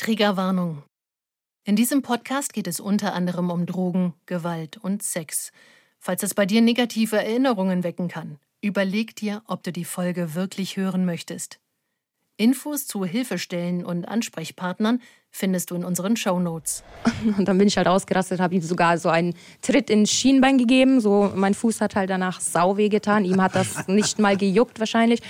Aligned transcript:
Triggerwarnung. 0.00 0.82
In 1.64 1.76
diesem 1.76 2.00
Podcast 2.00 2.54
geht 2.54 2.66
es 2.66 2.80
unter 2.80 3.12
anderem 3.12 3.50
um 3.50 3.66
Drogen, 3.66 4.14
Gewalt 4.24 4.78
und 4.78 5.02
Sex. 5.02 5.52
Falls 5.98 6.22
es 6.22 6.32
bei 6.32 6.46
dir 6.46 6.62
negative 6.62 7.18
Erinnerungen 7.18 7.84
wecken 7.84 8.08
kann, 8.08 8.38
überleg 8.62 9.14
dir, 9.14 9.42
ob 9.46 9.62
du 9.62 9.72
die 9.72 9.84
Folge 9.84 10.34
wirklich 10.34 10.78
hören 10.78 11.04
möchtest. 11.04 11.60
Infos 12.38 12.86
zu 12.86 13.04
Hilfestellen 13.04 13.84
und 13.84 14.08
Ansprechpartnern 14.08 15.02
findest 15.30 15.70
du 15.70 15.74
in 15.74 15.84
unseren 15.84 16.16
Shownotes. 16.16 16.82
Und 17.36 17.46
dann 17.46 17.58
bin 17.58 17.68
ich 17.68 17.76
halt 17.76 17.86
ausgerastet, 17.86 18.40
habe 18.40 18.54
ihm 18.54 18.62
sogar 18.62 18.96
so 18.96 19.10
einen 19.10 19.34
Tritt 19.60 19.90
ins 19.90 20.10
Schienbein 20.10 20.56
gegeben. 20.56 21.02
So, 21.02 21.30
mein 21.34 21.52
Fuß 21.52 21.82
hat 21.82 21.94
halt 21.94 22.08
danach 22.08 22.40
sau 22.40 22.78
weh 22.78 22.88
getan. 22.88 23.26
Ihm 23.26 23.42
hat 23.42 23.54
das 23.54 23.86
nicht 23.88 24.18
mal 24.18 24.38
gejuckt 24.38 24.80
wahrscheinlich. 24.80 25.20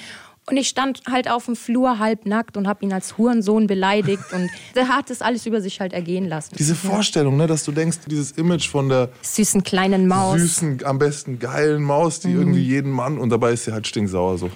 Und 0.46 0.56
ich 0.56 0.68
stand 0.68 1.02
halt 1.08 1.30
auf 1.30 1.44
dem 1.46 1.54
Flur 1.54 1.98
halbnackt 1.98 2.56
und 2.56 2.66
habe 2.66 2.84
ihn 2.84 2.92
als 2.92 3.18
Hurensohn 3.18 3.66
beleidigt. 3.66 4.32
Und 4.32 4.50
der 4.74 4.88
hat 4.88 5.10
das 5.10 5.22
alles 5.22 5.46
über 5.46 5.60
sich 5.60 5.80
halt 5.80 5.92
ergehen 5.92 6.28
lassen. 6.28 6.56
Diese 6.58 6.74
Vorstellung, 6.74 7.36
ne, 7.36 7.46
dass 7.46 7.64
du 7.64 7.72
denkst, 7.72 7.98
dieses 8.06 8.32
Image 8.32 8.68
von 8.68 8.88
der 8.88 9.10
Süßen 9.22 9.62
kleinen 9.62 10.08
Maus. 10.08 10.40
süßen, 10.40 10.84
am 10.84 10.98
besten 10.98 11.38
geilen 11.38 11.82
Maus, 11.82 12.20
die 12.20 12.32
irgendwie 12.32 12.62
jeden 12.62 12.90
Mann 12.90 13.18
und 13.18 13.30
dabei 13.30 13.52
ist 13.52 13.64
sie 13.64 13.72
halt 13.72 13.86
stinksauer 13.86 14.38
so. 14.38 14.50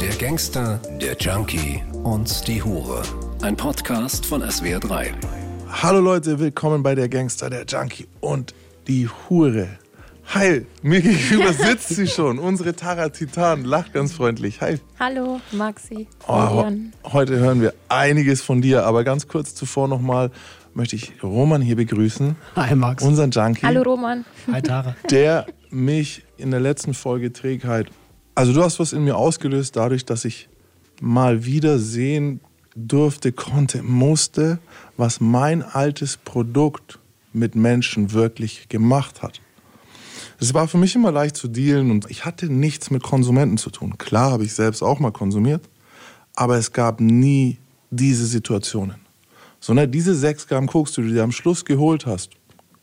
Der 0.00 0.14
Gangster, 0.16 0.80
der 1.00 1.16
Junkie 1.16 1.82
und 2.02 2.46
die 2.48 2.62
Hure. 2.62 3.02
Ein 3.42 3.56
Podcast 3.56 4.26
von 4.26 4.42
SWR3. 4.42 5.12
Hallo 5.68 6.00
Leute, 6.00 6.38
willkommen 6.38 6.82
bei 6.82 6.94
der 6.94 7.08
Gangster, 7.08 7.50
der 7.50 7.64
Junkie 7.66 8.06
und 8.20 8.54
die 8.88 9.08
Hure. 9.28 9.68
Hi, 10.32 10.66
mir 10.82 11.00
gegenüber 11.00 11.52
sitzt 11.52 11.90
sie 11.90 12.06
schon, 12.06 12.38
unsere 12.38 12.74
Tara 12.74 13.08
Titan, 13.10 13.64
lacht 13.64 13.92
ganz 13.92 14.12
freundlich. 14.12 14.60
Hi. 14.60 14.78
Hallo, 14.98 15.40
Maxi. 15.52 16.08
Oh, 16.26 16.64
heute 17.04 17.38
hören 17.38 17.60
wir 17.60 17.74
einiges 17.88 18.42
von 18.42 18.62
dir, 18.62 18.84
aber 18.84 19.04
ganz 19.04 19.28
kurz 19.28 19.54
zuvor 19.54 19.86
nochmal 19.86 20.30
möchte 20.72 20.96
ich 20.96 21.12
Roman 21.22 21.62
hier 21.62 21.76
begrüßen, 21.76 22.34
Hi 22.56 22.74
Max. 22.74 23.04
unseren 23.04 23.30
Junkie. 23.30 23.64
Hallo, 23.64 23.82
Roman. 23.82 24.24
Hi 24.50 24.60
Tara. 24.60 24.96
der 25.10 25.46
mich 25.70 26.24
in 26.36 26.50
der 26.50 26.60
letzten 26.60 26.94
Folge 26.94 27.32
Trägheit. 27.32 27.88
Also 28.34 28.52
du 28.52 28.62
hast 28.62 28.80
was 28.80 28.92
in 28.92 29.04
mir 29.04 29.16
ausgelöst, 29.16 29.76
dadurch, 29.76 30.04
dass 30.04 30.24
ich 30.24 30.48
mal 31.00 31.44
wieder 31.44 31.78
sehen 31.78 32.40
durfte, 32.74 33.30
konnte, 33.30 33.82
musste, 33.82 34.58
was 34.96 35.20
mein 35.20 35.62
altes 35.62 36.16
Produkt 36.16 36.98
mit 37.32 37.54
Menschen 37.54 38.12
wirklich 38.12 38.68
gemacht 38.68 39.22
hat. 39.22 39.40
Es 40.40 40.54
war 40.54 40.68
für 40.68 40.78
mich 40.78 40.94
immer 40.94 41.12
leicht 41.12 41.36
zu 41.36 41.48
dealen 41.48 41.90
und 41.90 42.10
ich 42.10 42.24
hatte 42.24 42.52
nichts 42.52 42.90
mit 42.90 43.02
Konsumenten 43.02 43.56
zu 43.56 43.70
tun. 43.70 43.98
Klar 43.98 44.32
habe 44.32 44.44
ich 44.44 44.52
selbst 44.52 44.82
auch 44.82 44.98
mal 44.98 45.12
konsumiert, 45.12 45.68
aber 46.34 46.56
es 46.56 46.72
gab 46.72 47.00
nie 47.00 47.58
diese 47.90 48.26
Situationen. 48.26 48.96
Sondern 49.60 49.90
diese 49.90 50.14
6 50.14 50.48
Gramm 50.48 50.66
Koks, 50.66 50.92
die 50.92 51.02
du 51.02 51.08
dir 51.08 51.22
am 51.22 51.32
Schluss 51.32 51.64
geholt 51.64 52.04
hast, 52.04 52.30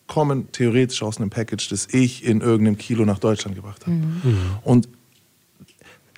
kommen 0.07 0.51
theoretisch 0.51 1.03
aus 1.03 1.17
einem 1.17 1.29
Package, 1.29 1.69
das 1.69 1.87
ich 1.91 2.25
in 2.25 2.41
irgendeinem 2.41 2.77
Kilo 2.77 3.05
nach 3.05 3.19
Deutschland 3.19 3.55
gebracht 3.55 3.85
habe. 3.85 4.01
Und 4.63 4.89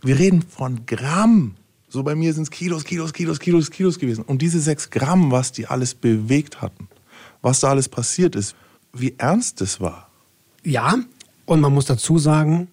wir 0.01 0.17
reden 0.17 0.41
von 0.41 0.85
Gramm. 0.85 1.55
So 1.89 2.01
bei 2.01 2.15
mir 2.15 2.33
sind 2.33 2.43
es 2.43 2.49
Kilos, 2.49 2.85
Kilos, 2.85 3.13
Kilos, 3.13 3.39
Kilos, 3.39 3.69
Kilos 3.69 3.99
gewesen. 3.99 4.23
Und 4.23 4.41
diese 4.41 4.59
6 4.59 4.89
Gramm, 4.89 5.31
was 5.31 5.51
die 5.51 5.67
alles 5.67 5.93
bewegt 5.93 6.61
hatten, 6.61 6.87
was 7.41 7.59
da 7.59 7.69
alles 7.69 7.89
passiert 7.89 8.35
ist, 8.35 8.55
wie 8.93 9.15
ernst 9.17 9.61
es 9.61 9.79
war. 9.79 10.09
Ja, 10.63 10.95
und 11.45 11.61
man 11.61 11.73
muss 11.73 11.85
dazu 11.85 12.17
sagen, 12.17 12.67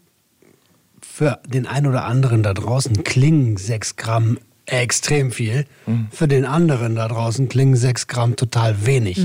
für 1.01 1.41
den 1.47 1.67
einen 1.67 1.87
oder 1.87 2.05
anderen 2.05 2.43
da 2.43 2.55
draußen 2.55 3.05
klingen 3.05 3.57
6 3.57 3.97
Gramm 3.97 4.39
extrem 4.67 5.33
viel. 5.33 5.67
Für 6.11 6.29
den 6.29 6.45
anderen 6.45 6.95
da 6.95 7.09
draußen 7.09 7.49
klingen 7.49 7.77
6 7.77 8.07
Gramm 8.07 8.37
total 8.37 8.87
wenig. 8.87 9.19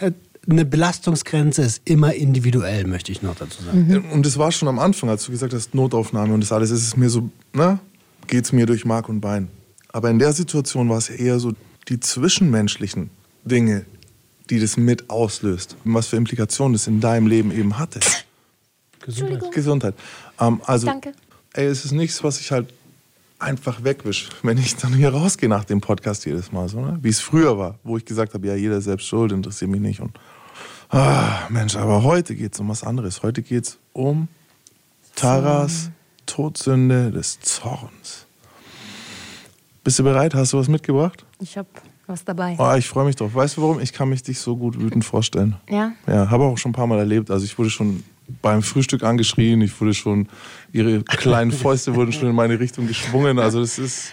Äh, 0.00 0.12
Eine 0.50 0.64
Belastungsgrenze 0.64 1.62
ist 1.62 1.82
immer 1.84 2.14
individuell, 2.14 2.84
möchte 2.86 3.12
ich 3.12 3.22
noch 3.22 3.36
dazu 3.36 3.62
sagen. 3.62 4.04
Und 4.12 4.26
es 4.26 4.36
war 4.38 4.52
schon 4.52 4.68
am 4.68 4.78
Anfang, 4.78 5.08
als 5.08 5.24
du 5.24 5.30
gesagt 5.32 5.54
hast, 5.54 5.74
Notaufnahme 5.74 6.34
und 6.34 6.40
das 6.40 6.52
alles, 6.52 6.70
ist 6.70 6.82
es 6.86 6.96
mir 6.96 7.08
so, 7.10 7.30
ne, 7.54 7.78
geht's 8.26 8.52
mir 8.52 8.66
durch 8.66 8.84
Mark 8.84 9.08
und 9.08 9.20
Bein. 9.20 9.48
Aber 9.92 10.10
in 10.10 10.18
der 10.18 10.32
Situation 10.32 10.88
war 10.88 10.98
es 10.98 11.08
eher 11.08 11.38
so 11.38 11.52
die 11.88 12.00
zwischenmenschlichen 12.00 13.10
Dinge, 13.44 13.84
die 14.50 14.58
das 14.60 14.76
mit 14.76 15.10
auslöst. 15.10 15.76
Was 15.84 16.08
für 16.08 16.16
Implikationen 16.16 16.72
das 16.74 16.86
in 16.86 17.00
deinem 17.00 17.26
Leben 17.26 17.52
eben 17.52 17.78
hatte. 17.78 18.00
Gesundheit. 19.02 19.52
Gesundheit. 19.52 19.94
Ähm, 20.40 20.60
also, 20.66 20.86
Danke. 20.86 21.12
ey, 21.52 21.66
es 21.66 21.84
ist 21.84 21.92
nichts, 21.92 22.22
was 22.24 22.40
ich 22.40 22.50
halt 22.50 22.72
einfach 23.38 23.82
wegwisch, 23.84 24.28
wenn 24.42 24.56
ich 24.56 24.76
dann 24.76 24.94
hier 24.94 25.10
rausgehe 25.10 25.48
nach 25.48 25.64
dem 25.64 25.80
Podcast 25.80 26.24
jedes 26.24 26.52
Mal, 26.52 26.68
so, 26.68 26.80
ne? 26.80 26.98
wie 27.02 27.08
es 27.08 27.20
früher 27.20 27.58
war, 27.58 27.78
wo 27.82 27.96
ich 27.96 28.04
gesagt 28.04 28.34
habe, 28.34 28.46
ja, 28.46 28.54
jeder 28.54 28.78
ist 28.78 28.84
selbst 28.84 29.06
schuld, 29.06 29.32
interessiert 29.32 29.70
mich 29.70 29.80
nicht. 29.80 30.00
Und 30.00 30.12
ah, 30.90 31.46
Mensch, 31.48 31.76
aber 31.76 32.02
heute 32.02 32.34
geht 32.34 32.54
es 32.54 32.60
um 32.60 32.68
was 32.68 32.84
anderes. 32.84 33.22
Heute 33.22 33.42
geht 33.42 33.64
es 33.64 33.78
um 33.92 34.28
Taras 35.16 35.90
Todsünde 36.26 37.10
des 37.10 37.40
Zorns. 37.40 38.26
Bist 39.84 39.98
du 39.98 40.04
bereit? 40.04 40.34
Hast 40.34 40.52
du 40.52 40.58
was 40.58 40.68
mitgebracht? 40.68 41.24
Ich 41.40 41.58
habe 41.58 41.68
was 42.06 42.24
dabei. 42.24 42.56
Oh, 42.58 42.74
ich 42.76 42.88
freue 42.88 43.04
mich 43.04 43.16
drauf. 43.16 43.34
Weißt 43.34 43.56
du 43.56 43.62
warum? 43.62 43.80
Ich 43.80 43.92
kann 43.92 44.08
mich 44.08 44.22
dich 44.22 44.38
so 44.38 44.56
gut 44.56 44.80
wütend 44.80 45.04
vorstellen. 45.04 45.56
Ja? 45.68 45.92
Ja, 46.06 46.30
habe 46.30 46.44
auch 46.44 46.56
schon 46.56 46.70
ein 46.70 46.74
paar 46.74 46.86
Mal 46.86 46.98
erlebt. 46.98 47.30
Also 47.30 47.44
ich 47.44 47.58
wurde 47.58 47.70
schon 47.70 48.04
beim 48.40 48.62
Frühstück 48.62 49.02
angeschrien, 49.02 49.60
ich 49.60 49.78
wurde 49.80 49.94
schon, 49.94 50.28
ihre 50.72 51.02
kleinen 51.02 51.52
Fäuste 51.52 51.94
wurden 51.94 52.12
schon 52.12 52.28
in 52.28 52.34
meine 52.34 52.58
Richtung 52.58 52.86
geschwungen. 52.86 53.38
Also 53.38 53.60
das 53.60 53.78
ist, 53.78 54.12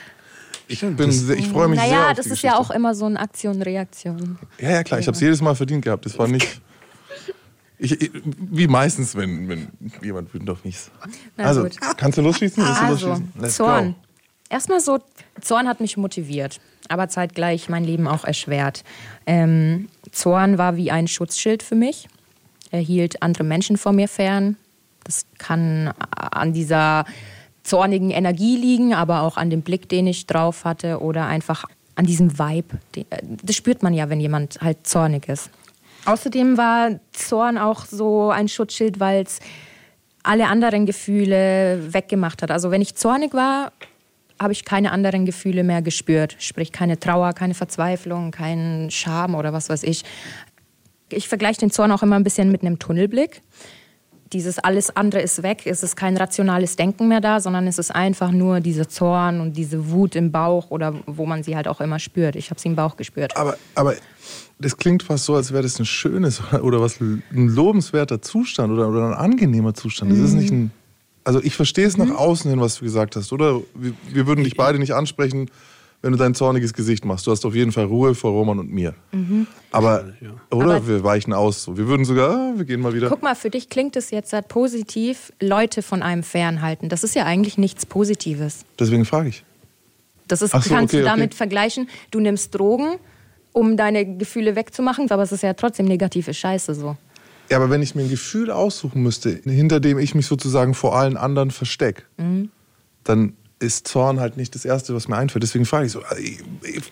ich 0.68 0.82
bin, 0.82 1.12
sehr, 1.12 1.38
ich 1.38 1.48
freue 1.48 1.68
mich 1.68 1.80
sehr 1.80 1.90
Naja, 1.90 2.14
das 2.14 2.26
die 2.26 2.34
ist 2.34 2.44
ja 2.44 2.58
auch 2.58 2.70
immer 2.70 2.94
so 2.94 3.06
eine 3.06 3.20
Aktion-Reaktion. 3.20 4.38
Ja, 4.60 4.72
ja, 4.72 4.84
klar, 4.84 5.00
ich 5.00 5.08
habe 5.08 5.16
es 5.16 5.22
jedes 5.22 5.42
Mal 5.42 5.56
verdient 5.56 5.84
gehabt. 5.84 6.06
Das 6.06 6.18
war 6.20 6.28
nicht, 6.28 6.62
ich, 7.80 8.00
ich, 8.00 8.12
wie 8.24 8.68
meistens, 8.68 9.16
wenn, 9.16 9.48
wenn 9.48 9.68
jemand 10.04 10.34
wütend 10.34 10.50
auf 10.50 10.64
mich 10.64 10.76
ist. 10.76 10.92
Na 11.38 11.46
also, 11.46 11.64
gut. 11.64 11.78
kannst 11.98 12.18
du 12.18 12.22
losschießen? 12.22 12.64
Willst 12.64 12.82
du 12.82 12.86
Also, 12.86 13.08
losschießen? 13.08 13.34
Let's 13.40 13.56
Zorn. 13.56 13.94
go. 13.94 13.96
Erstmal 14.50 14.80
so, 14.80 15.00
Zorn 15.42 15.68
hat 15.68 15.80
mich 15.80 15.96
motiviert, 15.96 16.60
aber 16.88 17.08
zeitgleich 17.08 17.70
mein 17.70 17.84
Leben 17.84 18.08
auch 18.08 18.26
erschwert. 18.26 18.84
Ähm, 19.26 19.88
Zorn 20.12 20.58
war 20.58 20.76
wie 20.76 20.92
ein 20.92 21.08
Schutzschild 21.08 21.64
für 21.64 21.76
mich. 21.76 22.08
Er 22.72 22.80
hielt 22.80 23.22
andere 23.22 23.44
Menschen 23.44 23.78
vor 23.78 23.94
mir 23.94 24.08
fern. 24.08 24.58
Das 25.04 25.26
kann 25.38 25.94
an 26.10 26.54
dieser 26.54 27.06
zornigen 27.64 28.12
Energie 28.12 28.58
liegen, 28.58 28.94
aber 28.94 29.22
auch 29.22 29.38
an 29.38 29.50
dem 29.50 29.62
Blick, 29.62 29.90
den 29.90 30.08
ich 30.08 30.28
drauf 30.28 30.66
hatte 30.66 31.02
oder 31.02 31.26
einfach 31.26 31.66
an 31.96 32.06
diesem 32.06 32.40
Vibe. 32.40 32.78
Äh, 32.96 33.04
Das 33.44 33.56
spürt 33.56 33.84
man 33.84 33.94
ja, 33.94 34.10
wenn 34.10 34.20
jemand 34.20 34.60
halt 34.62 34.88
zornig 34.88 35.28
ist. 35.28 35.50
Außerdem 36.06 36.58
war 36.58 37.00
Zorn 37.12 37.58
auch 37.58 37.86
so 37.86 38.32
ein 38.32 38.48
Schutzschild, 38.48 39.00
weil 39.00 39.24
es 39.24 39.40
alle 40.24 40.48
anderen 40.48 40.86
Gefühle 40.86 41.94
weggemacht 41.94 42.42
hat. 42.42 42.52
Also 42.52 42.72
wenn 42.72 42.82
ich 42.82 42.96
zornig 42.96 43.34
war, 43.34 43.72
habe 44.40 44.54
ich 44.54 44.64
keine 44.64 44.92
anderen 44.92 45.26
Gefühle 45.26 45.64
mehr 45.64 45.82
gespürt. 45.82 46.36
Sprich 46.40 46.72
keine 46.72 47.00
Trauer, 47.00 47.34
keine 47.34 47.54
Verzweiflung, 47.54 48.32
keinen 48.32 48.90
Scham 48.90 49.36
oder 49.36 49.52
was 49.52 49.70
weiß 49.70 49.84
ich. 49.84 50.04
Ich 51.14 51.28
vergleiche 51.28 51.60
den 51.60 51.72
Zorn 51.72 51.92
auch 51.92 52.04
immer 52.04 52.16
ein 52.16 52.24
bisschen 52.24 52.52
mit 52.52 52.62
einem 52.62 52.80
Tunnelblick. 52.80 53.42
Dieses 54.32 54.60
alles 54.60 54.96
andere 54.96 55.22
ist 55.22 55.42
weg, 55.42 55.64
es 55.66 55.82
ist 55.82 55.96
kein 55.96 56.16
rationales 56.16 56.76
Denken 56.76 57.08
mehr 57.08 57.20
da, 57.20 57.40
sondern 57.40 57.66
es 57.66 57.80
ist 57.80 57.90
einfach 57.90 58.32
nur 58.32 58.60
dieser 58.60 58.88
Zorn 58.88 59.42
und 59.42 59.58
diese 59.58 59.90
Wut 59.90 60.16
im 60.16 60.32
Bauch 60.32 60.70
oder 60.70 60.94
wo 61.08 61.26
man 61.26 61.42
sie 61.42 61.56
halt 61.56 61.68
auch 61.68 61.82
immer 61.82 61.98
spürt. 61.98 62.36
Ich 62.36 62.52
habe 62.52 62.60
sie 62.60 62.68
im 62.68 62.76
Bauch 62.76 62.96
gespürt. 62.96 63.36
Aber, 63.36 63.58
aber 63.74 63.96
das 64.60 64.78
klingt 64.78 65.02
fast 65.02 65.26
so, 65.26 65.36
als 65.36 65.52
wäre 65.52 65.64
das 65.64 65.80
ein 65.80 65.86
schönes 65.86 66.42
oder 66.62 66.80
was 66.80 67.02
ein 67.02 67.24
lobenswerter 67.32 68.22
Zustand 68.22 68.72
oder, 68.72 68.90
oder 68.90 69.08
ein 69.08 69.14
angenehmer 69.14 69.74
Zustand. 69.74 70.12
Das 70.12 70.20
ist 70.20 70.34
nicht 70.34 70.52
ein. 70.52 70.72
Also 71.24 71.42
ich 71.42 71.56
verstehe 71.56 71.86
es 71.86 71.98
nach 71.98 72.12
außen 72.12 72.50
hin, 72.50 72.60
was 72.60 72.76
du 72.76 72.86
gesagt 72.86 73.16
hast, 73.16 73.32
oder? 73.34 73.62
Wir, 73.76 73.94
wir 74.12 74.28
würden 74.28 74.44
dich 74.44 74.56
beide 74.56 74.80
nicht 74.80 74.94
ansprechen, 74.94 75.50
wenn 76.02 76.14
du 76.14 76.18
dein 76.18 76.34
zorniges 76.34 76.74
Gesicht 76.74 77.04
machst. 77.04 77.28
Du 77.28 77.32
hast 77.32 77.46
auf 77.46 77.54
jeden 77.54 77.72
Fall 77.72 77.86
Ruhe 77.86 78.16
vor 78.16 78.32
Roman 78.32 78.60
und 78.60 78.72
mir. 78.72 78.96
Aber, 79.72 80.14
oder? 80.50 80.76
Aber- 80.76 80.88
wir 80.88 81.04
weichen 81.04 81.34
aus. 81.34 81.64
So. 81.64 81.78
Wir 81.78 81.88
würden 81.88 82.06
sogar, 82.06 82.58
wir 82.58 82.66
gehen 82.66 82.80
mal 82.80 82.94
wieder. 82.94 83.10
Guck 83.10 83.22
mal, 83.22 83.36
für 83.36 83.50
dich 83.50 83.70
klingt 83.70 83.96
es 83.96 84.12
jetzt 84.12 84.32
halt 84.34 84.48
positiv, 84.48 85.34
Leute 85.42 85.82
von 85.82 86.02
einem 86.02 86.24
fernhalten. 86.24 86.90
Das 86.90 87.04
ist 87.04 87.16
ja 87.16 87.26
eigentlich 87.26 87.58
nichts 87.58 87.86
Positives. 87.86 88.66
Deswegen 88.80 89.06
frage 89.06 89.30
ich. 89.30 89.44
Das 90.28 90.42
ist, 90.42 90.52
so, 90.52 90.60
kannst 90.60 90.94
okay, 90.94 91.02
du 91.02 91.04
damit 91.04 91.32
okay. 91.32 91.38
vergleichen, 91.38 91.90
du 92.12 92.20
nimmst 92.20 92.54
Drogen, 92.54 92.98
um 93.52 93.76
deine 93.76 94.06
Gefühle 94.18 94.56
wegzumachen, 94.56 95.10
aber 95.10 95.24
es 95.24 95.32
ist 95.32 95.42
ja 95.42 95.54
trotzdem 95.54 95.88
negative 95.88 96.34
Scheiße 96.34 96.76
so. 96.76 96.96
Ja, 97.50 97.58
aber 97.58 97.72
wenn 97.72 97.82
ich 97.82 97.96
mir 97.96 98.04
ein 98.04 98.10
Gefühl 98.10 98.52
aussuchen 98.52 99.02
müsste, 99.02 99.42
hinter 99.44 99.80
dem 99.80 99.98
ich 99.98 100.14
mich 100.14 100.28
sozusagen 100.28 100.76
vor 100.76 100.96
allen 100.96 101.18
anderen 101.18 101.50
verstecke, 101.50 102.04
dann 103.04 103.34
ist 103.60 103.88
Zorn 103.88 104.20
halt 104.20 104.38
nicht 104.38 104.56
das 104.56 104.66
Erste, 104.66 104.94
was 104.96 105.08
mir 105.08 105.18
einfällt. 105.18 105.44
Deswegen 105.44 105.66
frage 105.66 105.86
ich 105.88 105.92
so. 105.92 106.00
äh, 106.02 106.20
ich- 106.22 106.40
ich- 106.64 106.92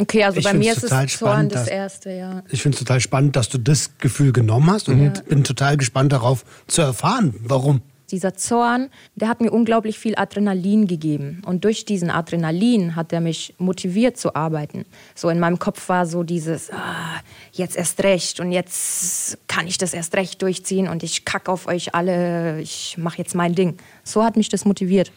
Okay, 0.00 0.24
also 0.24 0.40
bei 0.40 0.54
mir 0.54 0.72
ist 0.72 0.78
es 0.78 0.82
total 0.90 1.08
Zorn 1.08 1.30
spannend, 1.30 1.52
das 1.54 1.60
dass- 1.64 1.68
erste, 1.70 2.10
ja. 2.10 2.42
Ich 2.50 2.62
finde 2.62 2.74
es 2.76 2.78
total 2.78 3.00
spannend, 3.00 3.36
dass 3.36 3.50
du 3.50 3.58
das 3.58 3.98
Gefühl 3.98 4.32
genommen 4.32 4.70
hast 4.70 4.88
und 4.88 5.26
bin 5.28 5.44
total 5.44 5.76
gespannt 5.76 6.12
darauf 6.12 6.44
zu 6.66 6.80
erfahren, 6.82 7.34
warum. 7.42 7.82
dieser 8.10 8.34
Zorn, 8.34 8.88
der 9.14 9.28
hat 9.28 9.40
mir 9.40 9.52
unglaublich 9.52 9.96
viel 9.96 10.16
Adrenalin 10.16 10.88
gegeben. 10.88 11.42
Und 11.46 11.62
durch 11.64 11.84
diesen 11.84 12.10
Adrenalin 12.10 12.96
hat 12.96 13.12
er 13.12 13.20
mich 13.20 13.54
motiviert 13.58 14.16
zu 14.16 14.34
arbeiten. 14.34 14.84
So 15.14 15.28
in 15.28 15.38
meinem 15.38 15.60
Kopf 15.60 15.88
war 15.88 16.06
so 16.06 16.24
dieses, 16.24 16.70
ah, 16.72 17.20
jetzt 17.52 17.76
erst 17.76 18.02
recht 18.02 18.40
und 18.40 18.50
jetzt 18.50 19.38
kann 19.46 19.68
ich 19.68 19.78
das 19.78 19.94
erst 19.94 20.14
recht 20.16 20.42
durchziehen 20.42 20.88
und 20.88 21.04
ich 21.04 21.24
kacke 21.24 21.52
auf 21.52 21.68
euch 21.68 21.94
alle, 21.94 22.60
ich 22.60 22.96
mache 22.98 23.18
jetzt 23.18 23.36
mein 23.36 23.54
Ding. 23.54 23.76
So 24.02 24.24
hat 24.24 24.36
mich 24.36 24.48
das 24.48 24.64
motiviert 24.64 25.12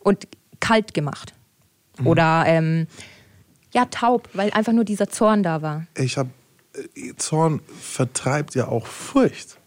und 0.00 0.26
kalt 0.60 0.94
gemacht. 0.94 1.34
Mhm. 1.98 2.06
Oder 2.06 2.44
ähm, 2.46 2.86
ja, 3.72 3.84
taub, 3.86 4.28
weil 4.34 4.50
einfach 4.50 4.72
nur 4.72 4.84
dieser 4.84 5.08
Zorn 5.08 5.42
da 5.42 5.62
war. 5.62 5.86
Ich 5.96 6.18
habe 6.18 6.30
Zorn 7.16 7.60
vertreibt 7.80 8.54
ja 8.54 8.68
auch 8.68 8.86
Furcht. 8.86 9.58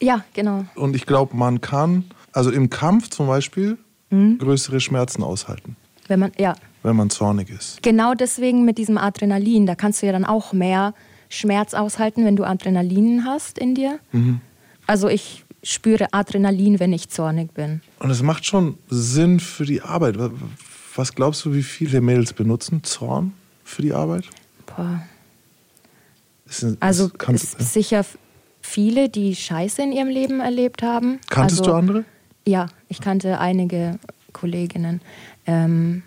Ja, 0.00 0.24
genau. 0.34 0.64
Und 0.74 0.96
ich 0.96 1.06
glaube, 1.06 1.36
man 1.36 1.60
kann, 1.60 2.04
also 2.32 2.50
im 2.50 2.70
Kampf 2.70 3.10
zum 3.10 3.26
Beispiel, 3.26 3.78
mhm. 4.10 4.38
größere 4.38 4.80
Schmerzen 4.80 5.22
aushalten. 5.22 5.76
Wenn 6.06 6.20
man, 6.20 6.32
ja. 6.38 6.54
Wenn 6.82 6.96
man 6.96 7.10
zornig 7.10 7.50
ist. 7.50 7.82
Genau 7.82 8.14
deswegen 8.14 8.64
mit 8.64 8.78
diesem 8.78 8.96
Adrenalin, 8.96 9.66
da 9.66 9.74
kannst 9.74 10.02
du 10.02 10.06
ja 10.06 10.12
dann 10.12 10.24
auch 10.24 10.52
mehr 10.52 10.94
Schmerz 11.28 11.74
aushalten, 11.74 12.24
wenn 12.24 12.36
du 12.36 12.44
Adrenalin 12.44 13.24
hast 13.24 13.58
in 13.58 13.74
dir. 13.74 13.98
Mhm. 14.12 14.40
Also 14.86 15.08
ich 15.08 15.44
spüre 15.62 16.12
Adrenalin, 16.12 16.80
wenn 16.80 16.92
ich 16.92 17.08
zornig 17.08 17.52
bin. 17.52 17.80
Und 17.98 18.10
es 18.10 18.22
macht 18.22 18.46
schon 18.46 18.78
Sinn 18.88 19.40
für 19.40 19.64
die 19.64 19.82
Arbeit. 19.82 20.16
Was 20.94 21.14
glaubst 21.14 21.44
du, 21.44 21.54
wie 21.54 21.62
viele 21.62 22.00
Mädels 22.00 22.32
benutzen 22.32 22.82
Zorn 22.84 23.32
für 23.64 23.82
die 23.82 23.92
Arbeit? 23.92 24.24
Boah. 24.66 25.02
also 26.80 27.10
es 27.28 27.54
ist 27.54 27.72
sicher 27.72 28.04
viele, 28.60 29.08
die 29.08 29.34
Scheiße 29.34 29.82
in 29.82 29.92
ihrem 29.92 30.08
Leben 30.08 30.40
erlebt 30.40 30.82
haben. 30.82 31.20
Kanntest 31.28 31.60
also, 31.60 31.72
du 31.72 31.76
andere? 31.76 32.04
Ja, 32.46 32.66
ich 32.88 33.00
kannte 33.00 33.38
einige 33.38 33.98
Kolleginnen. 34.32 35.00
Ähm, 35.46 36.02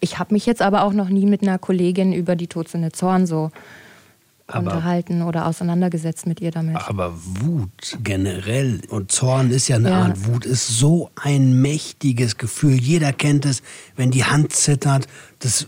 ich 0.00 0.18
habe 0.18 0.34
mich 0.34 0.46
jetzt 0.46 0.62
aber 0.62 0.82
auch 0.82 0.92
noch 0.92 1.08
nie 1.08 1.26
mit 1.26 1.42
einer 1.42 1.58
Kollegin 1.58 2.12
über 2.12 2.36
die 2.36 2.48
Todsünde 2.48 2.92
Zorn 2.92 3.26
so 3.26 3.50
aber, 4.46 4.72
unterhalten 4.72 5.22
oder 5.22 5.46
auseinandergesetzt 5.46 6.26
mit 6.26 6.40
ihr 6.40 6.50
damit. 6.50 6.76
Aber 6.76 7.12
Wut 7.14 7.98
generell 8.02 8.80
und 8.88 9.12
Zorn 9.12 9.50
ist 9.50 9.68
ja 9.68 9.76
eine 9.76 9.90
ja. 9.90 10.02
Art 10.02 10.26
Wut, 10.26 10.44
ist 10.44 10.68
so 10.68 11.10
ein 11.16 11.60
mächtiges 11.60 12.36
Gefühl. 12.36 12.74
Jeder 12.74 13.12
kennt 13.12 13.46
es, 13.46 13.62
wenn 13.96 14.10
die 14.10 14.24
Hand 14.24 14.52
zittert, 14.52 15.06
das 15.38 15.66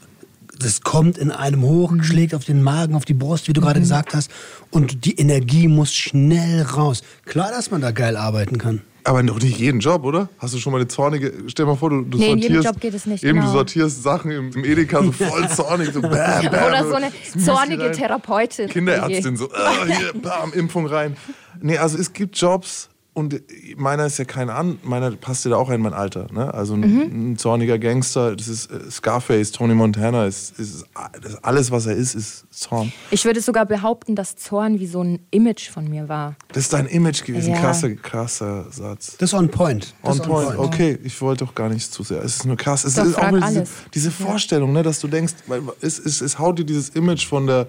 das 0.65 0.81
kommt 0.81 1.19
in 1.19 1.31
einem 1.31 1.63
hoch, 1.63 1.91
mhm. 1.91 2.03
schlägt 2.03 2.35
auf 2.35 2.45
den 2.45 2.63
Magen, 2.63 2.95
auf 2.95 3.05
die 3.05 3.15
Brust, 3.15 3.49
wie 3.49 3.53
du 3.53 3.61
mhm. 3.61 3.67
gerade 3.67 3.81
gesagt 3.81 4.15
hast. 4.15 4.31
Und 4.71 5.05
die 5.05 5.19
Energie 5.19 5.69
muss 5.69 5.95
schnell 5.95 6.63
raus. 6.63 7.03
Klar, 7.25 7.51
dass 7.51 7.71
man 7.71 7.81
da 7.81 7.91
geil 7.91 8.17
arbeiten 8.17 8.59
kann. 8.59 8.83
Aber 9.07 9.23
noch 9.23 9.39
nicht 9.39 9.59
jeden 9.59 9.81
Job, 9.81 10.03
oder? 10.05 10.31
Hast 10.39 10.55
du 10.55 10.59
schon 10.59 10.73
mal 10.73 10.79
eine 10.79 10.89
zornige. 10.89 11.31
Stell 11.49 11.67
dir 11.67 11.73
mal 11.73 11.77
vor, 11.77 11.91
du, 11.91 12.03
du 12.03 12.17
nee, 12.17 12.25
sortierst. 12.25 12.49
In 12.49 12.55
jedem 12.55 12.63
Job 12.63 12.81
geht 12.81 12.95
es 12.95 13.05
nicht. 13.05 13.23
Eben, 13.23 13.35
genau. 13.35 13.51
du 13.51 13.53
sortierst 13.53 14.03
Sachen 14.03 14.31
im, 14.31 14.51
im 14.53 14.65
Edeka 14.65 15.03
so 15.03 15.13
voll 15.13 15.47
zornig. 15.55 15.93
So 15.93 16.01
bam, 16.01 16.11
bam, 16.51 16.65
oder 16.67 16.89
so 16.89 16.95
eine 16.95 17.13
zornige 17.45 17.93
Therapeutin. 17.93 18.71
Kinderärztin, 18.71 19.37
so, 19.37 19.45
oh, 19.53 19.87
hier, 19.87 20.15
bam, 20.15 20.55
Impfung 20.55 20.87
rein. 20.87 21.19
Nee, 21.61 21.77
also 21.77 21.99
es 21.99 22.15
gibt 22.15 22.39
Jobs, 22.39 22.89
und 23.15 23.41
meiner 23.77 24.07
ist 24.07 24.19
ja 24.19 24.25
kein 24.25 24.51
an, 24.51 24.79
meiner 24.83 25.13
passt 25.13 25.45
ja 25.45 25.53
da 25.53 25.57
auch 25.57 25.71
in 25.71 25.81
mein 25.81 25.95
Alter. 25.95 26.27
Ne? 26.33 26.53
Also 26.53 26.75
ein, 26.75 26.81
mhm. 26.81 27.31
ein, 27.33 27.39
zorniger 27.39 27.79
Gangster, 27.79 28.35
das 28.35 28.49
ist 28.49 28.73
äh, 28.73 28.91
Scarface, 28.91 29.53
Tony 29.53 29.75
Montana, 29.75 30.27
ist, 30.27 30.59
ist, 30.59 30.85
ist, 31.23 31.39
alles, 31.43 31.71
was 31.71 31.87
er 31.87 31.95
ist, 31.95 32.17
ist 32.17 32.45
Zorn. 32.51 32.93
Ich 33.13 33.25
würde 33.25 33.41
sogar 33.41 33.67
behaupten, 33.67 34.17
dass 34.17 34.35
Zorn 34.35 34.81
wie 34.81 34.89
so 34.89 35.03
ein 35.03 35.21
Image 35.31 35.71
von 35.71 35.89
mir 35.89 36.09
war. 36.09 36.35
Das 36.49 36.65
ist 36.65 36.73
dein 36.73 36.87
Image 36.87 37.25
gewesen, 37.25 37.53
ja. 37.53 37.61
krasser, 37.61 37.95
krasser 37.95 38.67
Satz. 38.73 39.17
Das 39.19 39.31
ist 39.31 39.35
on 39.35 39.49
point. 39.49 39.95
On, 40.03 40.13
on 40.13 40.19
point. 40.19 40.57
point. 40.57 40.59
okay, 40.59 40.99
ich 41.05 41.21
wollte 41.23 41.45
doch 41.45 41.55
gar 41.55 41.69
nicht 41.69 41.93
zu 41.93 42.03
sehr. 42.03 42.21
Es 42.21 42.37
ist 42.37 42.47
nur 42.47 42.57
krass. 42.57 42.83
Es 42.83 42.95
Doch, 42.95 43.05
ist 43.05 43.17
auch 43.17 43.31
diese, 43.31 43.65
diese, 43.95 44.11
Vorstellung, 44.11 44.73
ne, 44.73 44.83
dass 44.83 44.99
du 44.99 45.07
denkst, 45.07 45.35
es, 45.81 46.01
es, 46.01 46.21
es 46.21 46.39
haut 46.41 46.59
dir 46.59 46.65
dieses 46.65 46.89
Image 46.91 47.27
von 47.27 47.47
der 47.47 47.69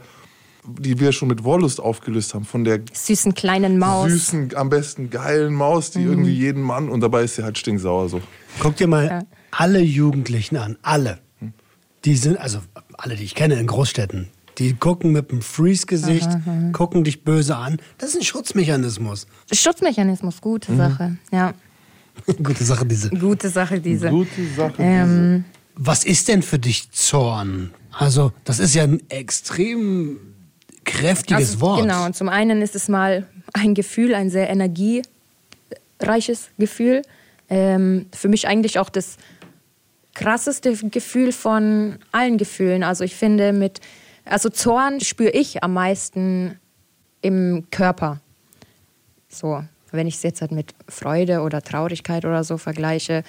die 0.79 0.99
wir 0.99 1.11
schon 1.11 1.27
mit 1.27 1.43
Wollust 1.43 1.79
aufgelöst 1.79 2.33
haben, 2.33 2.45
von 2.45 2.63
der 2.63 2.81
süßen 2.91 3.33
kleinen 3.33 3.77
Maus. 3.77 4.11
Süßen, 4.11 4.55
am 4.55 4.69
besten 4.69 5.09
geilen 5.09 5.53
Maus, 5.53 5.91
die 5.91 5.99
mhm. 5.99 6.11
irgendwie 6.11 6.33
jeden 6.33 6.61
Mann 6.61 6.89
und 6.89 7.01
dabei 7.01 7.23
ist 7.23 7.35
sie 7.35 7.43
halt 7.43 7.57
stinksauer 7.57 8.09
so. 8.09 8.21
Guck 8.59 8.75
dir 8.77 8.87
mal 8.87 9.05
ja. 9.05 9.19
alle 9.51 9.79
Jugendlichen 9.79 10.57
an, 10.57 10.77
alle. 10.81 11.19
Die 12.05 12.15
sind, 12.15 12.37
also 12.37 12.59
alle, 12.97 13.15
die 13.15 13.23
ich 13.23 13.33
kenne 13.33 13.55
in 13.55 13.65
Großstädten, 13.65 14.27
die 14.59 14.73
gucken 14.73 15.11
mit 15.11 15.31
einem 15.31 15.41
Freeze-Gesicht, 15.41 16.29
gucken 16.71 17.03
dich 17.03 17.23
böse 17.23 17.55
an. 17.55 17.77
Das 17.97 18.09
ist 18.09 18.17
ein 18.17 18.23
Schutzmechanismus. 18.23 19.27
Schutzmechanismus, 19.51 20.39
gute 20.41 20.71
mhm. 20.71 20.77
Sache, 20.77 21.17
ja. 21.31 21.53
gute 22.43 22.63
Sache 22.63 22.85
diese. 22.85 23.09
Gute 23.09 23.49
Sache 23.49 23.81
diese. 23.81 24.09
Gute 24.09 24.45
Sache 24.55 24.75
ähm, 24.79 25.43
diese. 25.45 25.55
Was 25.77 26.05
ist 26.05 26.27
denn 26.27 26.41
für 26.41 26.59
dich 26.59 26.91
Zorn? 26.91 27.71
Also, 27.91 28.31
das 28.43 28.59
ist 28.59 28.75
ja 28.75 28.83
ein 28.83 29.01
extrem 29.09 30.19
kräftiges 30.85 31.51
also, 31.51 31.61
Wort. 31.61 31.81
Genau, 31.81 32.05
und 32.05 32.15
zum 32.15 32.29
einen 32.29 32.61
ist 32.61 32.75
es 32.75 32.87
mal 32.87 33.27
ein 33.53 33.73
Gefühl, 33.73 34.15
ein 34.15 34.29
sehr 34.29 34.49
energiereiches 34.49 36.49
Gefühl. 36.57 37.01
Ähm, 37.49 38.07
für 38.13 38.29
mich 38.29 38.47
eigentlich 38.47 38.79
auch 38.79 38.89
das 38.89 39.17
krasseste 40.13 40.75
Gefühl 40.75 41.31
von 41.31 41.97
allen 42.11 42.37
Gefühlen. 42.37 42.83
Also 42.83 43.03
ich 43.03 43.15
finde 43.15 43.53
mit, 43.53 43.81
also 44.23 44.49
Zorn 44.49 45.01
spüre 45.01 45.31
ich 45.31 45.63
am 45.63 45.73
meisten 45.73 46.59
im 47.21 47.67
Körper. 47.69 48.21
So, 49.27 49.63
wenn 49.91 50.07
ich 50.07 50.15
es 50.15 50.23
jetzt 50.23 50.41
halt 50.41 50.51
mit 50.51 50.73
Freude 50.87 51.41
oder 51.41 51.61
Traurigkeit 51.61 52.25
oder 52.25 52.43
so 52.43 52.57
vergleiche. 52.57 53.23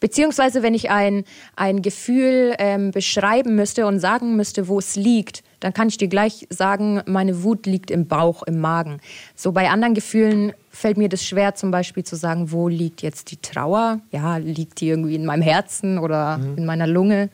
Beziehungsweise 0.00 0.62
wenn 0.62 0.74
ich 0.74 0.90
ein, 0.90 1.24
ein 1.56 1.82
Gefühl 1.82 2.54
ähm, 2.58 2.92
beschreiben 2.92 3.56
müsste 3.56 3.86
und 3.86 3.98
sagen 3.98 4.36
müsste, 4.36 4.68
wo 4.68 4.78
es 4.78 4.94
liegt, 4.94 5.42
dann 5.60 5.72
kann 5.72 5.88
ich 5.88 5.96
dir 5.96 6.08
gleich 6.08 6.46
sagen, 6.50 7.02
meine 7.06 7.42
Wut 7.42 7.66
liegt 7.66 7.90
im 7.90 8.06
Bauch, 8.06 8.42
im 8.44 8.60
Magen. 8.60 9.00
So 9.34 9.52
bei 9.52 9.70
anderen 9.70 9.94
Gefühlen 9.94 10.52
fällt 10.70 10.96
mir 10.96 11.08
das 11.08 11.24
schwer, 11.24 11.54
zum 11.54 11.70
Beispiel 11.70 12.04
zu 12.04 12.16
sagen, 12.16 12.52
wo 12.52 12.68
liegt 12.68 13.02
jetzt 13.02 13.30
die 13.30 13.38
Trauer? 13.38 14.00
Ja, 14.12 14.36
liegt 14.36 14.80
die 14.80 14.88
irgendwie 14.88 15.16
in 15.16 15.24
meinem 15.24 15.42
Herzen 15.42 15.98
oder 15.98 16.38
mhm. 16.38 16.58
in 16.58 16.66
meiner 16.66 16.86
Lunge? 16.86 17.30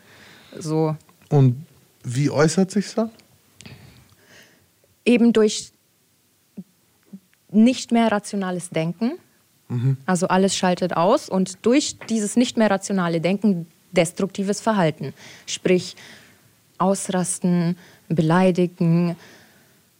So. 0.58 0.96
Und 1.28 1.66
wie 2.02 2.30
äußert 2.30 2.70
sich 2.70 2.94
das? 2.94 3.10
Eben 5.04 5.32
durch 5.32 5.72
nicht 7.50 7.92
mehr 7.92 8.10
rationales 8.10 8.70
Denken. 8.70 9.12
Mhm. 9.68 9.98
Also 10.06 10.28
alles 10.28 10.56
schaltet 10.56 10.96
aus 10.96 11.28
und 11.28 11.58
durch 11.62 11.98
dieses 12.08 12.36
nicht 12.36 12.56
mehr 12.56 12.70
rationale 12.70 13.20
Denken 13.20 13.66
destruktives 13.92 14.60
Verhalten. 14.60 15.14
Sprich, 15.46 15.96
ausrasten, 16.78 17.76
beleidigen, 18.14 19.16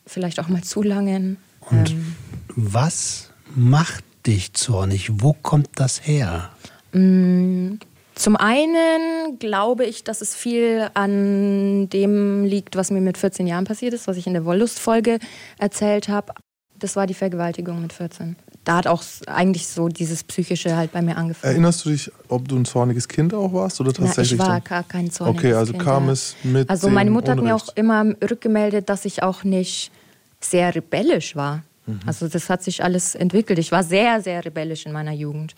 vielleicht 0.07 0.41
auch 0.41 0.49
mal 0.49 0.63
zulangen. 0.63 1.39
Und 1.61 1.91
ähm, 1.91 2.17
was 2.57 3.31
macht 3.55 4.05
dich 4.27 4.53
zornig? 4.53 5.11
Wo 5.23 5.33
kommt 5.33 5.69
das 5.77 6.07
her? 6.07 6.51
Mm, 6.93 7.75
zum 8.15 8.37
einen 8.37 9.39
glaube 9.39 9.85
ich, 9.85 10.05
dass 10.05 10.21
es 10.21 10.35
viel 10.35 10.89
an 10.95 11.89
dem 11.91 12.45
liegt, 12.45 12.77
was 12.77 12.91
mir 12.91 13.01
mit 13.01 13.19
14 13.19 13.47
Jahren 13.47 13.65
passiert 13.65 13.95
ist, 13.95 14.07
was 14.07 14.17
ich 14.17 14.27
in 14.27 14.35
der 14.35 14.45
Wollustfolge 14.45 15.19
erzählt 15.59 16.09
habe. 16.09 16.33
Das 16.79 16.97
war 16.97 17.07
die 17.07 17.15
Vergewaltigung 17.15 17.83
mit 17.83 17.93
14 17.93 18.37
da 18.65 18.77
hat 18.77 18.87
auch 18.87 19.03
eigentlich 19.27 19.67
so 19.69 19.89
dieses 19.89 20.25
Psychische 20.25 20.77
halt 20.77 20.93
bei 20.93 21.03
mir 21.03 21.17
angefangen. 21.17 21.53
Erinnerst 21.53 21.85
du 21.85 21.91
dich, 21.91 22.11
ob 22.29 22.49
du 22.49 22.57
ein 22.57 22.65
zorniges 22.65 23.09
Kind 23.09 23.35
auch 23.35 23.53
warst 23.53 23.81
oder 23.81 23.93
tatsächlich? 23.93 24.39
Na, 24.39 24.45
ich 24.45 24.51
war 24.51 24.61
gar 24.61 24.83
kein 24.83 25.11
zorniges 25.11 25.45
Okay, 25.45 25.53
also 25.53 25.73
kind, 25.73 25.85
kam 25.85 26.07
ja. 26.07 26.13
es 26.13 26.35
mit. 26.43 26.71
Also 26.71 26.89
meine 26.89 27.11
Mutter 27.11 27.33
hat 27.33 27.43
mir 27.43 27.55
auch 27.55 27.69
immer 27.75 28.05
rückgemeldet, 28.23 28.89
dass 28.89 29.05
ich 29.05 29.23
auch 29.23 29.45
nicht 29.45 29.91
sehr 30.41 30.75
rebellisch 30.75 31.37
war. 31.37 31.63
Mhm. 31.87 32.01
Also 32.07 32.27
das 32.29 32.49
hat 32.49 32.63
sich 32.63 32.83
alles 32.83 33.15
entwickelt. 33.15 33.59
Ich 33.59 33.71
war 33.71 33.85
sehr, 33.85 34.23
sehr 34.23 34.45
rebellisch 34.45 34.87
in 34.87 34.93
meiner 34.93 35.13
Jugend. 35.13 35.55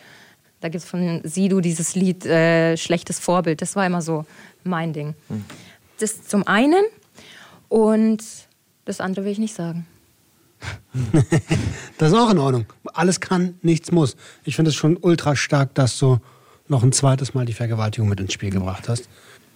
Da 0.60 0.68
gibt 0.68 0.82
es 0.82 0.90
von 0.90 1.20
Sidu 1.22 1.60
dieses 1.60 1.94
Lied 1.94 2.26
äh, 2.26 2.76
Schlechtes 2.76 3.20
Vorbild. 3.20 3.62
Das 3.62 3.76
war 3.76 3.86
immer 3.86 4.02
so 4.02 4.24
mein 4.64 4.92
Ding. 4.92 5.14
Mhm. 5.28 5.44
Das 6.00 6.26
zum 6.26 6.46
einen 6.46 6.84
und 7.68 8.22
das 8.84 9.00
andere 9.00 9.24
will 9.24 9.32
ich 9.32 9.38
nicht 9.38 9.54
sagen. 9.54 9.86
das 11.98 12.12
ist 12.12 12.18
auch 12.18 12.30
in 12.30 12.38
Ordnung. 12.38 12.66
Alles 12.94 13.20
kann, 13.20 13.58
nichts 13.62 13.92
muss. 13.92 14.16
Ich 14.44 14.56
finde 14.56 14.70
es 14.70 14.74
schon 14.74 14.96
ultra 14.96 15.36
stark, 15.36 15.74
dass 15.74 15.98
du 15.98 16.18
noch 16.68 16.82
ein 16.82 16.92
zweites 16.92 17.34
Mal 17.34 17.46
die 17.46 17.52
Vergewaltigung 17.52 18.08
mit 18.08 18.20
ins 18.20 18.32
Spiel 18.32 18.50
gebracht 18.50 18.88
hast. 18.88 19.08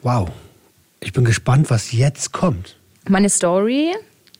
Wow. 0.03 0.29
Ich 1.01 1.13
bin 1.13 1.25
gespannt, 1.25 1.71
was 1.71 1.93
jetzt 1.93 2.33
kommt. 2.33 2.77
Meine 3.09 3.31
Story 3.31 3.95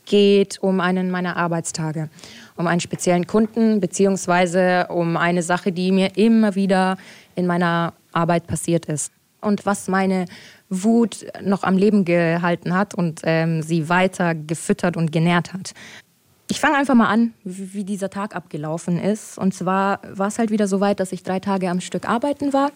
geht 0.05 0.59
um 0.61 0.81
einen 0.81 1.11
meiner 1.11 1.37
Arbeitstage, 1.37 2.11
um 2.57 2.67
einen 2.67 2.81
speziellen 2.81 3.27
Kunden, 3.27 3.81
beziehungsweise 3.81 4.87
um 4.89 5.17
eine 5.17 5.43
Sache, 5.43 5.73
die 5.73 5.93
mir 5.93 6.17
immer 6.17 6.55
wieder 6.55 6.99
in 7.35 7.47
meiner 7.47 7.95
Arbeit 8.13 8.47
passiert 8.47 8.87
ist. 8.87 9.13
Und 9.41 9.65
was 9.65 9.89
meine 9.89 10.27
Wut 10.69 11.27
noch 11.43 11.63
am 11.63 11.77
Leben 11.77 12.05
gehalten 12.05 12.75
hat 12.75 12.95
und 12.95 13.21
ähm, 13.25 13.63
sie 13.63 13.89
weiter 13.89 14.35
gefüttert 14.35 14.97
und 14.97 15.13
genährt 15.13 15.53
hat. 15.53 15.73
Ich 16.51 16.59
fange 16.59 16.77
einfach 16.77 16.97
mal 16.97 17.07
an, 17.07 17.33
wie, 17.45 17.85
dieser 17.85 18.11
Tag 18.11 18.35
abgelaufen 18.35 18.99
ist. 18.99 19.39
Und 19.39 19.55
zwar 19.55 20.01
war 20.13 20.27
es 20.27 20.41
halt 20.41 20.51
wieder 20.51 20.67
so 20.67 20.81
weit, 20.81 20.99
dass 20.99 21.13
ich 21.13 21.23
drei 21.23 21.39
Tage 21.39 21.71
am 21.71 21.81
Stück 21.81 22.09
arbeiten 22.09 22.53
war 22.53 22.73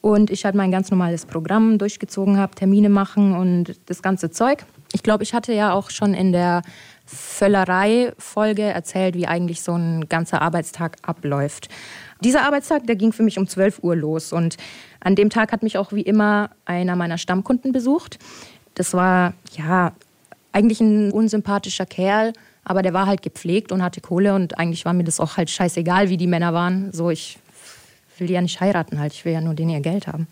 und 0.00 0.30
ich 0.30 0.44
halt 0.44 0.54
mein 0.54 0.70
ganz 0.70 0.92
normales 0.92 1.26
Programm 1.26 1.76
durchgezogen 1.78 2.38
habe, 2.38 2.54
Termine 2.54 2.88
machen 2.88 3.34
und 3.34 3.80
das 3.86 4.00
ganze 4.00 4.30
Zeug. 4.30 4.64
Ich 4.92 5.02
glaube, 5.02 5.24
ich 5.24 5.34
hatte 5.34 5.52
ja 5.52 5.72
auch 5.72 5.90
schon 5.90 6.14
in 6.14 6.30
der 6.30 6.62
Völlerei-Folge 7.04 8.62
erzählt, 8.62 9.16
wie 9.16 9.26
eigentlich 9.26 9.60
so 9.60 9.72
ein 9.72 10.08
ganzer 10.08 10.40
Arbeitstag 10.40 10.96
abläuft. 11.02 11.68
Dieser 12.20 12.44
Arbeitstag, 12.44 12.86
der 12.86 12.94
ging 12.94 13.12
für 13.12 13.24
mich 13.24 13.38
um 13.38 13.48
12 13.48 13.80
Uhr 13.82 13.96
los 13.96 14.32
und 14.32 14.56
an 15.00 15.16
dem 15.16 15.30
Tag 15.30 15.50
hat 15.50 15.64
mich 15.64 15.78
auch 15.78 15.92
wie 15.92 16.02
immer 16.02 16.50
einer 16.64 16.94
meiner 16.94 17.18
Stammkunden 17.18 17.72
besucht. 17.72 18.20
Das 18.74 18.94
war 18.94 19.34
ja 19.56 19.92
eigentlich 20.52 20.80
ein 20.80 21.10
unsympathischer 21.10 21.86
Kerl, 21.86 22.32
aber 22.68 22.82
der 22.82 22.92
war 22.92 23.06
halt 23.06 23.22
gepflegt 23.22 23.70
und 23.70 23.80
hatte 23.80 24.00
Kohle 24.00 24.34
und 24.34 24.58
eigentlich 24.58 24.84
war 24.84 24.92
mir 24.92 25.04
das 25.04 25.20
auch 25.20 25.36
halt 25.36 25.50
scheißegal, 25.50 26.08
wie 26.08 26.16
die 26.16 26.26
Männer 26.26 26.52
waren. 26.52 26.92
So, 26.92 27.10
ich 27.10 27.38
will 28.18 28.26
die 28.26 28.32
ja 28.32 28.42
nicht 28.42 28.60
heiraten 28.60 28.98
halt, 28.98 29.12
ich 29.12 29.24
will 29.24 29.32
ja 29.32 29.40
nur 29.40 29.54
den 29.54 29.70
ihr 29.70 29.78
Geld 29.78 30.08
haben. 30.08 30.26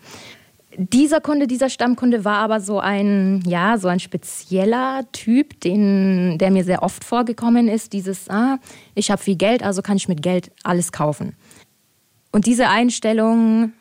Dieser 0.77 1.21
Kunde, 1.21 1.47
dieser 1.47 1.69
Stammkunde 1.69 2.25
war 2.25 2.39
aber 2.39 2.59
so 2.59 2.81
ein, 2.81 3.41
ja, 3.47 3.77
so 3.77 3.87
ein 3.87 4.01
spezieller 4.01 5.05
Typ, 5.13 5.61
den, 5.61 6.37
der 6.37 6.51
mir 6.51 6.65
sehr 6.65 6.83
oft 6.83 7.05
vorgekommen 7.05 7.69
ist. 7.69 7.93
Dieses, 7.93 8.29
ah, 8.29 8.59
ich 8.95 9.09
habe 9.09 9.23
viel 9.23 9.37
Geld, 9.37 9.63
also 9.63 9.81
kann 9.81 9.95
ich 9.95 10.09
mit 10.09 10.21
Geld 10.21 10.51
alles 10.63 10.91
kaufen. 10.91 11.37
Und 12.33 12.47
diese 12.47 12.67
Einstellung, 12.67 13.71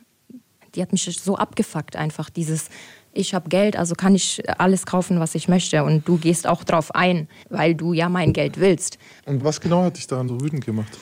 die 0.76 0.82
hat 0.82 0.92
mich 0.92 1.02
so 1.20 1.34
abgefuckt 1.34 1.96
einfach. 1.96 2.30
Dieses, 2.30 2.68
ich 3.14 3.34
habe 3.34 3.48
Geld, 3.48 3.76
also 3.76 3.94
kann 3.94 4.14
ich 4.14 4.42
alles 4.58 4.86
kaufen, 4.86 5.20
was 5.20 5.34
ich 5.34 5.48
möchte. 5.48 5.84
Und 5.84 6.06
du 6.06 6.18
gehst 6.18 6.46
auch 6.46 6.64
drauf 6.64 6.94
ein, 6.94 7.28
weil 7.48 7.74
du 7.74 7.92
ja 7.92 8.08
mein 8.08 8.32
Geld 8.32 8.58
willst. 8.58 8.98
Und 9.26 9.44
was 9.44 9.60
genau 9.60 9.84
hat 9.84 9.96
dich 9.96 10.06
daran 10.06 10.28
so 10.28 10.40
wütend 10.40 10.64
gemacht? 10.64 10.98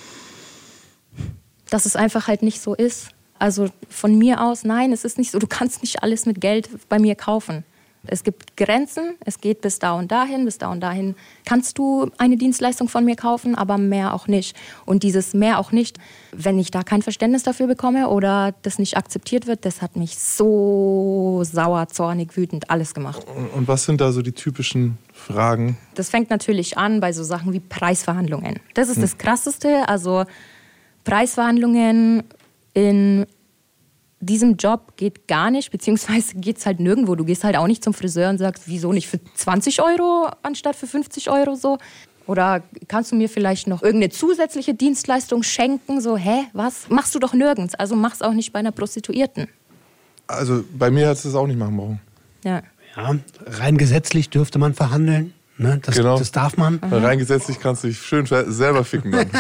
Dass 1.71 1.87
es 1.87 1.97
einfach 1.97 2.29
halt 2.29 2.43
nicht 2.43 2.61
so 2.61 2.75
ist. 2.75 3.09
Also 3.39 3.69
von 3.89 4.17
mir 4.17 4.41
aus, 4.41 4.65
nein, 4.65 4.93
es 4.93 5.05
ist 5.05 5.19
nicht 5.19 5.33
so, 5.33 5.39
du 5.39 5.47
kannst 5.47 5.83
nicht 5.83 6.03
alles 6.03 6.27
mit 6.27 6.41
Geld 6.41 6.69
bei 6.89 6.99
mir 6.99 7.17
kaufen. 7.17 7.65
Es 8.07 8.25
gibt 8.25 8.57
Grenzen, 8.57 9.15
es 9.25 9.41
geht 9.41 9.61
bis 9.61 9.79
da 9.79 9.93
und 9.93 10.11
dahin, 10.11 10.45
bis 10.45 10.59
da 10.59 10.71
und 10.73 10.81
dahin 10.81 11.15
kannst 11.45 11.79
du 11.79 12.11
eine 12.19 12.37
Dienstleistung 12.37 12.89
von 12.89 13.05
mir 13.05 13.15
kaufen, 13.15 13.55
aber 13.55 13.79
mehr 13.79 14.13
auch 14.15 14.27
nicht. 14.27 14.57
Und 14.87 15.05
dieses 15.05 15.35
mehr 15.35 15.59
auch 15.59 15.71
nicht, 15.71 15.99
wenn 16.33 16.59
ich 16.59 16.73
da 16.73 16.83
kein 16.83 17.03
Verständnis 17.03 17.45
dafür 17.45 17.69
bekomme 17.69 18.09
oder 18.09 18.55
das 18.63 18.79
nicht 18.79 18.97
akzeptiert 18.97 19.47
wird, 19.47 19.65
das 19.65 19.83
hat 19.83 19.97
mich 19.97 20.19
so 20.19 21.43
sauer, 21.45 21.89
zornig, 21.89 22.37
wütend, 22.37 22.71
alles 22.71 22.93
gemacht. 22.93 23.25
Und 23.55 23.69
was 23.69 23.85
sind 23.85 24.01
da 24.01 24.11
so 24.11 24.23
die 24.23 24.33
typischen 24.33 24.99
Fragen? 25.13 25.77
Das 25.95 26.11
fängt 26.11 26.31
natürlich 26.31 26.77
an 26.79 27.01
bei 27.01 27.13
so 27.13 27.23
Sachen 27.23 27.53
wie 27.53 27.61
Preisverhandlungen. 27.61 28.59
Das 28.75 28.89
ist 28.89 29.01
das 29.01 29.17
Krasseste. 29.19 29.89
Also 29.89 30.25
Preisverhandlungen 31.05 32.25
in 32.75 33.27
diesem 34.27 34.57
Job 34.57 34.97
geht 34.97 35.27
gar 35.29 35.51
nicht, 35.51 35.71
beziehungsweise 35.71 36.35
geht 36.37 36.59
es 36.59 36.67
halt 36.67 36.81
nirgendwo. 36.81 37.15
Du 37.17 37.25
gehst 37.25 37.45
halt 37.45 37.57
auch 37.57 37.67
nicht 37.67 37.83
zum 37.85 37.93
Friseur 37.93 38.31
und 38.31 38.39
sagst, 38.39 38.65
wieso 38.67 38.93
nicht 38.93 39.09
für 39.09 39.19
20 39.35 39.83
Euro 39.83 40.31
anstatt 40.43 40.77
für 40.77 40.87
50 40.87 41.29
Euro 41.31 41.55
so? 41.57 41.79
Oder 42.27 42.63
kannst 42.87 43.11
du 43.11 43.17
mir 43.17 43.29
vielleicht 43.29 43.67
noch 43.67 43.83
irgendeine 43.83 44.11
zusätzliche 44.13 44.75
Dienstleistung 44.75 45.43
schenken? 45.43 46.01
So, 46.01 46.17
hä, 46.17 46.45
was? 46.53 46.89
Machst 46.89 47.15
du 47.15 47.19
doch 47.19 47.35
nirgends. 47.35 47.75
Also 47.75 47.97
mach's 47.97 48.23
auch 48.23 48.33
nicht 48.33 48.53
bei 48.53 48.61
einer 48.61 48.71
Prostituierten. 48.71 49.49
Also 50.29 50.65
bei 50.73 50.91
mir 50.91 51.09
hat 51.09 51.17
es 51.17 51.25
das 51.25 51.35
auch 51.35 51.47
nicht 51.49 51.59
machen 51.59 51.77
brauchen. 51.77 52.01
Ja. 52.45 52.63
Ja, 52.97 53.17
rein 53.47 53.77
gesetzlich 53.77 54.31
dürfte 54.31 54.59
man 54.59 54.75
verhandeln. 54.75 55.33
Ne? 55.59 55.81
Das, 55.83 55.97
Genau. 55.97 56.19
das 56.19 56.31
darf 56.31 56.57
man. 56.57 56.81
Weil 56.83 57.05
rein 57.05 57.19
gesetzlich 57.19 57.59
kannst 57.59 57.83
du 57.85 57.89
dich 57.89 57.99
schön 58.01 58.27
selber 58.27 58.85
ficken 58.85 59.13
dann. 59.13 59.31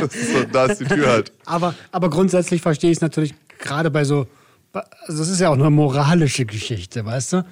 Das 0.00 0.14
ist 0.14 0.32
so, 0.32 0.44
da 0.44 0.66
ist 0.66 0.80
die 0.80 0.84
Tür 0.84 1.06
halt. 1.08 1.32
Aber, 1.46 1.74
aber 1.92 2.10
grundsätzlich 2.10 2.60
verstehe 2.62 2.90
ich 2.90 2.98
es 2.98 3.00
natürlich 3.02 3.34
gerade 3.64 3.90
bei 3.90 4.04
so, 4.04 4.26
also 4.72 5.18
das 5.18 5.28
ist 5.28 5.40
ja 5.40 5.48
auch 5.48 5.54
eine 5.54 5.70
moralische 5.70 6.44
Geschichte, 6.46 7.04
weißt 7.04 7.32
du? 7.32 7.44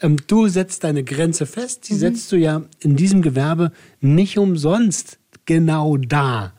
Ähm, 0.00 0.16
du 0.26 0.48
setzt 0.48 0.84
deine 0.84 1.04
Grenze 1.04 1.46
fest, 1.46 1.88
die 1.88 1.94
setzt 1.94 2.30
du 2.32 2.36
ja 2.36 2.62
in 2.80 2.96
diesem 2.96 3.22
Gewerbe 3.22 3.72
nicht 4.00 4.38
umsonst 4.38 5.18
genau 5.46 5.96
da. 5.96 6.52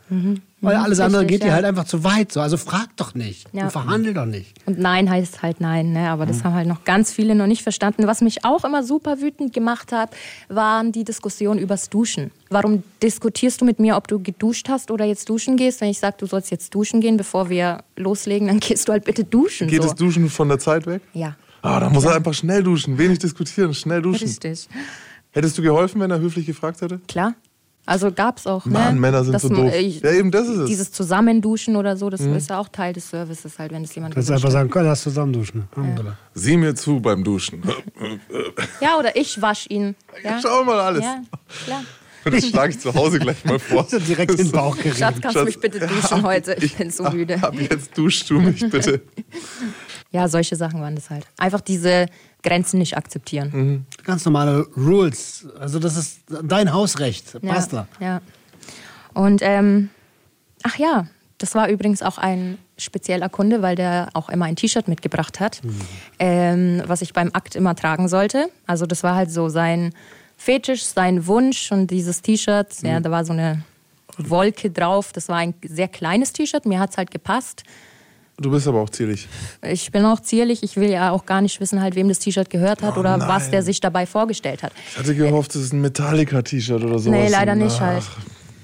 Weil 0.62 0.78
alles 0.78 1.00
andere 1.00 1.22
Richtig, 1.24 1.36
geht 1.36 1.44
dir 1.44 1.48
ja. 1.50 1.54
halt 1.56 1.66
einfach 1.66 1.84
zu 1.86 2.04
weit. 2.04 2.32
So. 2.32 2.40
Also 2.42 2.58
frag 2.58 2.88
doch 2.96 3.14
nicht 3.14 3.48
Ja. 3.54 3.66
und 3.66 3.72
verhandel 3.72 4.14
doch 4.14 4.26
nicht. 4.26 4.54
Und 4.66 4.80
Nein 4.80 5.10
heißt 5.10 5.42
halt 5.44 5.62
Nein, 5.62 5.92
ne? 5.92 6.10
aber 6.10 6.26
das 6.26 6.44
haben 6.44 6.54
halt 6.56 6.68
noch 6.68 6.84
ganz 6.86 7.12
viele 7.12 7.36
noch 7.36 7.46
nicht 7.46 7.62
verstanden. 7.62 8.08
Was 8.08 8.22
mich 8.22 8.46
auch 8.46 8.64
immer 8.64 8.82
super 8.84 9.22
wütend 9.22 9.54
gemacht 9.54 9.92
hat, 9.92 10.16
waren 10.48 10.92
die 10.92 11.04
Diskussionen 11.04 11.60
übers 11.60 11.90
Duschen. 11.90 12.32
Warum 12.50 12.84
diskutierst 13.04 13.62
du 13.62 13.66
mit 13.66 13.80
mir, 13.80 13.96
ob 13.96 14.08
du 14.08 14.20
geduscht 14.24 14.68
hast 14.70 14.90
oder 14.92 15.06
jetzt 15.06 15.30
duschen 15.30 15.56
gehst? 15.58 15.82
Wenn 15.82 15.90
ich 15.90 16.00
sage, 16.00 16.16
du 16.20 16.26
sollst 16.26 16.50
jetzt 16.52 16.74
duschen 16.74 17.00
gehen, 17.02 17.18
bevor 17.18 17.50
wir 17.50 17.84
loslegen, 17.98 18.48
dann 18.48 18.60
gehst 18.60 18.88
du 18.88 18.94
halt 18.94 19.04
bitte 19.04 19.24
duschen. 19.24 19.68
Geht 19.68 19.82
so. 19.84 19.90
das 19.90 19.96
Duschen 19.98 20.30
von 20.30 20.48
der 20.48 20.58
Zeit 20.60 20.88
weg? 20.88 21.02
Ja, 21.14 21.36
Ah, 21.62 21.80
da 21.80 21.90
muss 21.90 22.06
er 22.06 22.16
einfach 22.16 22.34
schnell 22.36 22.62
duschen, 22.64 22.98
wenig 23.00 23.18
diskutieren, 23.20 23.74
schnell 23.74 24.02
duschen. 24.02 24.28
richtig. 24.28 24.68
Hättest 25.32 25.58
du 25.58 25.62
geholfen, 25.64 26.00
wenn 26.00 26.12
er 26.12 26.20
höflich 26.20 26.46
gefragt 26.46 26.80
hätte? 26.82 27.00
Klar. 27.08 27.34
Also 27.88 28.12
gab's 28.12 28.48
auch. 28.48 28.66
Mann, 28.66 28.96
ne? 28.96 29.00
Männer 29.02 29.24
sind 29.24 29.34
Dass 29.34 29.44
so 29.44 29.50
doof. 29.50 29.74
ich- 29.76 30.02
Ja, 30.02 30.12
eben, 30.12 30.32
das 30.32 30.44
ist 30.48 30.50
es. 30.56 30.58
Mhm. 30.62 30.66
Dieses 30.66 30.92
Zusammenduschen 30.92 31.76
oder 31.76 31.96
so, 31.98 32.10
das 32.10 32.22
ist 32.22 32.50
ja 32.50 32.60
auch 32.60 32.68
Teil 32.70 32.94
des 32.94 33.10
Services 33.10 33.60
halt, 33.60 33.72
wenn 33.72 33.84
es 33.84 33.94
jemand 33.94 34.14
Kannst 34.16 34.28
gewünscht 34.30 34.44
einfach 34.46 34.56
hat. 34.56 34.62
sagen, 34.62 34.70
komm, 34.72 34.84
lass 34.86 35.04
zusammen 35.04 35.34
duschen. 35.34 35.68
Alhamdulillah. 35.76 36.18
Sieh 36.34 36.58
mir 36.58 36.74
zu 36.76 37.00
beim 37.00 37.24
Duschen. 37.24 37.62
Ja, 38.82 38.98
oder 38.98 39.16
ich 39.16 39.42
wasch 39.42 39.66
ihn. 39.70 39.96
Ja? 40.24 40.40
Schau 40.42 40.64
mal 40.64 40.80
alles. 40.80 41.04
Ja, 41.04 41.22
klar. 41.66 41.82
Das 42.26 42.48
schlage 42.48 42.72
ich 42.74 42.80
zu 42.80 42.92
Hause 42.96 43.20
gleich 43.20 43.46
mal 43.46 43.60
vor. 43.60 43.86
So 43.88 44.00
direkt 44.00 44.32
in 44.32 44.38
den 44.38 44.52
Bauch 44.52 44.76
gerieben. 44.76 44.96
Schatz, 44.98 45.18
kannst 45.22 45.38
du 45.38 45.44
mich 45.44 45.60
bitte 45.60 45.80
duschen 45.86 46.24
heute? 46.24 46.56
Ich 46.60 46.76
bin 46.76 46.90
so 46.90 47.04
müde. 47.12 47.38
Ab 47.44 47.54
jetzt 47.60 47.96
duschst 47.96 48.28
du 48.32 48.40
mich 48.40 48.68
bitte. 48.68 49.02
Ja, 50.16 50.30
solche 50.30 50.56
Sachen 50.56 50.80
waren 50.82 50.96
das 50.96 51.10
halt. 51.10 51.26
Einfach 51.38 51.60
diese 51.60 52.06
Grenzen 52.42 52.78
nicht 52.78 52.96
akzeptieren. 52.96 53.50
Mhm. 53.54 53.86
Ganz 54.06 54.24
normale 54.24 54.66
Rules. 54.78 55.46
Also 55.60 55.78
das 55.78 55.98
ist 55.98 56.20
dein 56.44 56.72
Hausrecht. 56.72 57.38
Ja, 57.42 57.54
Basta. 57.54 57.88
ja. 58.00 58.22
Und 59.14 59.42
ähm, 59.42 59.90
ach 60.64 60.78
ja, 60.78 61.08
das 61.38 61.54
war 61.54 61.68
übrigens 61.68 62.02
auch 62.02 62.18
ein 62.18 62.58
spezieller 62.78 63.30
Kunde, 63.30 63.62
weil 63.62 63.76
der 63.76 64.10
auch 64.14 64.30
immer 64.30 64.46
ein 64.46 64.56
T-Shirt 64.56 64.88
mitgebracht 64.88 65.40
hat, 65.40 65.62
ähm, 66.20 66.82
was 66.86 67.02
ich 67.02 67.14
beim 67.14 67.32
Akt 67.34 67.56
immer 67.56 67.76
tragen 67.76 68.08
sollte. 68.08 68.50
Also 68.68 68.86
das 68.86 69.04
war 69.04 69.16
halt 69.16 69.32
so 69.32 69.50
sein 69.50 69.94
Fetisch, 70.38 70.84
sein 70.84 71.28
Wunsch 71.28 71.72
und 71.72 71.88
dieses 71.88 72.22
T-Shirt, 72.22 72.68
ja, 72.84 73.00
da 73.00 73.12
war 73.12 73.26
so 73.26 73.34
eine 73.34 73.64
Wolke 74.18 74.70
drauf. 74.70 75.12
Das 75.14 75.30
war 75.30 75.38
ein 75.38 75.54
sehr 75.64 75.88
kleines 75.88 76.34
T-Shirt, 76.34 76.66
mir 76.66 76.80
hat 76.80 76.92
es 76.92 76.98
halt 76.98 77.12
gepasst. 77.12 77.64
Du 78.38 78.52
bist 78.52 78.68
aber 78.68 78.82
auch 78.82 78.90
zierlich. 78.90 79.28
Ich 79.62 79.92
bin 79.92 80.04
auch 80.06 80.20
zierlich, 80.20 80.62
ich 80.62 80.76
will 80.76 80.90
ja 80.90 81.12
auch 81.12 81.26
gar 81.26 81.42
nicht 81.42 81.62
wissen, 81.62 81.82
halt, 81.82 81.96
wem 81.96 82.10
das 82.10 82.20
T-Shirt 82.20 82.50
gehört 82.50 82.82
hat 82.84 82.98
Oh 82.98 83.00
oder 83.00 83.18
was 83.20 83.44
nein. 83.44 83.52
der 83.52 83.64
sich 83.64 83.80
dabei 83.80 84.06
vorgestellt 84.06 84.62
hat. 84.62 84.74
Ich 84.92 84.98
hatte 84.98 85.16
gehofft, 85.16 85.56
das 85.56 85.62
ist 85.62 85.74
ein 85.74 85.80
Metallica-T-Shirt 85.82 86.84
oder 86.84 87.00
sowas. 87.00 87.18
Nee, 87.20 87.30
leider 87.30 87.56
nicht 87.56 87.80
halt. 87.80 88.04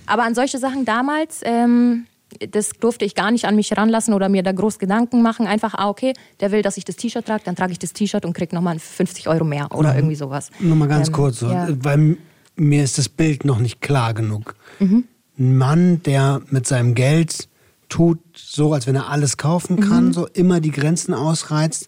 Aber 0.07 0.23
an 0.23 0.35
solche 0.35 0.57
Sachen 0.57 0.83
damals, 0.83 1.39
ähm, 1.43 2.05
das 2.49 2.71
durfte 2.79 3.05
ich 3.05 3.15
gar 3.15 3.31
nicht 3.31 3.45
an 3.45 3.55
mich 3.55 3.75
ranlassen 3.77 4.13
oder 4.13 4.27
mir 4.27 4.43
da 4.43 4.51
groß 4.51 4.77
Gedanken 4.77 5.21
machen. 5.21 5.47
Einfach, 5.47 5.73
ah, 5.75 5.87
okay, 5.87 6.13
der 6.41 6.51
will, 6.51 6.61
dass 6.63 6.75
ich 6.75 6.83
das 6.83 6.97
T-Shirt 6.97 7.25
trage, 7.25 7.43
dann 7.45 7.55
trage 7.55 7.71
ich 7.71 7.79
das 7.79 7.93
T-Shirt 7.93 8.25
und 8.25 8.33
krieg 8.33 8.51
nochmal 8.51 8.77
50 8.77 9.29
Euro 9.29 9.45
mehr 9.45 9.69
oder 9.73 9.95
irgendwie 9.95 10.15
sowas. 10.15 10.49
Nur 10.59 10.75
mal 10.75 10.89
ganz 10.89 11.07
Ähm, 11.07 11.13
kurz, 11.13 11.39
so, 11.39 11.49
ja. 11.49 11.67
weil 11.69 12.17
mir 12.57 12.83
ist 12.83 12.97
das 12.97 13.07
Bild 13.07 13.45
noch 13.45 13.59
nicht 13.59 13.79
klar 13.79 14.13
genug. 14.13 14.55
Mhm. 14.79 15.05
Ein 15.39 15.57
Mann, 15.57 16.03
der 16.03 16.41
mit 16.49 16.67
seinem 16.67 16.93
Geld 16.93 17.47
tut, 17.91 18.19
so 18.35 18.73
als 18.73 18.87
wenn 18.87 18.95
er 18.95 19.09
alles 19.09 19.37
kaufen 19.37 19.75
Mhm. 19.75 19.81
kann, 19.81 20.13
so 20.13 20.25
immer 20.27 20.59
die 20.59 20.71
Grenzen 20.71 21.13
ausreizt, 21.13 21.87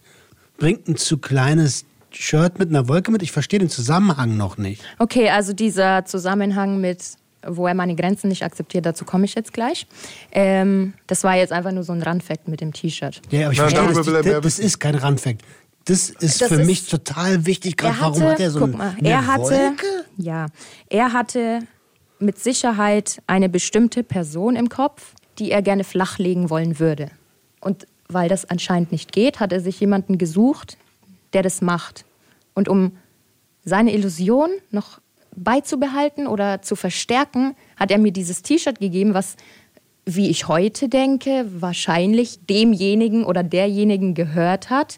bringt 0.58 0.88
ein 0.88 0.96
zu 0.98 1.18
kleines 1.18 1.86
Shirt 2.12 2.60
mit 2.60 2.70
einer 2.70 2.88
Wolke 2.88 3.12
mit. 3.12 3.24
Ich 3.24 3.32
verstehe 3.32 3.58
den 3.60 3.70
Zusammenhang 3.70 4.38
noch 4.38 4.58
nicht. 4.58 4.84
Okay, 5.00 5.30
also 5.30 5.54
dieser 5.54 6.06
Zusammenhang 6.06 6.80
mit, 6.80 7.02
wo 7.48 7.66
er 7.68 7.74
meine 7.74 7.96
Grenzen 7.96 8.28
nicht 8.28 8.44
akzeptiert, 8.44 8.86
dazu 8.86 9.04
komme 9.06 9.26
ich 9.26 9.34
jetzt 9.34 9.52
gleich. 9.54 9.88
Ähm, 10.32 10.94
das 11.08 11.24
war 11.24 11.36
jetzt 11.36 11.52
einfach 11.52 11.72
nur 11.72 11.84
so 11.84 11.94
ein 11.94 12.02
Randfact 12.04 12.48
mit 12.48 12.62
dem 12.62 12.72
T-Shirt. 12.74 13.20
Ja, 13.32 13.46
aber 13.46 13.54
ich 13.54 13.60
verstehe 13.60 13.82
darüber 13.84 14.04
das, 14.22 14.24
das 14.34 14.44
wissen. 14.44 14.66
ist 14.66 14.80
kein 14.80 14.96
Randfact. 14.96 15.42
Das 15.86 16.10
ist 16.12 16.42
Das 16.42 16.48
für 16.50 16.62
ist- 16.62 16.68
mich 16.68 16.88
total 16.88 17.46
wichtig. 17.46 17.76
Gerade 17.78 17.96
Er 17.98 18.02
warum 18.02 18.24
hat 18.24 18.40
er 18.40 18.52
so 18.52 18.60
guck 18.60 18.68
eine, 18.70 18.78
mal, 18.78 18.96
eine 18.98 19.10
er 19.10 19.28
hatte, 19.28 19.42
Wolke? 19.42 19.86
ja, 20.18 20.46
er 20.90 21.12
hatte 21.14 21.60
mit 22.20 22.40
Sicherheit 22.40 23.22
eine 23.28 23.50
bestimmte 23.50 24.04
Person 24.04 24.56
im 24.56 24.70
Kopf, 24.70 25.14
die 25.40 25.52
er 25.52 25.62
gerne 25.62 25.84
flachlegen 25.84 26.50
wollen 26.50 26.80
würde. 26.80 27.10
Und 27.60 27.88
weil 28.08 28.30
das 28.30 28.46
anscheinend 28.46 28.92
nicht 28.92 29.12
geht, 29.12 29.40
hat 29.40 29.52
er 29.52 29.62
sich 29.62 29.80
jemanden 29.80 30.18
gesucht, 30.18 30.78
der 31.34 31.42
das 31.42 31.62
macht. 31.62 32.06
Und 32.54 32.68
um 32.68 32.92
seine 33.66 33.94
Illusion 33.94 34.50
noch 34.72 35.00
beizubehalten 35.36 36.28
oder 36.28 36.62
zu 36.62 36.76
verstärken, 36.76 37.56
hat 37.76 37.92
er 37.92 37.98
mir 37.98 38.12
dieses 38.12 38.44
T-Shirt 38.44 38.80
gegeben, 38.80 39.14
was, 39.14 39.36
wie 40.06 40.30
ich 40.30 40.48
heute 40.48 40.90
denke, 40.90 41.46
wahrscheinlich 41.60 42.46
demjenigen 42.46 43.24
oder 43.24 43.44
derjenigen 43.44 44.14
gehört 44.14 44.70
hat, 44.70 44.98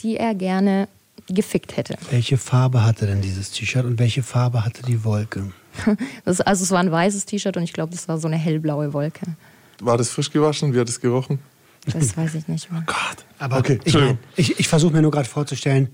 die 0.00 0.16
er 0.16 0.34
gerne 0.34 0.88
gefickt 1.28 1.76
hätte. 1.76 1.96
Welche 2.10 2.36
Farbe 2.36 2.84
hatte 2.84 3.06
denn 3.06 3.22
dieses 3.22 3.50
T-Shirt 3.50 3.84
und 3.84 3.98
welche 3.98 4.22
Farbe 4.22 4.64
hatte 4.64 4.82
die 4.82 5.04
Wolke? 5.04 5.52
Das, 6.26 6.40
also 6.42 6.64
es 6.64 6.70
war 6.70 6.80
ein 6.80 6.92
weißes 6.92 7.24
T-Shirt 7.24 7.56
und 7.56 7.62
ich 7.62 7.72
glaube, 7.72 7.92
das 7.92 8.06
war 8.06 8.18
so 8.18 8.28
eine 8.28 8.36
hellblaue 8.36 8.92
Wolke. 8.92 9.22
War 9.84 9.96
das 9.98 10.08
frisch 10.10 10.30
gewaschen? 10.30 10.72
Wie 10.74 10.78
hat 10.80 10.88
es 10.88 11.00
gerochen? 11.00 11.38
Das 11.86 12.16
weiß 12.16 12.34
ich 12.36 12.46
nicht 12.46 12.70
mehr. 12.70 12.84
Gott. 12.86 13.24
Aber 13.38 13.58
okay, 13.58 13.80
ich, 13.84 13.94
mein, 13.94 14.18
ich, 14.36 14.60
ich 14.60 14.68
versuche 14.68 14.92
mir 14.92 15.02
nur 15.02 15.10
gerade 15.10 15.28
vorzustellen, 15.28 15.88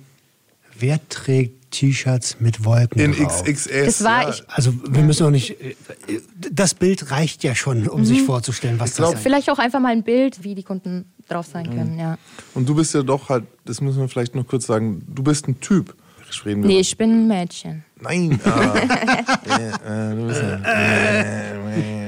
wer 0.78 1.00
trägt 1.08 1.70
T-Shirts 1.70 2.36
mit 2.40 2.64
Wolken 2.64 3.00
In 3.00 3.12
drauf? 3.12 3.42
XXS. 3.44 3.68
Das 3.84 4.04
war 4.04 4.22
ja. 4.24 4.28
ich. 4.30 4.42
Also 4.48 4.74
wir 4.90 5.02
müssen 5.02 5.26
auch 5.26 5.30
nicht. 5.30 5.58
äh, 5.60 5.74
Das 6.50 6.74
Bild 6.74 7.10
reicht 7.10 7.42
ja 7.44 7.54
schon, 7.54 7.88
um 7.88 8.00
Mhm. 8.00 8.04
sich 8.04 8.22
vorzustellen, 8.22 8.78
was 8.78 8.96
glaub, 8.96 9.12
das 9.12 9.20
ist. 9.20 9.22
Vielleicht 9.22 9.50
auch 9.50 9.58
einfach 9.58 9.80
mal 9.80 9.92
ein 9.92 10.02
Bild, 10.02 10.44
wie 10.44 10.54
die 10.54 10.62
Kunden 10.62 11.10
drauf 11.28 11.46
sein 11.46 11.68
können, 11.70 11.98
ja. 11.98 12.16
Und 12.54 12.68
du 12.68 12.74
bist 12.74 12.94
ja 12.94 13.02
doch 13.02 13.28
halt, 13.30 13.44
das 13.64 13.80
müssen 13.80 13.98
wir 14.00 14.08
vielleicht 14.08 14.34
noch 14.34 14.46
kurz 14.46 14.66
sagen, 14.66 15.02
du 15.08 15.22
bist 15.22 15.48
ein 15.48 15.60
Typ. 15.60 15.94
Reden 16.44 16.62
wir 16.62 16.68
Nee, 16.68 16.80
ich 16.80 16.94
bin 16.98 17.10
ein 17.10 17.26
Mädchen. 17.28 17.84
Nein. 18.02 18.38
Ah. 18.44 18.74
äh, 18.76 20.12
äh, 20.12 20.14
du 20.14 20.26
bist 20.26 20.40
ein, 20.42 20.62
äh, 20.62 22.07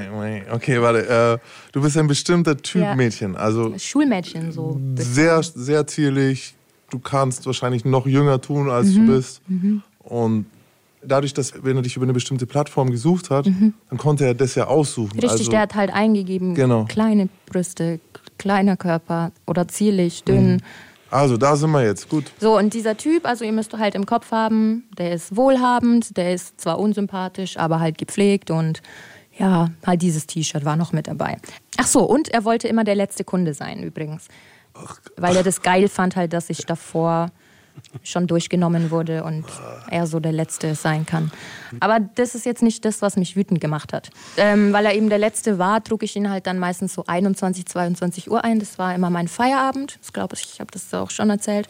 okay, 0.51 0.81
warte. 0.81 1.39
Äh, 1.41 1.47
du 1.71 1.81
bist 1.81 1.97
ein 1.97 2.07
bestimmter 2.07 2.57
Typ 2.57 2.81
Ja. 2.81 2.95
Mädchen. 2.95 3.35
Also 3.35 3.73
Schulmädchen 3.77 4.51
so. 4.51 4.79
sehr, 4.95 5.41
sehr 5.43 5.85
zierlich. 5.87 6.55
Du 6.89 6.99
kannst 6.99 7.45
wahrscheinlich 7.45 7.85
noch 7.85 8.05
jünger 8.05 8.41
tun, 8.41 8.69
als 8.69 8.87
Mhm. 8.89 9.07
du 9.07 9.13
bist. 9.15 9.41
Und 9.99 10.45
dadurch, 11.01 11.33
dass 11.33 11.53
wenn 11.63 11.77
er 11.77 11.81
dich 11.83 11.95
über 11.95 12.05
eine 12.05 12.13
bestimmte 12.13 12.45
Plattform 12.45 12.91
gesucht 12.91 13.29
hat, 13.29 13.45
dann 13.45 13.97
konnte 13.97 14.25
er 14.25 14.33
das 14.33 14.55
ja 14.55 14.67
aussuchen. 14.67 15.11
Mhm. 15.15 15.19
Richtig, 15.21 15.31
also, 15.39 15.51
der 15.51 15.61
hat 15.61 15.75
halt 15.75 15.91
eingegeben, 15.93 16.53
Genau. 16.53 16.85
kleine 16.85 17.29
Brüste, 17.45 17.99
kleiner 18.37 18.75
Körper 18.77 19.31
oder 19.47 19.67
zierlich, 19.67 20.23
dünn. 20.23 20.61
also 21.09 21.37
da 21.37 21.55
sind 21.55 21.71
wir 21.71 21.83
jetzt. 21.85 22.09
Gut. 22.09 22.25
So, 22.39 22.57
und 22.57 22.73
dieser 22.73 22.97
Typ, 22.97 23.25
also 23.25 23.45
ihr 23.45 23.51
müsst 23.51 23.71
halt 23.77 23.95
im 23.95 24.05
Kopf 24.05 24.31
haben, 24.31 24.83
der 24.97 25.13
ist 25.13 25.35
wohlhabend, 25.35 26.17
der 26.17 26.33
ist 26.33 26.59
zwar 26.59 26.77
unsympathisch, 26.79 27.57
aber 27.57 27.79
halt 27.79 27.97
gepflegt 27.97 28.51
und 28.51 28.81
ja, 29.41 29.71
halt 29.85 30.03
dieses 30.03 30.27
T-Shirt 30.27 30.65
war 30.65 30.75
noch 30.75 30.93
mit 30.93 31.07
dabei. 31.07 31.37
Ach 31.77 31.87
so, 31.87 32.03
und 32.03 32.29
er 32.29 32.45
wollte 32.45 32.67
immer 32.67 32.83
der 32.83 32.93
letzte 32.93 33.23
Kunde 33.23 33.55
sein 33.55 33.81
übrigens. 33.81 34.27
Weil 35.17 35.35
er 35.35 35.43
das 35.43 35.63
geil 35.63 35.89
fand 35.89 36.15
halt, 36.15 36.31
dass 36.31 36.49
ich 36.51 36.65
davor 36.65 37.31
schon 38.03 38.27
durchgenommen 38.27 38.91
wurde 38.91 39.23
und 39.23 39.45
er 39.89 40.05
so 40.05 40.19
der 40.19 40.31
Letzte 40.31 40.75
sein 40.75 41.07
kann. 41.07 41.31
Aber 41.79 41.99
das 41.99 42.35
ist 42.35 42.45
jetzt 42.45 42.61
nicht 42.61 42.85
das, 42.85 43.01
was 43.01 43.17
mich 43.17 43.35
wütend 43.35 43.59
gemacht 43.59 43.93
hat. 43.93 44.11
Ähm, 44.37 44.73
weil 44.73 44.85
er 44.85 44.93
eben 44.93 45.09
der 45.09 45.17
Letzte 45.17 45.57
war, 45.57 45.83
trug 45.83 46.03
ich 46.03 46.15
ihn 46.15 46.29
halt 46.29 46.45
dann 46.45 46.59
meistens 46.59 46.93
so 46.93 47.05
21, 47.07 47.65
22 47.65 48.29
Uhr 48.29 48.43
ein. 48.43 48.59
Das 48.59 48.77
war 48.77 48.93
immer 48.93 49.09
mein 49.09 49.27
Feierabend. 49.27 49.97
Das 50.01 50.13
glaube 50.13 50.35
ich, 50.35 50.43
ich 50.53 50.59
habe 50.59 50.69
das 50.71 50.93
auch 50.93 51.09
schon 51.09 51.31
erzählt. 51.31 51.67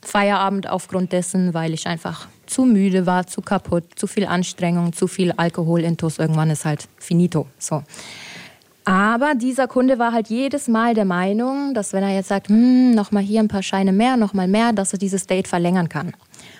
Feierabend 0.00 0.70
aufgrund 0.70 1.12
dessen, 1.12 1.52
weil 1.52 1.74
ich 1.74 1.86
einfach 1.86 2.28
zu 2.46 2.64
müde 2.64 3.06
war, 3.06 3.26
zu 3.26 3.40
kaputt, 3.40 3.84
zu 3.96 4.06
viel 4.06 4.26
Anstrengung, 4.26 4.92
zu 4.92 5.06
viel 5.06 5.32
Alkohol 5.32 5.80
intus. 5.80 6.18
Irgendwann 6.18 6.50
ist 6.50 6.64
halt 6.64 6.88
finito. 6.98 7.46
So. 7.58 7.82
Aber 8.84 9.34
dieser 9.34 9.66
Kunde 9.66 9.98
war 9.98 10.12
halt 10.12 10.28
jedes 10.28 10.68
Mal 10.68 10.92
der 10.92 11.06
Meinung, 11.06 11.72
dass 11.72 11.94
wenn 11.94 12.02
er 12.02 12.14
jetzt 12.14 12.28
sagt, 12.28 12.48
hm, 12.48 12.94
noch 12.94 13.12
mal 13.12 13.22
hier 13.22 13.40
ein 13.40 13.48
paar 13.48 13.62
Scheine 13.62 13.92
mehr, 13.92 14.18
noch 14.18 14.34
mal 14.34 14.46
mehr, 14.46 14.72
dass 14.72 14.92
er 14.92 14.98
dieses 14.98 15.26
Date 15.26 15.48
verlängern 15.48 15.88
kann. 15.88 16.12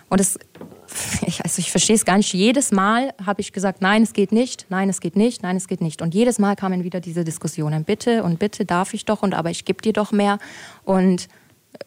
Und 0.09 0.21
es, 0.21 0.39
ich, 1.27 1.45
also 1.45 1.59
ich 1.59 1.71
verstehe 1.71 1.97
es 1.97 2.07
gar 2.07 2.17
nicht. 2.17 2.33
Jedes 2.33 2.73
Mal 2.73 3.13
habe 3.25 3.43
ich 3.43 3.53
gesagt, 3.53 3.83
nein, 3.83 4.03
es 4.03 4.15
geht 4.15 4.33
nicht, 4.33 4.67
nein, 4.71 4.89
es 4.89 5.01
geht 5.01 5.17
nicht, 5.17 5.43
nein, 5.43 5.57
es 5.57 5.69
geht 5.69 5.83
nicht. 5.83 6.01
Und 6.01 6.15
jedes 6.15 6.39
Mal 6.39 6.57
kamen 6.57 6.83
wieder 6.83 7.01
diese 7.01 7.25
Diskussionen. 7.25 7.85
Bitte 7.85 8.23
und 8.23 8.39
bitte 8.39 8.65
darf 8.65 8.95
ich 8.95 9.05
doch 9.05 9.23
und 9.23 9.35
aber 9.35 9.51
ich 9.51 9.67
gebe 9.67 9.83
dir 9.83 9.93
doch 9.93 10.11
mehr. 10.11 10.39
Und 10.85 11.29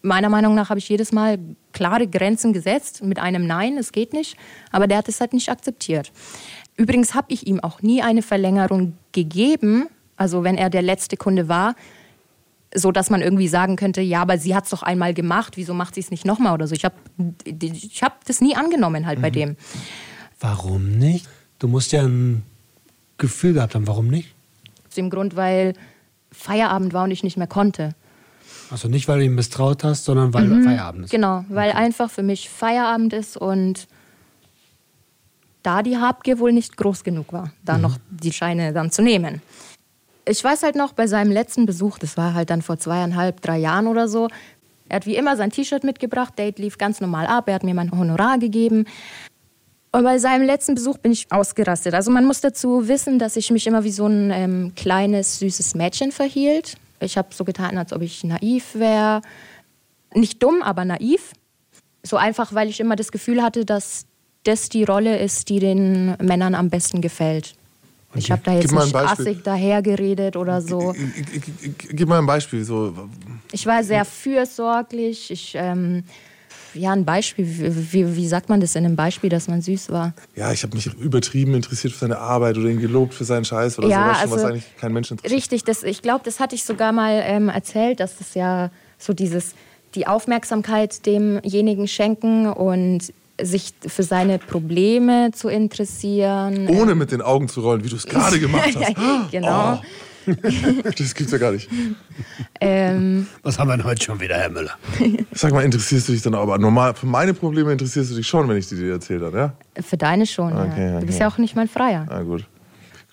meiner 0.01 0.29
Meinung 0.29 0.56
nach 0.56 0.70
habe 0.70 0.79
ich 0.79 0.89
jedes 0.89 1.12
Mal 1.12 1.39
klare 1.74 2.08
Grenzen 2.08 2.53
gesetzt 2.53 3.03
mit 3.03 3.20
einem 3.20 3.46
Nein, 3.48 3.77
es 3.77 3.91
geht 3.91 4.13
nicht. 4.13 4.38
Aber 4.72 4.88
der 4.88 4.98
hat 4.98 5.10
es 5.10 5.20
halt 5.20 5.34
nicht 5.34 5.50
akzeptiert. 5.50 6.12
Übrigens 6.75 7.15
habe 7.15 7.34
ich 7.34 7.48
ihm 7.48 7.60
auch 7.60 7.82
nie 7.82 8.01
eine 8.01 8.22
Verlängerung 8.22 8.94
gegeben, 9.12 9.88
also 10.15 10.44
wenn 10.44 10.58
er 10.58 10.70
der 10.70 10.82
letzte 10.82 11.17
Kunde 11.17 11.48
war, 11.48 11.75
so 12.74 12.91
dass 12.91 13.10
man 13.10 13.22
irgendwie 13.22 13.48
sagen 13.48 13.75
könnte, 13.75 14.01
ja, 14.01 14.22
aber 14.22 14.38
sie 14.38 14.56
hat 14.56 14.65
es 14.65 14.72
doch 14.72 14.84
einmal 14.84 15.13
gemacht, 15.13 15.58
wieso 15.58 15.74
macht 15.74 15.96
sie 15.96 16.01
es 16.01 16.12
nicht 16.12 16.25
nochmal 16.25 16.53
oder 16.53 16.67
so. 16.67 16.75
Ich 16.75 16.86
habe 16.86 16.96
ich 17.46 18.03
hab 18.03 18.25
das 18.25 18.41
nie 18.41 18.56
angenommen 18.56 19.08
halt 19.08 19.22
bei 19.22 19.29
dem. 19.29 19.56
Warum 20.39 20.91
nicht? 20.91 21.27
Du 21.60 21.67
musst 21.67 21.91
ja 21.91 22.03
ein 22.03 22.44
Gefühl 23.18 23.53
gehabt 23.53 23.74
haben, 23.74 23.88
warum 23.88 24.07
nicht? 24.07 24.35
Aus 24.88 24.96
dem 24.96 25.09
Grund, 25.09 25.35
weil 25.35 25.74
Feierabend 26.31 26.94
war 26.94 27.05
und 27.05 27.11
ich 27.11 27.24
nicht 27.24 27.38
mehr 27.38 27.48
konnte. 27.48 27.96
Also 28.70 28.88
nicht, 28.88 29.08
weil 29.08 29.20
du 29.20 29.25
ihn 29.25 29.36
misstraut 29.36 29.84
hast, 29.84 30.06
sondern 30.06 30.34
weil 30.34 30.64
Feierabend 30.64 31.06
ist. 31.06 31.12
Genau, 31.12 31.46
weil 31.50 31.72
einfach 31.72 32.10
für 32.10 32.24
mich 32.24 32.50
Feierabend 32.50 33.14
ist 33.14 33.38
und 33.38 33.88
da 35.64 35.84
die 35.84 35.98
Habgier 35.98 36.40
wohl 36.40 36.53
nicht 36.53 36.77
groß 36.77 37.03
genug 37.03 37.34
war, 37.34 37.51
da 37.64 37.77
noch 37.77 37.98
die 38.10 38.32
Scheine 38.32 38.74
dann 38.74 38.92
zu 38.92 39.01
nehmen. 39.01 39.42
Ich 40.25 40.44
weiß 40.44 40.64
halt 40.64 40.75
noch, 40.75 40.94
bei 40.94 41.08
seinem 41.08 41.32
letzten 41.32 41.66
Besuch, 41.66 42.00
das 42.00 42.18
war 42.18 42.34
halt 42.34 42.50
dann 42.50 42.62
vor 42.62 42.77
zweieinhalb, 42.77 43.42
drei 43.42 43.58
Jahren 43.58 43.88
oder 43.88 44.08
so, 44.08 44.27
er 44.90 44.98
hat 44.98 45.06
wie 45.06 45.16
immer 45.16 45.36
sein 45.36 45.51
T-Shirt 45.51 45.84
mitgebracht, 45.84 46.38
Date 46.38 46.60
lief 46.60 46.77
ganz 46.77 47.01
normal 47.01 47.27
ab, 47.27 47.48
er 47.48 47.56
hat 47.56 47.64
mir 47.64 47.74
mein 47.74 47.92
Honorar 47.92 48.38
gegeben. 48.38 48.86
Und 49.92 50.03
bei 50.03 50.20
seinem 50.20 50.46
letzten 50.46 50.75
Besuch 50.75 50.98
bin 50.98 51.12
ich 51.12 51.32
ausgerastet. 51.32 51.94
Also 51.94 52.12
man 52.12 52.25
muss 52.25 52.42
dazu 52.42 52.88
wissen, 52.88 53.20
dass 53.20 53.36
ich 53.36 53.51
mich 53.51 53.68
immer 53.68 53.84
wie 53.84 53.92
so 53.92 54.06
ein 54.06 54.32
ähm, 54.32 54.74
kleines, 54.75 55.40
süßes 55.40 55.75
Mädchen 55.75 56.12
verhielt. 56.12 56.77
Ich 57.00 57.18
habe 57.18 57.29
so 57.33 57.44
getan, 57.44 57.77
als 57.77 57.94
ob 57.94 58.01
ich 58.01 58.24
naiv 58.24 58.75
wäre. 58.75 59.22
Nicht 60.14 60.42
dumm, 60.42 60.62
aber 60.64 60.86
naiv. 60.86 61.31
So 62.03 62.18
einfach, 62.18 62.53
weil 62.53 62.70
ich 62.70 62.79
immer 62.79 62.96
das 62.96 63.12
Gefühl 63.12 63.42
hatte, 63.42 63.66
dass 63.66 64.05
das 64.44 64.70
die 64.70 64.83
Rolle 64.83 65.18
ist, 65.20 65.50
die 65.50 65.60
den 65.60 66.16
Männern 66.22 66.55
am 66.55 66.70
besten 66.70 67.01
gefällt. 67.01 67.53
Ich 68.16 68.31
habe 68.31 68.42
da 68.44 68.53
jetzt 68.53 68.70
Gib 68.70 68.79
nicht 68.79 68.96
assig 68.96 69.44
dahergeredet 69.44 70.38
oder 70.38 70.62
so. 70.62 70.94
G- 70.94 71.05
g- 71.05 71.40
g- 71.40 71.68
g- 71.68 71.88
Gib 71.94 72.07
mal 72.07 72.20
ein 72.20 72.25
Beispiel. 72.25 72.64
So. 72.64 73.10
Ich 73.51 73.66
war 73.66 73.83
sehr 73.83 74.05
fürsorglich. 74.05 75.29
Ich, 75.29 75.53
ähm, 75.55 76.03
ja, 76.77 76.92
ein 76.92 77.05
Beispiel. 77.05 77.46
Wie, 77.92 78.16
wie, 78.16 78.27
sagt 78.27 78.50
man 78.50 78.59
das 78.61 78.75
in 78.75 78.85
einem 78.85 78.96
Beispiel, 78.96 79.29
dass 79.29 79.48
man 79.48 79.61
süß 79.61 79.90
war? 79.90 80.13
Ja, 80.35 80.51
ich 80.51 80.63
habe 80.63 80.75
mich 80.75 80.85
übertrieben 80.85 81.53
interessiert 81.55 81.94
für 81.94 82.00
seine 82.00 82.20
Arbeit 82.20 82.57
oder 82.57 82.70
ihn 82.70 82.79
gelobt 82.79 83.13
für 83.13 83.25
seinen 83.25 83.46
Scheiß 83.46 83.77
oder 83.79 83.87
Ja, 83.87 84.05
sowas, 84.05 84.20
schon, 84.22 84.31
was 84.31 84.37
also- 84.37 84.48
eigentlich 84.48 84.77
kein 84.77 84.94
Mensch 84.94 85.11
interessiert. 85.11 85.37
Richtig, 85.37 85.63
das, 85.63 85.83
ich 85.83 86.01
glaube, 86.01 86.22
das 86.24 86.40
hatte 86.40 86.55
ich 86.55 86.63
sogar 86.63 86.92
mal 86.92 87.22
ähm, 87.24 87.50
erzählt, 87.50 88.00
dass 88.00 88.18
das 88.18 88.33
ja 88.33 88.70
so 88.98 89.13
dieses, 89.13 89.53
die 89.96 90.07
Aufmerksamkeit 90.07 91.05
demjenigen 91.05 91.87
schenken 91.87 92.48
und 92.48 93.13
sich 93.42 93.74
für 93.85 94.03
seine 94.03 94.40
Probleme 94.40 95.31
zu 95.31 95.48
interessieren. 95.48 96.68
Ohne 96.70 96.96
mit 96.96 97.11
den 97.11 97.22
Augen 97.22 97.48
zu 97.48 97.61
rollen, 97.61 97.83
wie 97.83 97.90
du 97.90 97.96
es 97.96 98.05
gerade 98.05 98.40
gemacht 98.40 98.75
hast. 98.75 99.31
Genau. 99.31 99.79
Das 100.98 101.16
gibt's 101.16 101.31
ja 101.31 101.37
gar 101.37 101.51
nicht. 101.51 101.70
Ähm, 102.59 103.27
Was 103.44 103.57
haben 103.57 103.70
wir 103.70 103.77
denn 103.77 103.85
heute 103.85 104.03
schon 104.03 104.20
wieder, 104.20 104.35
Herr 104.35 104.50
Müller? 104.50 104.77
Sag 105.31 105.53
mal, 105.53 105.63
interessierst 105.63 106.07
du 106.09 106.11
dich 106.13 106.22
dann 106.22 106.35
aber 106.35 106.57
normal? 106.57 106.94
Für 106.94 107.05
meine 107.05 107.33
Probleme 107.33 107.72
interessierst 107.72 108.11
du 108.11 108.16
dich 108.16 108.27
schon, 108.27 108.48
wenn 108.50 108.57
ich 108.57 108.68
die 108.68 108.75
dir 108.75 108.94
erzählt 108.94 109.22
habe, 109.22 109.37
ja? 109.37 109.53
für 109.81 109.98
deine 109.98 110.25
schon, 110.25 110.53
Okay, 110.53 110.94
ja. 110.94 111.00
Du 111.00 111.05
bist 111.05 111.20
ja 111.20 111.27
auch 111.27 111.37
nicht 111.37 111.55
mein 111.55 111.68
Freier. 111.68 112.05
Na 112.09 112.22
gut. 112.24 112.46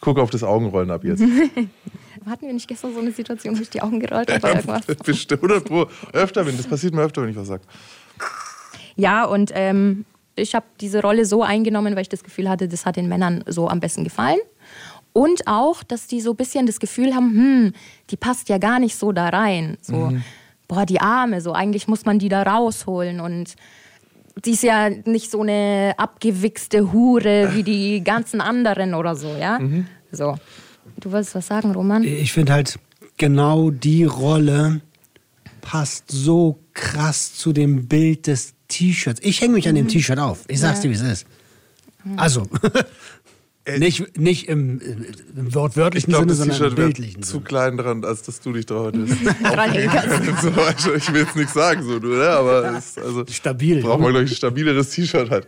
Guck 0.00 0.18
auf 0.18 0.30
das 0.30 0.42
Augenrollen 0.42 0.90
ab 0.90 1.04
jetzt. 1.04 1.22
Hatten 2.26 2.46
wir 2.46 2.52
nicht 2.54 2.68
gestern 2.68 2.94
so 2.94 3.00
eine 3.00 3.12
Situation, 3.12 3.56
wo 3.56 3.62
ich 3.62 3.70
die 3.70 3.82
Augen 3.82 4.00
gerollt 4.00 4.30
habe 4.30 4.40
oder 4.40 4.54
irgendwas? 4.54 4.86
Bestimmt, 5.04 5.42
oder 5.42 5.62
öfter, 6.12 6.46
wenn 6.46 6.56
das 6.56 6.66
passiert 6.66 6.94
mir 6.94 7.02
öfter, 7.02 7.22
wenn 7.22 7.30
ich 7.30 7.36
was 7.36 7.48
sag. 7.48 7.60
Ja, 8.96 9.24
und 9.24 9.50
ähm, 9.54 10.04
ich 10.36 10.54
habe 10.54 10.66
diese 10.80 11.02
Rolle 11.02 11.24
so 11.26 11.42
eingenommen, 11.42 11.94
weil 11.94 12.02
ich 12.02 12.08
das 12.08 12.24
Gefühl 12.24 12.48
hatte, 12.48 12.68
das 12.68 12.86
hat 12.86 12.96
den 12.96 13.08
Männern 13.08 13.44
so 13.46 13.68
am 13.68 13.80
besten 13.80 14.04
gefallen. 14.04 14.38
Und 15.14 15.46
auch, 15.46 15.84
dass 15.84 16.08
die 16.08 16.20
so 16.20 16.32
ein 16.32 16.36
bisschen 16.36 16.66
das 16.66 16.80
Gefühl 16.80 17.14
haben, 17.14 17.30
hm, 17.30 17.72
die 18.10 18.16
passt 18.16 18.48
ja 18.48 18.58
gar 18.58 18.80
nicht 18.80 18.96
so 18.96 19.12
da 19.12 19.28
rein. 19.28 19.78
So, 19.80 20.12
boah, 20.66 20.84
die 20.84 21.00
Arme, 21.00 21.40
so 21.40 21.52
eigentlich 21.52 21.86
muss 21.86 22.04
man 22.04 22.18
die 22.18 22.28
da 22.28 22.42
rausholen. 22.42 23.20
Und 23.20 23.54
die 24.44 24.50
ist 24.50 24.64
ja 24.64 24.90
nicht 24.90 25.30
so 25.30 25.42
eine 25.42 25.94
abgewichste 25.98 26.92
Hure 26.92 27.54
wie 27.54 27.62
die 27.62 28.00
ganzen 28.04 28.40
anderen 28.40 28.92
oder 28.94 29.14
so, 29.14 29.28
ja? 29.38 29.60
So. 30.10 30.34
Du 30.98 31.12
wolltest 31.12 31.36
was 31.36 31.46
sagen, 31.46 31.70
Roman? 31.70 32.02
Ich 32.02 32.32
finde 32.32 32.52
halt, 32.52 32.78
genau 33.16 33.70
die 33.70 34.02
Rolle 34.04 34.80
passt 35.60 36.10
so 36.10 36.58
krass 36.72 37.34
zu 37.34 37.52
dem 37.52 37.86
Bild 37.86 38.26
des 38.26 38.54
T-Shirts. 38.66 39.20
Ich 39.22 39.40
hänge 39.40 39.54
mich 39.54 39.68
an 39.68 39.76
dem 39.76 39.86
T-Shirt 39.86 40.18
auf. 40.18 40.44
Ich 40.48 40.58
sag's 40.58 40.80
dir, 40.80 40.90
wie 40.90 40.94
es 40.94 41.02
ist. 41.02 41.26
Also, 42.16 42.42
nicht, 43.78 44.18
nicht 44.18 44.48
im, 44.48 44.80
im 45.36 45.54
wortwörtlichen 45.54 46.10
Ich 46.10 46.16
glaube, 46.16 46.32
Sinne, 46.34 46.48
das 46.50 46.58
sondern 46.58 46.70
im 46.72 46.76
T-Shirt 46.76 46.94
bildlichen 46.96 47.22
zu 47.22 47.32
Sinne. 47.32 47.44
klein 47.44 47.76
dran, 47.78 48.04
als 48.04 48.22
dass 48.22 48.40
du 48.40 48.52
dich 48.52 48.66
da 48.66 48.74
heute 48.76 49.06
so, 50.42 50.50
also 50.60 50.94
ich 50.94 51.12
will 51.12 51.22
jetzt 51.22 51.36
nichts 51.36 51.54
sagen, 51.54 51.82
so, 51.82 51.98
du, 51.98 52.08
ne? 52.08 52.28
aber 52.28 52.76
es, 52.76 52.98
also, 52.98 53.24
Stabil, 53.30 53.80
Braucht 53.82 53.98
ne? 53.98 54.02
man, 54.04 54.12
glaube 54.12 54.24
ich, 54.26 54.32
ein 54.32 54.36
stabileres 54.36 54.90
T-Shirt 54.90 55.30
halt. 55.30 55.46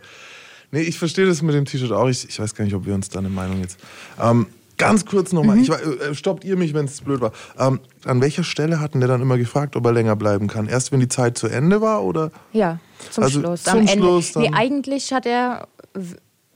Nee, 0.71 0.81
ich 0.81 0.97
verstehe 0.97 1.25
das 1.25 1.41
mit 1.41 1.55
dem 1.55 1.65
T-Shirt 1.65 1.91
auch. 1.91 2.07
Ich, 2.09 2.27
ich 2.27 2.39
weiß 2.39 2.53
gar 2.55 2.65
nicht, 2.65 2.73
ob 2.73 2.85
wir 2.85 2.93
uns 2.93 3.07
da 3.09 3.19
eine 3.19 3.29
Meinung 3.29 3.61
jetzt. 3.61 3.79
Ähm, 4.19 4.47
ganz 4.77 5.05
kurz 5.05 5.31
nochmal, 5.31 5.59
ich, 5.59 5.69
äh, 5.69 6.13
stoppt 6.13 6.43
ihr 6.43 6.57
mich, 6.57 6.73
wenn 6.73 6.85
es 6.85 6.99
blöd 7.01 7.21
war. 7.21 7.31
Ähm, 7.57 7.79
an 8.03 8.19
welcher 8.21 8.43
Stelle 8.43 8.79
hatten 8.79 8.99
der 8.99 9.07
dann 9.07 9.21
immer 9.21 9.37
gefragt, 9.37 9.75
ob 9.75 9.85
er 9.85 9.93
länger 9.93 10.15
bleiben 10.15 10.47
kann? 10.47 10.67
Erst 10.67 10.91
wenn 10.91 10.99
die 10.99 11.07
Zeit 11.07 11.37
zu 11.37 11.47
Ende 11.47 11.81
war 11.81 12.03
oder? 12.03 12.31
Ja, 12.51 12.79
zum 13.11 13.23
Also 13.23 13.39
Schluss. 13.39 13.63
zum 13.63 13.87
Schluss 13.87 14.35
nee, 14.35 14.45
dann- 14.45 14.53
eigentlich 14.55 15.13
hat 15.13 15.25
er 15.25 15.67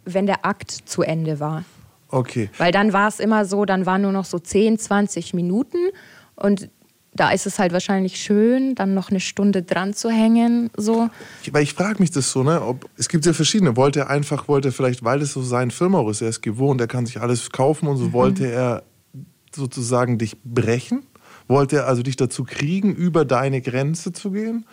wenn 0.06 0.26
der 0.26 0.46
Akt 0.46 0.72
zu 0.72 1.02
Ende 1.04 1.40
war. 1.40 1.64
Okay. 2.10 2.50
Weil 2.58 2.72
dann 2.72 2.94
war 2.94 3.08
es 3.08 3.20
immer 3.20 3.46
so, 3.46 3.66
dann 3.66 3.86
waren 3.86 4.02
nur 4.02 4.12
noch 4.12 4.26
so 4.26 4.40
10, 4.40 4.78
20 4.80 5.34
Minuten 5.34 5.78
und 6.36 6.70
da 7.14 7.32
ist 7.32 7.46
es 7.46 7.60
halt 7.60 7.74
wahrscheinlich 7.74 8.18
schön, 8.18 8.74
dann 8.76 8.94
noch 8.94 9.10
eine 9.10 9.20
Stunde 9.20 9.64
dran 9.64 9.94
zu 9.94 10.10
hängen. 10.10 10.70
So. 10.78 11.10
Ich, 11.44 11.54
weil 11.54 11.64
ich 11.64 11.74
frage 11.74 12.00
mich 12.00 12.12
das 12.12 12.32
so, 12.32 12.42
ne? 12.44 12.62
Ob, 12.62 12.90
es 12.98 13.10
gibt 13.10 13.26
ja 13.26 13.34
verschiedene. 13.34 13.76
Wollte 13.76 14.00
er 14.02 14.10
einfach, 14.10 14.48
wollte 14.48 14.70
er 14.70 14.72
vielleicht, 14.72 15.04
weil 15.04 15.20
das 15.20 15.34
so 15.34 15.42
sein 15.42 15.72
Film 15.72 15.94
auch 15.96 16.08
ist, 16.10 16.22
er 16.22 16.30
ist 16.30 16.42
gewohnt, 16.42 16.80
er 16.80 16.88
kann 16.88 17.06
sich 17.06 17.20
alles 17.20 17.50
kaufen 17.52 17.88
und 17.88 17.98
so, 17.98 18.06
Mhm. 18.06 18.14
wollte 18.14 18.48
er 18.50 18.84
sozusagen 19.54 20.18
dich 20.18 20.38
brechen? 20.44 21.04
Wollte 21.48 21.78
er 21.78 21.88
also 21.88 22.02
dich 22.02 22.16
dazu 22.16 22.46
kriegen, 22.46 22.96
über 22.96 23.26
deine 23.26 23.62
Grenze 23.62 24.14
zu 24.14 24.32
gehen? 24.32 24.66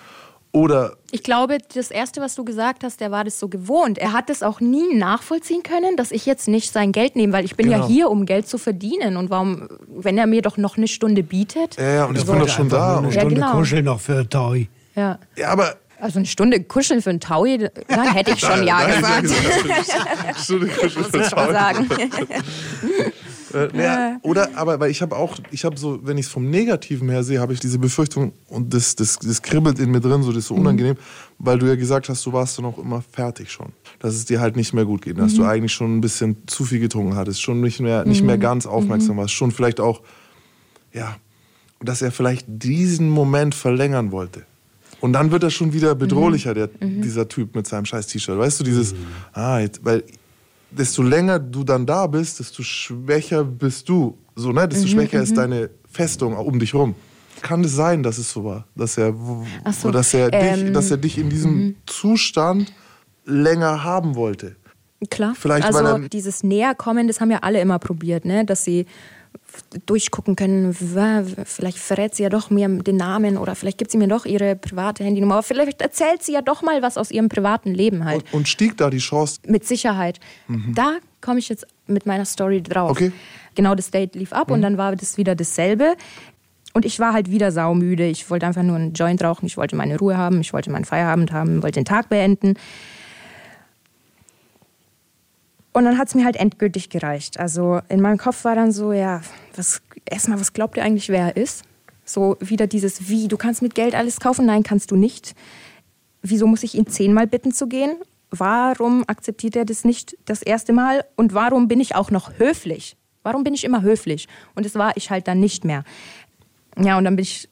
Oder 0.59 0.97
Ich 1.13 1.23
glaube, 1.23 1.59
das 1.75 1.91
Erste, 1.93 2.21
was 2.21 2.35
du 2.35 2.45
gesagt 2.45 2.83
hast, 2.83 3.01
der 3.01 3.11
war 3.13 3.23
das 3.25 3.39
so 3.39 3.49
gewohnt. 3.49 3.97
Er 3.99 4.13
hat 4.13 4.29
es 4.29 4.43
auch 4.43 4.61
nie 4.61 4.95
nachvollziehen 4.97 5.63
können, 5.63 5.97
dass 5.97 6.11
ich 6.11 6.27
jetzt 6.27 6.49
nicht 6.49 6.73
sein 6.73 6.91
Geld 6.93 7.15
nehme, 7.15 7.33
weil 7.33 7.45
ich 7.45 7.55
bin 7.55 7.71
ja 7.71 7.77
Genau. 7.79 7.89
hier, 7.89 8.11
um 8.11 8.27
Geld 8.27 8.49
zu 8.49 8.59
verdienen. 8.59 9.17
Und 9.17 9.31
warum, 9.31 9.69
wenn 9.89 10.19
er 10.19 10.27
mir 10.27 10.43
doch 10.43 10.57
noch 10.57 10.77
eine 10.77 10.89
Stunde 10.89 11.23
bietet? 11.23 11.77
ja, 11.77 11.89
ja, 11.91 12.05
und 12.07 12.19
ich 12.19 12.27
bin 12.27 12.39
doch 12.41 12.49
schon 12.49 12.69
da. 12.69 12.99
eine 12.99 13.07
Und, 13.07 13.15
Ja, 13.15 13.21
Stunde 13.21 13.35
genau. 13.37 13.53
kuscheln 13.53 13.85
noch 13.85 14.01
für 14.01 14.29
Taui. 14.29 14.69
Ja. 14.97 15.19
ja, 15.37 15.49
aber 15.51 15.77
Also 16.01 16.19
eine 16.19 16.27
Stunde 16.27 16.63
kuscheln 16.65 17.03
für 17.03 17.11
einen 17.11 17.21
Taui, 17.21 17.59
da 17.87 18.03
hätte 18.13 18.33
ich 18.33 18.41
schon 18.49 18.67
Ja 18.67 18.85
gesagt. 18.85 19.31
Stunde 20.43 20.67
kuscheln 20.69 21.05
für 21.05 21.19
mal 21.37 21.53
Taui. 21.55 21.87
Äh, 23.55 23.69
naja, 23.73 24.19
oder, 24.23 24.49
aber 24.57 24.79
weil 24.81 24.91
ich 24.91 25.03
habe 25.03 25.17
auch, 25.17 25.39
ich 25.51 25.65
habe 25.65 25.77
so, 25.77 26.01
wenn 26.03 26.19
ich 26.19 26.27
es 26.27 26.33
vom 26.33 26.51
Negativen 26.51 27.09
her 27.09 27.23
sehe, 27.25 27.41
habe 27.41 27.53
ich 27.53 27.61
diese 27.61 27.79
Befürchtung 27.79 28.33
und 28.49 28.73
das, 28.75 28.97
das, 28.97 29.19
das 29.19 29.43
kribbelt 29.43 29.79
in 29.79 29.91
mir 29.91 30.01
drin, 30.01 30.23
so 30.23 30.31
das 30.31 30.41
ist 30.41 30.49
so 30.49 30.55
unangenehm, 30.55 30.97
weil 31.39 31.59
du 31.59 31.67
ja 31.67 31.77
gesagt 31.77 32.09
hast, 32.09 32.25
du 32.27 32.33
warst 32.33 32.59
dann 32.59 32.65
auch 32.65 32.79
immer 32.79 33.03
fertig 33.03 33.51
schon. 33.51 33.73
Dass 33.99 34.15
es 34.15 34.25
dir 34.25 34.41
halt 34.41 34.57
nicht 34.57 34.73
mehr 34.75 34.85
gut 34.85 35.03
geht, 35.03 35.19
dass 35.19 35.35
du 35.35 35.45
eigentlich 35.45 35.73
schon 35.73 35.99
ein 35.99 36.01
bisschen 36.01 36.37
zu 36.47 36.65
viel 36.65 36.81
getrunken 36.81 37.17
hattest, 37.17 37.43
schon 37.43 37.61
nicht 37.61 37.81
mehr, 37.81 38.05
nicht 38.05 38.23
mehr 38.23 38.39
ganz 38.39 38.67
aufmerksam 38.67 39.17
warst, 39.17 39.33
schon 39.33 39.51
vielleicht 39.51 39.81
auch, 39.81 40.03
ja, 40.93 41.17
dass 41.81 42.03
er 42.03 42.13
vielleicht 42.13 42.47
diesen 42.49 43.09
Moment 43.09 43.55
verlängern 43.55 44.13
wollte. 44.13 44.45
Und 45.01 45.13
dann 45.13 45.31
wird 45.31 45.45
er 45.45 45.51
schon 45.51 45.73
wieder 45.73 45.95
bedrohlicher, 45.95 46.55
der, 46.55 46.69
dieser 46.81 47.29
Typ 47.29 47.55
mit 47.55 47.67
seinem 47.67 47.85
scheiß 47.85 48.09
T-Shirt. 48.09 48.37
Weißt 48.37 48.59
du, 48.59 48.65
dieses, 48.65 48.95
ah, 49.33 49.61
jetzt, 49.61 49.85
weil 49.85 50.03
desto 50.71 51.03
länger 51.03 51.39
du 51.39 51.65
dann 51.65 51.87
da 51.87 52.07
bist, 52.07 52.41
desto 52.41 52.63
schwächer 52.63 53.45
bist 53.45 53.89
du. 53.89 54.19
So, 54.35 54.53
ne? 54.53 54.69
Desto 54.69 54.89
schwächer 54.89 55.23
ist 55.23 55.37
deine 55.37 55.71
Festung 55.91 56.37
um 56.37 56.59
dich 56.59 56.75
rum. 56.75 56.95
Kann 57.41 57.63
es 57.65 57.75
sein, 57.75 58.03
dass 58.03 58.19
es 58.19 58.33
so 58.33 58.45
war, 58.45 58.67
dass 58.75 58.99
er, 58.99 59.15
so, 59.73 59.91
dass 59.91 60.13
er, 60.13 60.31
dich, 60.31 60.67
ähm, 60.67 60.73
dass 60.73 60.91
er 60.91 60.97
dich 60.97 61.19
in 61.19 61.31
diesem 61.31 61.77
Zustand 61.87 62.73
länger 63.25 63.85
haben 63.85 64.17
wollte? 64.17 64.57
Klar. 65.11 65.35
Vielleicht, 65.37 65.65
also 65.65 65.85
weil 65.85 66.09
dieses 66.09 66.43
Näherkommen, 66.43 67.07
das 67.07 67.21
haben 67.21 67.31
ja 67.31 67.39
alle 67.43 67.61
immer 67.61 67.79
probiert, 67.79 68.25
ne? 68.25 68.45
dass 68.45 68.65
sie 68.65 68.87
durchgucken 69.87 70.37
können, 70.37 70.75
vielleicht 70.75 71.79
verrät 71.79 72.15
sie 72.15 72.23
ja 72.23 72.29
doch 72.29 72.51
mir 72.51 72.69
den 72.69 72.97
Namen 72.97 73.37
oder 73.37 73.55
vielleicht 73.55 73.79
gibt 73.79 73.91
sie 73.91 73.99
mir 73.99 74.09
doch 74.09 74.25
ihre 74.25 74.57
private 74.57 75.05
Handynummer, 75.05 75.35
aber 75.35 75.43
vielleicht 75.43 75.81
erzählt 75.81 76.23
sie 76.23 76.33
ja 76.33 76.43
doch 76.43 76.63
mal 76.63 76.83
was 76.83 76.97
aus 76.97 77.11
ihrem 77.11 77.29
privaten 77.29 77.75
Leben 77.75 78.05
halt. 78.05 78.25
Und, 78.27 78.41
und 78.41 78.49
stieg 78.49 78.77
da 78.77 78.91
die 78.91 78.99
Chance? 78.99 79.41
Mit 79.47 79.67
Sicherheit. 79.67 80.21
Da 80.75 80.99
komme 81.21 81.39
ich 81.39 81.49
jetzt 81.49 81.67
mit 81.87 82.07
meiner 82.07 82.25
Story 82.25 82.63
drauf. 82.63 82.91
Okay. 82.91 83.13
Genau, 83.55 83.75
das 83.75 83.91
Date 83.91 84.15
lief 84.15 84.33
ab 84.33 84.51
und 84.51 84.63
dann 84.63 84.79
war 84.79 84.95
das 84.95 85.17
wieder 85.17 85.35
dasselbe. 85.35 85.97
Und 86.75 86.85
ich 86.85 87.01
war 87.01 87.13
halt 87.13 87.31
wieder 87.31 87.51
saumüde. 87.51 88.07
Ich 88.07 88.31
wollte 88.31 88.47
einfach 88.47 88.63
nur 88.63 88.77
einen 88.77 88.93
Joint 88.93 89.23
rauchen. 89.23 89.47
Ich 89.47 89.57
wollte 89.57 89.75
meine 89.75 89.99
Ruhe 89.99 90.17
haben. 90.17 90.41
Ich 90.41 90.53
wollte 90.53 90.71
meinen 90.71 90.85
Feierabend 90.85 91.33
haben. 91.33 91.63
wollte 91.63 91.81
den 91.81 91.85
Tag 91.85 92.09
beenden. 92.09 92.55
Und 95.73 95.85
dann 95.85 95.99
hat 95.99 96.09
es 96.09 96.15
mir 96.15 96.25
halt 96.25 96.37
endgültig 96.37 96.91
gereicht. 96.91 97.39
Also 97.39 97.81
in 97.89 98.01
meinem 98.01 98.19
Kopf 98.19 98.45
war 98.45 98.55
dann 98.55 98.73
so, 98.73 98.93
ja, 98.93 99.21
was, 99.55 99.83
erstmal, 100.05 100.41
was 100.41 100.53
glaubt 100.53 100.77
ihr 100.77 100.85
eigentlich, 100.85 101.09
wer 101.09 101.27
er 101.27 101.37
ist? 101.37 101.63
So 102.05 102.37
wieder 102.41 102.67
dieses 102.67 103.09
Wie, 103.09 103.29
du 103.29 103.37
kannst 103.37 103.63
mit 103.63 103.75
Geld 103.75 103.95
alles 103.95 104.19
kaufen? 104.19 104.47
Nein, 104.47 104.63
kannst 104.63 104.91
du 104.91 104.97
nicht. 104.97 105.35
Wieso 106.23 106.47
muss 106.47 106.63
ich 106.63 106.75
ihn 106.75 106.87
zehnmal 106.87 107.27
bitten 107.27 107.53
zu 107.53 107.69
gehen? 107.69 107.97
Warum 108.31 109.05
akzeptiert 109.07 109.57
er 109.57 109.65
das 109.65 109.85
nicht 109.85 110.17
das 110.25 110.43
erste 110.43 110.73
Mal? 110.73 111.05
Und 111.17 111.35
warum 111.35 111.69
bin 111.69 111.81
ich 111.81 111.95
auch 111.95 112.11
noch 112.11 112.39
höflich? 112.39 112.97
Warum 113.23 113.45
bin 113.45 113.55
ich 113.55 113.65
immer 113.65 113.83
höflich? 113.83 114.27
Und 114.55 114.65
das 114.65 114.75
war 114.75 114.97
ich 114.97 115.11
halt 115.11 115.29
dann 115.29 115.41
nicht 115.41 115.65
mehr. 115.65 115.85
Ja, 116.79 116.99
und 116.99 117.05
dann 117.05 117.17
bin 117.17 117.23
ich, 117.23 117.49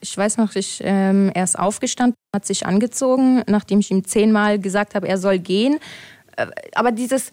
ich 0.00 0.16
weiß 0.16 0.38
noch, 0.38 0.54
ich, 0.56 0.80
ähm, 0.84 1.30
er 1.34 1.44
ist 1.44 1.58
aufgestanden, 1.58 2.16
hat 2.34 2.46
sich 2.46 2.66
angezogen, 2.66 3.42
nachdem 3.46 3.80
ich 3.80 3.90
ihm 3.90 4.04
zehnmal 4.04 4.58
gesagt 4.58 4.94
habe, 4.94 5.08
er 5.08 5.18
soll 5.18 5.38
gehen. 5.38 5.78
Äh, 6.36 6.46
Aber 6.74 6.90
dieses 6.92 7.30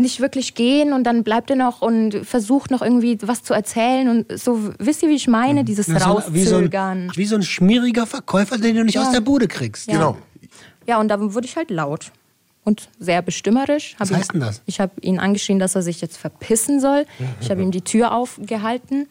nicht 0.00 0.20
wirklich 0.20 0.54
gehen 0.54 0.92
und 0.92 1.04
dann 1.04 1.24
bleibt 1.24 1.50
er 1.50 1.56
noch 1.56 1.82
und 1.82 2.14
versucht 2.26 2.70
noch 2.70 2.82
irgendwie 2.82 3.18
was 3.22 3.42
zu 3.42 3.54
erzählen 3.54 4.08
und 4.08 4.38
so, 4.38 4.70
wisst 4.78 5.02
ihr, 5.02 5.08
wie 5.08 5.14
ich 5.16 5.28
meine? 5.28 5.64
Dieses 5.64 5.86
Ja, 5.86 5.98
so- 5.98 6.22
wie, 6.32 6.44
so 6.44 6.56
Rauszögern. 6.56 7.08
ein, 7.08 7.12
wie 7.16 7.24
so 7.24 7.36
ein 7.36 7.42
schmieriger 7.42 8.06
Verkäufer, 8.06 8.58
den 8.58 8.76
du 8.76 8.84
nicht 8.84 8.94
Ja. 8.94 9.02
aus 9.02 9.10
der 9.12 9.20
Bude 9.20 9.48
kriegst. 9.48 9.86
Ja. 9.88 9.94
Genau. 9.94 10.18
Ja, 10.86 10.98
und 11.00 11.08
da 11.08 11.20
wurde 11.20 11.46
ich 11.46 11.56
halt 11.56 11.70
laut 11.70 12.12
und 12.64 12.88
sehr 12.98 13.22
bestimmerisch. 13.22 13.94
Was 13.98 14.12
heißt 14.12 14.32
denn 14.34 14.40
das? 14.40 14.62
Ich 14.66 14.80
habe 14.80 14.92
ihn 15.00 15.18
angeschrien, 15.18 15.58
dass 15.58 15.74
er 15.74 15.82
sich 15.82 16.00
jetzt 16.00 16.16
verpissen 16.16 16.80
soll. 16.80 17.04
Ich 17.40 17.50
habe 17.50 17.62
ihm 17.62 17.70
die 17.70 17.82
Tür 17.82 18.12
aufgehalten. 18.12 19.06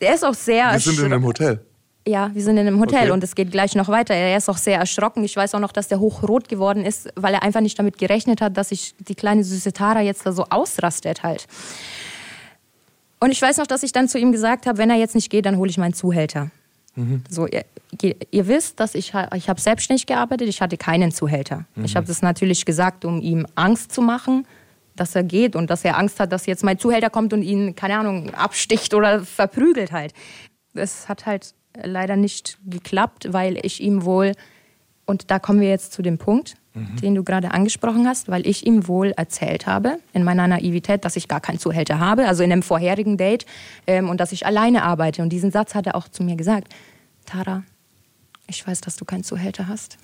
Er 0.00 0.14
ist 0.14 0.24
auch 0.24 0.34
sehr 0.34 0.72
Wir 0.72 0.78
sind 0.80 0.98
in 0.98 1.12
einem 1.12 1.24
Hotel. 1.24 1.60
Ja, 2.06 2.34
wir 2.34 2.42
sind 2.42 2.56
in 2.56 2.66
einem 2.66 2.80
Hotel 2.80 3.02
Okay. 3.02 3.10
und 3.10 3.22
es 3.22 3.34
geht 3.34 3.52
gleich 3.52 3.74
noch 3.74 3.88
weiter. 3.88 4.14
Er 4.14 4.36
ist 4.36 4.48
auch 4.48 4.56
sehr 4.56 4.78
erschrocken. 4.78 5.22
Ich 5.24 5.36
weiß 5.36 5.54
auch 5.54 5.60
noch, 5.60 5.72
dass 5.72 5.88
der 5.88 6.00
hochrot 6.00 6.48
geworden 6.48 6.84
ist, 6.84 7.08
weil 7.14 7.34
er 7.34 7.42
einfach 7.42 7.60
nicht 7.60 7.78
damit 7.78 7.98
gerechnet 7.98 8.40
hat, 8.40 8.56
dass 8.56 8.70
sich 8.70 8.94
die 8.98 9.14
kleine 9.14 9.44
süße 9.44 9.72
Tara 9.72 10.00
jetzt 10.00 10.26
da 10.26 10.32
so 10.32 10.44
ausrastet 10.50 11.22
halt. 11.22 11.46
Und 13.20 13.30
ich 13.30 13.40
weiß 13.40 13.58
noch, 13.58 13.68
dass 13.68 13.84
ich 13.84 13.92
dann 13.92 14.08
zu 14.08 14.18
ihm 14.18 14.32
gesagt 14.32 14.66
habe, 14.66 14.78
wenn 14.78 14.90
er 14.90 14.96
jetzt 14.96 15.14
nicht 15.14 15.30
geht, 15.30 15.46
dann 15.46 15.56
hole 15.56 15.70
ich 15.70 15.78
meinen 15.78 15.94
Zuhälter. 15.94 16.50
So, 17.30 17.46
ihr, 17.46 17.64
ihr, 18.30 18.48
wisst, 18.48 18.78
dass 18.78 18.94
ich, 18.94 19.14
ich 19.34 19.48
habe 19.48 19.60
selbstständig 19.60 20.04
gearbeitet, 20.04 20.48
ich 20.48 20.60
hatte 20.60 20.76
keinen 20.76 21.10
Zuhälter. 21.10 21.64
Ich 21.82 21.96
habe 21.96 22.06
das 22.06 22.20
natürlich 22.20 22.66
gesagt, 22.66 23.06
um 23.06 23.22
ihm 23.22 23.46
Angst 23.54 23.92
zu 23.92 24.02
machen, 24.02 24.46
dass 24.94 25.14
er 25.14 25.22
geht 25.22 25.56
und 25.56 25.70
dass 25.70 25.86
er 25.86 25.96
Angst 25.96 26.20
hat, 26.20 26.32
dass 26.32 26.44
jetzt 26.44 26.64
mein 26.64 26.78
Zuhälter 26.78 27.08
kommt 27.08 27.32
und 27.32 27.42
ihn, 27.42 27.74
keine 27.76 27.96
Ahnung, 27.98 28.34
absticht 28.34 28.92
oder 28.92 29.24
verprügelt 29.24 29.90
halt. 29.90 30.12
Das 30.74 31.08
hat 31.08 31.24
halt 31.24 31.54
leider 31.82 32.16
nicht 32.16 32.58
geklappt, 32.66 33.32
weil 33.32 33.58
ich 33.64 33.80
ihm 33.80 34.04
wohl, 34.04 34.32
und 35.06 35.30
da 35.30 35.38
kommen 35.38 35.60
wir 35.60 35.68
jetzt 35.68 35.92
zu 35.92 36.02
dem 36.02 36.18
Punkt, 36.18 36.56
den 36.74 37.14
du 37.14 37.22
gerade 37.22 37.50
angesprochen 37.50 38.08
hast, 38.08 38.28
weil 38.28 38.46
ich 38.46 38.66
ihm 38.66 38.88
wohl 38.88 39.10
erzählt 39.10 39.66
habe, 39.66 39.98
in 40.14 40.24
meiner 40.24 40.48
Naivität, 40.48 41.04
dass 41.04 41.16
ich 41.16 41.28
gar 41.28 41.40
keinen 41.40 41.58
Zuhälter 41.58 41.98
habe, 41.98 42.26
also 42.26 42.42
in 42.42 42.50
einem 42.50 42.62
vorherigen 42.62 43.18
Date, 43.18 43.44
ähm, 43.86 44.08
und 44.08 44.20
dass 44.20 44.32
ich 44.32 44.46
alleine 44.46 44.82
arbeite. 44.82 45.20
Und 45.20 45.28
diesen 45.28 45.50
Satz 45.50 45.74
hat 45.74 45.86
er 45.86 45.96
auch 45.96 46.08
zu 46.08 46.22
mir 46.22 46.36
gesagt. 46.36 46.72
Tara, 47.26 47.62
ich 48.46 48.66
weiß, 48.66 48.80
dass 48.80 48.96
du 48.96 49.04
keinen 49.04 49.22
Zuhälter 49.22 49.68
hast. 49.68 49.98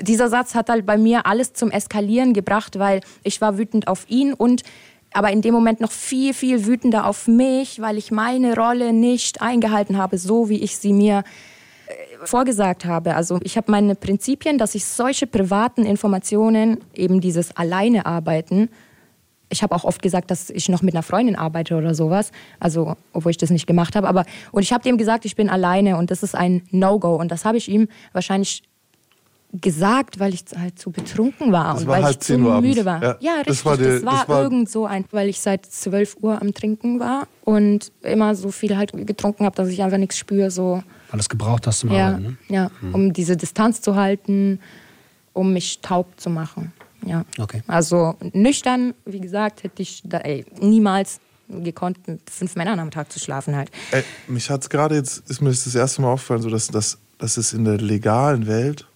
Dieser 0.00 0.28
Satz 0.28 0.54
hat 0.54 0.68
halt 0.68 0.86
bei 0.86 0.98
mir 0.98 1.26
alles 1.26 1.52
zum 1.52 1.70
Eskalieren 1.70 2.32
gebracht, 2.32 2.78
weil 2.78 3.00
ich 3.24 3.40
war 3.40 3.58
wütend 3.58 3.88
auf 3.88 4.08
ihn 4.08 4.34
und 4.34 4.62
aber 5.14 5.30
in 5.30 5.40
dem 5.40 5.54
Moment 5.54 5.80
noch 5.80 5.92
viel, 5.92 6.34
viel 6.34 6.66
wütender 6.66 7.06
auf 7.06 7.28
mich, 7.28 7.80
weil 7.80 7.96
ich 7.96 8.10
meine 8.10 8.54
Rolle 8.54 8.92
nicht 8.92 9.40
eingehalten 9.40 9.96
habe, 9.96 10.18
so 10.18 10.48
wie 10.48 10.62
ich 10.62 10.76
sie 10.76 10.92
mir 10.92 11.22
äh, 11.86 12.26
vorgesagt 12.26 12.84
habe. 12.84 13.14
Also 13.14 13.38
ich 13.42 13.56
habe 13.56 13.70
meine 13.70 13.94
Prinzipien, 13.94 14.58
dass 14.58 14.74
ich 14.74 14.84
solche 14.84 15.26
privaten 15.26 15.86
Informationen, 15.86 16.78
eben 16.94 17.20
dieses 17.20 17.56
alleine 17.56 18.06
arbeiten, 18.06 18.68
ich 19.50 19.62
habe 19.62 19.74
auch 19.74 19.84
oft 19.84 20.02
gesagt, 20.02 20.32
dass 20.32 20.50
ich 20.50 20.68
noch 20.68 20.82
mit 20.82 20.94
einer 20.94 21.04
Freundin 21.04 21.36
arbeite 21.36 21.76
oder 21.76 21.94
sowas, 21.94 22.32
also 22.58 22.96
obwohl 23.12 23.30
ich 23.30 23.36
das 23.36 23.50
nicht 23.50 23.66
gemacht 23.66 23.94
habe. 23.94 24.08
Aber 24.08 24.24
und 24.50 24.62
ich 24.62 24.72
habe 24.72 24.82
dem 24.82 24.98
gesagt, 24.98 25.24
ich 25.26 25.36
bin 25.36 25.48
alleine 25.48 25.96
und 25.96 26.10
das 26.10 26.24
ist 26.24 26.34
ein 26.34 26.62
No-Go 26.70 27.14
und 27.14 27.30
das 27.30 27.44
habe 27.44 27.56
ich 27.56 27.68
ihm 27.68 27.86
wahrscheinlich 28.12 28.64
gesagt, 29.60 30.18
weil 30.18 30.34
ich 30.34 30.44
halt 30.58 30.78
zu 30.78 30.90
betrunken 30.90 31.52
war 31.52 31.74
Das 31.74 31.82
und 31.82 31.88
war 31.88 31.96
weil 31.96 32.04
halb 32.04 32.14
ich 32.14 32.20
10 32.20 32.42
zu 32.42 32.48
Uhr 32.48 32.60
müde 32.60 32.84
war. 32.84 33.02
Ja, 33.02 33.16
Ja, 33.20 33.36
das 33.44 33.48
richtig. 33.48 33.64
war 33.66 33.76
Das 33.76 34.00
die- 34.00 34.06
war, 34.06 34.12
das 34.20 34.28
war- 34.28 34.42
irgend 34.42 34.68
so 34.68 34.86
ein, 34.86 35.04
weil 35.12 35.28
ich 35.28 35.40
seit 35.40 35.64
12 35.66 36.16
Uhr 36.20 36.40
am 36.42 36.52
Trinken 36.52 36.98
war 37.00 37.28
und 37.44 37.92
immer 38.02 38.34
so 38.34 38.50
viel 38.50 38.76
halt 38.76 38.92
getrunken 39.06 39.44
habe, 39.44 39.54
dass 39.56 39.68
ich 39.68 39.82
einfach 39.82 39.98
nichts 39.98 40.18
spüre. 40.18 40.50
So. 40.50 40.82
Alles 41.12 41.28
gebraucht 41.28 41.66
hast 41.66 41.80
zum 41.80 41.92
Ja, 41.92 42.08
Arbeiten. 42.08 42.22
Ne? 42.22 42.36
ja, 42.48 42.70
um 42.92 43.12
diese 43.12 43.36
Distanz 43.36 43.80
zu 43.80 43.94
halten, 43.94 44.58
um 45.32 45.52
mich 45.52 45.80
taub 45.80 46.08
zu 46.16 46.30
machen. 46.30 46.72
Ja. 47.06 47.24
Okay. 47.38 47.62
Also 47.66 48.16
nüchtern, 48.32 48.94
wie 49.04 49.20
gesagt, 49.20 49.62
hätte 49.62 49.82
ich 49.82 50.02
da, 50.04 50.18
ey, 50.18 50.44
niemals 50.58 51.20
gekonnt, 51.48 52.08
mit 52.08 52.20
fünf 52.30 52.56
Männern 52.56 52.80
am 52.80 52.90
Tag 52.90 53.12
zu 53.12 53.18
schlafen 53.20 53.54
halt. 53.54 53.70
Ey, 53.90 54.02
mich 54.26 54.48
hat 54.50 54.62
es 54.62 54.70
gerade 54.70 54.94
jetzt, 54.96 55.28
ist 55.30 55.42
mir 55.42 55.50
das, 55.50 55.64
das 55.64 55.74
erste 55.74 56.00
Mal 56.02 56.08
aufgefallen, 56.12 56.40
so 56.40 56.48
dass, 56.50 56.68
dass, 56.68 56.96
dass 57.18 57.36
es 57.36 57.52
in 57.52 57.64
der 57.66 57.76
legalen 57.76 58.46
Welt 58.46 58.86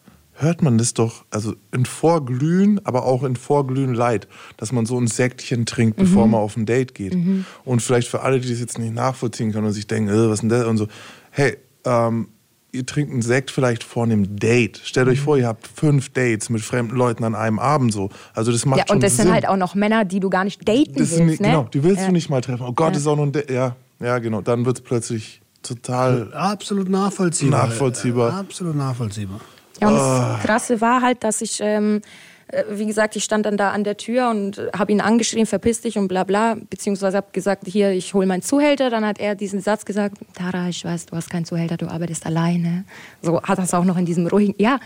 hört 0.41 0.63
man 0.63 0.79
das 0.79 0.95
doch, 0.95 1.25
also 1.31 1.55
in 1.73 1.85
Vorglühen, 1.85 2.81
aber 2.85 3.05
auch 3.05 3.25
in 3.25 3.37
Vorglühen 3.37 3.95
Leid, 3.95 4.29
dass 4.57 4.73
man 4.73 4.87
so 4.87 4.99
ein 4.99 5.07
Säckchen 5.07 5.67
trinkt, 5.67 5.97
bevor 5.97 6.27
man 6.27 6.41
auf 6.41 6.57
ein 6.57 6.67
Date 6.67 6.95
geht. 6.95 7.17
Und 7.65 7.83
vielleicht 7.83 8.09
für 8.09 8.23
alle, 8.23 8.41
die 8.41 8.49
das 8.49 8.61
jetzt 8.61 8.79
nicht 8.79 8.95
nachvollziehen 8.95 9.53
können 9.53 9.67
und 9.67 9.73
sich 9.73 9.87
denken, 9.87 10.11
äh, 10.11 10.29
was 10.29 10.35
ist 10.35 10.43
denn 10.43 10.49
das 10.49 10.67
und 10.67 10.77
so, 10.77 10.87
hey, 11.31 11.57
ähm, 11.85 12.29
ihr 12.73 12.87
trinkt 12.87 13.13
einen 13.13 13.23
Sekt 13.23 13.51
vielleicht 13.51 13.83
vor 13.83 14.05
einem 14.05 14.37
Date. 14.37 14.81
Stellt 14.85 15.09
euch 15.09 15.21
vor, 15.21 15.39
ihr 15.39 15.47
habt 15.47 15.67
fünf 15.67 16.11
Dates 16.11 16.51
mit 16.51 16.63
fremden 16.63 16.97
Leuten 16.97 17.25
an 17.25 17.35
einem 17.35 17.59
Abend 17.59 17.93
so. 17.93 18.11
Also 18.35 18.53
das 18.53 18.67
macht 18.67 18.79
Ja, 18.79 18.85
schon 18.87 18.97
und 18.97 19.03
das 19.03 19.17
Sinn. 19.17 19.27
sind 19.27 19.35
halt 19.35 19.49
auch 19.49 19.57
noch 19.57 19.75
Männer, 19.75 20.05
die 20.05 20.21
du 20.21 20.31
gar 20.31 20.45
nicht 20.45 20.69
daten 20.69 20.95
das 20.95 21.11
willst, 21.11 21.21
nicht, 21.21 21.41
ne? 21.41 21.49
Genau, 21.49 21.65
die 21.65 21.83
willst 21.83 22.03
ja. 22.03 22.07
du 22.07 22.13
nicht 22.13 22.31
mal 22.31 22.41
treffen. 22.41 22.65
Oh 22.67 22.73
Gott, 22.73 22.93
das 22.93 23.03
ist 23.03 23.07
auch 23.07 23.17
noch 23.17 23.25
ein 23.25 23.33
Date. 23.33 23.51
Ja, 23.51 23.77
ja, 24.01 24.19
genau. 24.19 24.43
Dann 24.43 24.65
wird 24.67 24.79
es 24.79 24.85
plötzlich 24.85 25.41
total. 25.63 26.33
Absolut 26.35 26.89
nachvollziehbar. 26.89 27.67
Nachvollziehbar. 27.67 28.35
Absolut 28.35 28.77
nachvollziehbar. 28.77 29.41
Ja, 29.81 29.89
und 29.89 29.95
Ah. 29.95 30.35
das 30.35 30.43
Krasse 30.47 30.81
war 30.81 31.03
halt, 31.03 31.23
dass 31.25 31.41
ich, 31.41 31.61
ähm, 31.63 32.01
äh, 32.49 32.65
wie 32.71 32.87
gesagt, 32.87 33.15
ich 33.17 33.25
stand 33.25 33.47
dann 33.47 33.57
da 33.57 33.71
an 33.73 33.85
der 33.85 33.97
Tür 33.97 34.31
und 34.31 34.61
habe 34.77 34.91
ihn 34.93 35.01
angeschrien, 35.01 35.47
verpiss 35.47 35.81
dich 35.83 35.99
und 35.99 36.09
bla 36.09 36.25
bla, 36.25 36.57
beziehungsweise 36.71 37.17
habe 37.19 37.29
gesagt, 37.33 37.65
hier, 37.67 37.91
ich 37.93 38.15
hole 38.15 38.27
meinen 38.27 38.43
Zuhälter. 38.43 38.91
Dann 38.91 39.05
hat 39.05 39.19
er 39.19 39.35
diesen 39.35 39.61
Satz 39.61 39.85
gesagt, 39.85 40.17
Tara, 40.35 40.69
ich 40.69 40.85
weiß, 40.85 41.07
du 41.07 41.17
hast 41.17 41.31
keinen 41.31 41.45
Zuhälter, 41.45 41.77
du 41.77 41.89
arbeitest 41.89 42.27
alleine. 42.27 42.85
So 43.23 43.43
hat 43.43 43.59
es 43.59 43.75
auch 43.75 43.85
noch 43.85 43.97
in 43.99 44.07
diesem 44.07 44.27
ruhigen, 44.27 44.55
ja. 44.59 44.79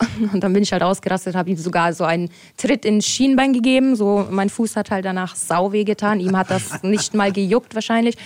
Und 0.32 0.42
dann 0.42 0.54
bin 0.54 0.62
ich 0.62 0.72
halt 0.72 0.82
ausgerastet, 0.82 1.34
habe 1.34 1.50
ihm 1.50 1.58
sogar 1.58 1.92
so 1.92 2.04
einen 2.04 2.30
Tritt 2.56 2.86
ins 2.86 3.04
Schienbein 3.06 3.52
gegeben. 3.52 3.96
So, 3.96 4.26
mein 4.30 4.48
Fuß 4.48 4.76
hat 4.76 4.90
halt 4.90 5.04
danach 5.04 5.36
sau 5.36 5.72
weh 5.72 5.84
getan. 5.84 6.20
Ihm 6.20 6.38
hat 6.38 6.50
das 6.50 6.82
nicht 6.82 7.12
mal 7.12 7.30
gejuckt 7.32 7.74
wahrscheinlich. 7.74 8.16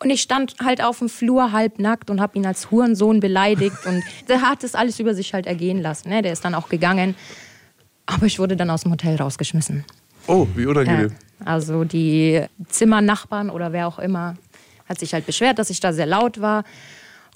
Und 0.00 0.10
ich 0.10 0.22
stand 0.22 0.54
halt 0.62 0.82
auf 0.82 0.98
dem 1.00 1.08
Flur 1.08 1.52
halbnackt 1.52 2.08
und 2.10 2.20
habe 2.20 2.38
ihn 2.38 2.46
als 2.46 2.70
Hurensohn 2.70 3.20
beleidigt. 3.20 3.84
Und 3.84 4.04
der 4.28 4.42
hat 4.42 4.62
das 4.62 4.74
alles 4.74 5.00
über 5.00 5.14
sich 5.14 5.34
halt 5.34 5.46
ergehen 5.46 5.82
lassen. 5.82 6.08
Ne? 6.08 6.22
Der 6.22 6.32
ist 6.32 6.44
dann 6.44 6.54
auch 6.54 6.68
gegangen. 6.68 7.14
Aber 8.06 8.26
ich 8.26 8.38
wurde 8.38 8.56
dann 8.56 8.70
aus 8.70 8.82
dem 8.82 8.92
Hotel 8.92 9.16
rausgeschmissen. 9.16 9.84
Oh, 10.26 10.46
wie 10.54 10.62
Ja. 10.62 10.68
unangenehm. 10.68 11.12
Also 11.44 11.84
die 11.84 12.42
Zimmernachbarn 12.68 13.50
oder 13.50 13.72
wer 13.72 13.86
auch 13.86 13.98
immer 13.98 14.36
hat 14.88 14.98
sich 14.98 15.12
halt 15.14 15.26
beschwert, 15.26 15.58
dass 15.58 15.70
ich 15.70 15.80
da 15.80 15.92
sehr 15.92 16.06
laut 16.06 16.40
war. 16.40 16.64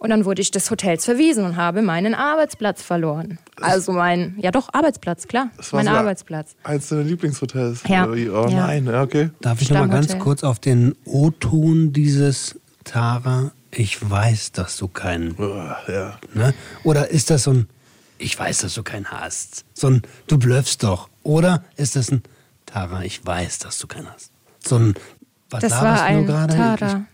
Und 0.02 0.10
dann 0.10 0.24
wurde 0.24 0.42
ich 0.42 0.50
des 0.50 0.68
Hotels 0.68 1.04
verwiesen 1.04 1.44
und 1.44 1.54
habe 1.56 1.80
meinen 1.80 2.16
Arbeitsplatz 2.16 2.82
verloren. 2.82 3.38
Also 3.60 3.92
mein, 3.92 4.34
ja 4.40 4.50
doch, 4.50 4.68
Arbeitsplatz, 4.72 5.28
klar. 5.28 5.50
Das 5.56 5.72
war 5.72 5.78
Mein 5.78 5.86
sogar 5.86 6.00
Arbeitsplatz. 6.00 6.56
Eins 6.64 6.88
deiner 6.88 7.04
Lieblingshotels. 7.04 7.82
Ja. 7.86 8.12
Wie? 8.12 8.28
Oh 8.28 8.48
Ja. 8.48 8.66
nein, 8.66 8.86
ja, 8.86 9.02
okay. 9.02 9.30
Darf 9.40 9.62
ich 9.62 9.70
noch 9.70 9.78
mal 9.78 9.88
ganz 9.88 10.18
kurz 10.18 10.42
auf 10.42 10.58
den 10.58 10.96
O-Ton 11.04 11.92
dieses 11.92 12.58
Tara? 12.82 13.52
Ich 13.70 14.10
weiß, 14.10 14.50
dass 14.50 14.76
du 14.76 14.88
keinen. 14.88 15.36
Oh, 15.38 15.54
ja. 15.88 16.18
Ne? 16.34 16.52
Oder 16.82 17.10
ist 17.10 17.30
das 17.30 17.44
so 17.44 17.52
ein, 17.52 17.68
ich 18.18 18.36
weiß, 18.36 18.58
dass 18.58 18.74
du 18.74 18.82
keinen 18.82 19.06
hast? 19.06 19.64
So 19.72 19.86
ein, 19.86 20.02
du 20.26 20.36
blöffst 20.36 20.82
doch. 20.82 21.10
Oder 21.22 21.62
ist 21.76 21.94
das 21.94 22.10
ein, 22.10 22.24
Tara, 22.66 23.04
ich 23.04 23.24
weiß, 23.24 23.60
dass 23.60 23.78
du 23.78 23.86
keinen 23.86 24.08
hast? 24.12 24.32
So 24.66 24.78
ein, 24.80 24.94
was 25.48 25.60
Das 25.60 25.70
war 25.80 25.94
du 25.94 26.02
ein 26.02 26.26
gerade? 26.26 26.56
Tara. 26.56 27.04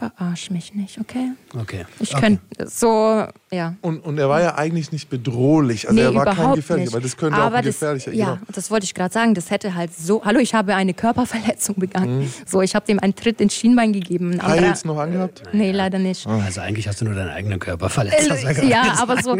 Verarsch 0.00 0.50
mich 0.50 0.74
nicht, 0.74 0.98
okay? 0.98 1.32
Okay. 1.54 1.84
Ich 1.98 2.14
okay. 2.14 2.20
könnte 2.22 2.66
so, 2.70 3.26
ja. 3.52 3.74
Und, 3.82 4.00
und 4.02 4.16
er 4.16 4.30
war 4.30 4.40
ja 4.40 4.54
eigentlich 4.54 4.92
nicht 4.92 5.10
bedrohlich. 5.10 5.86
Also 5.88 5.94
nee, 5.94 6.06
er 6.06 6.14
war 6.14 6.24
kein 6.24 6.36
überhaupt 6.36 6.56
gefährlicher, 6.56 6.84
nicht. 6.86 6.94
weil 6.94 7.02
das 7.02 7.16
könnte 7.18 7.36
Aber 7.36 7.48
auch 7.48 7.58
ein 7.58 7.64
das, 7.66 7.74
gefährlicher. 7.74 8.12
Ja, 8.14 8.34
genau. 8.36 8.46
das 8.54 8.70
wollte 8.70 8.84
ich 8.84 8.94
gerade 8.94 9.12
sagen. 9.12 9.34
Das 9.34 9.50
hätte 9.50 9.74
halt 9.74 9.92
so. 9.94 10.24
Hallo, 10.24 10.38
ich 10.38 10.54
habe 10.54 10.74
eine 10.74 10.94
Körperverletzung 10.94 11.74
begangen. 11.76 12.20
Mhm. 12.20 12.32
So, 12.46 12.62
ich 12.62 12.74
habe 12.74 12.86
dem 12.86 12.98
einen 12.98 13.14
Tritt 13.14 13.42
ins 13.42 13.54
Schienbein 13.54 13.92
gegeben. 13.92 14.32
Ein 14.32 14.40
anderer- 14.40 14.68
Heils 14.68 14.86
noch 14.86 14.96
angehabt? 14.96 15.42
Nee, 15.52 15.72
leider 15.72 15.98
nicht. 15.98 16.26
Also 16.26 16.62
eigentlich 16.62 16.88
hast 16.88 17.02
du 17.02 17.04
nur 17.04 17.14
deinen 17.14 17.30
eigenen 17.30 17.58
Körper 17.58 17.90
verletzt. 17.90 18.30
Äh, 18.30 18.66
ja, 18.68 18.94
aber 19.02 19.22
so, 19.22 19.36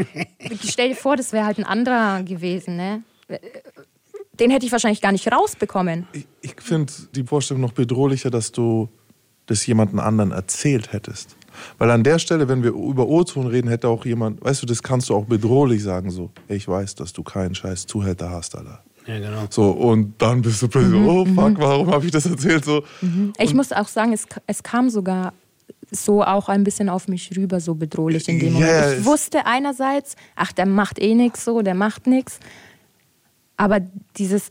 stell 0.63 0.91
dir 0.91 0.95
vor, 0.97 1.17
das 1.17 1.33
wäre 1.33 1.47
halt 1.47 1.57
ein 1.57 1.65
anderer 1.65 2.23
gewesen, 2.23 2.77
ne? 2.77 3.03
Den 4.39 4.51
hätte 4.51 4.67
ich 4.67 4.73
wahrscheinlich 4.73 5.01
gar 5.01 5.13
nicht 5.13 5.31
rausbekommen. 5.33 6.07
Ich, 6.13 6.27
ich 6.43 6.55
finde 6.61 6.93
die 7.15 7.25
Vorstellung 7.25 7.63
noch 7.63 7.73
bedrohlicher, 7.73 8.31
dass 8.31 8.53
du 8.53 8.91
das 9.51 9.67
jemandem 9.67 9.99
anderen 9.99 10.31
erzählt 10.31 10.93
hättest. 10.93 11.37
Weil 11.79 11.91
an 11.91 12.05
der 12.05 12.19
Stelle, 12.19 12.49
wenn 12.49 12.63
wir 12.63 12.71
über 12.71 13.07
O-Ton 13.07 13.47
reden, 13.47 13.69
hätte 13.69 13.89
auch 13.89 14.07
jemand, 14.07 14.43
weißt 14.43 14.63
du, 14.63 14.67
das 14.67 14.83
kannst 14.83 15.11
du 15.11 15.15
auch 15.15 15.25
bedrohlich 15.27 15.83
sagen, 15.83 16.11
so, 16.11 16.31
ich 16.49 16.67
weiß, 16.67 16.95
dass 16.95 17.13
du 17.13 17.23
keinen 17.23 17.55
scheiß 17.55 17.87
Zuhälter 17.87 18.31
hast, 18.31 18.57
Alter. 18.57 18.83
Ja, 19.07 19.19
genau. 19.19 19.47
So, 19.51 19.71
und 19.71 20.15
dann 20.19 20.41
bist 20.43 20.63
du 20.63 20.69
plötzlich 20.69 20.93
Mhm, 20.93 21.05
so, 21.05 21.11
oh 21.11 21.25
fuck, 21.27 21.59
warum 21.59 21.91
habe 21.91 22.05
ich 22.07 22.13
das 22.13 22.27
erzählt? 22.27 22.65
So, 22.65 22.83
Ich 23.39 23.53
muss 23.55 23.73
auch 23.73 23.89
sagen, 23.89 24.13
es, 24.13 24.27
es 24.47 24.63
kam 24.63 24.89
sogar 24.89 25.33
so 25.91 26.23
auch 26.23 26.49
ein 26.49 26.63
bisschen 26.65 26.89
auf 26.89 27.09
mich 27.09 27.37
rüber, 27.37 27.59
so 27.61 27.75
bedrohlich 27.75 28.29
in 28.29 28.39
dem 28.39 28.53
Moment. 28.53 28.71
ja, 28.71 28.93
ich 28.93 29.05
wusste 29.05 29.45
einerseits, 29.47 30.15
ach, 30.37 30.53
der 30.53 30.67
macht 30.67 30.99
eh 31.01 31.15
nichts 31.15 31.45
so, 31.45 31.63
der 31.63 31.75
macht 31.75 32.07
nichts. 32.07 32.39
Aber 33.57 33.81
dieses, 34.17 34.49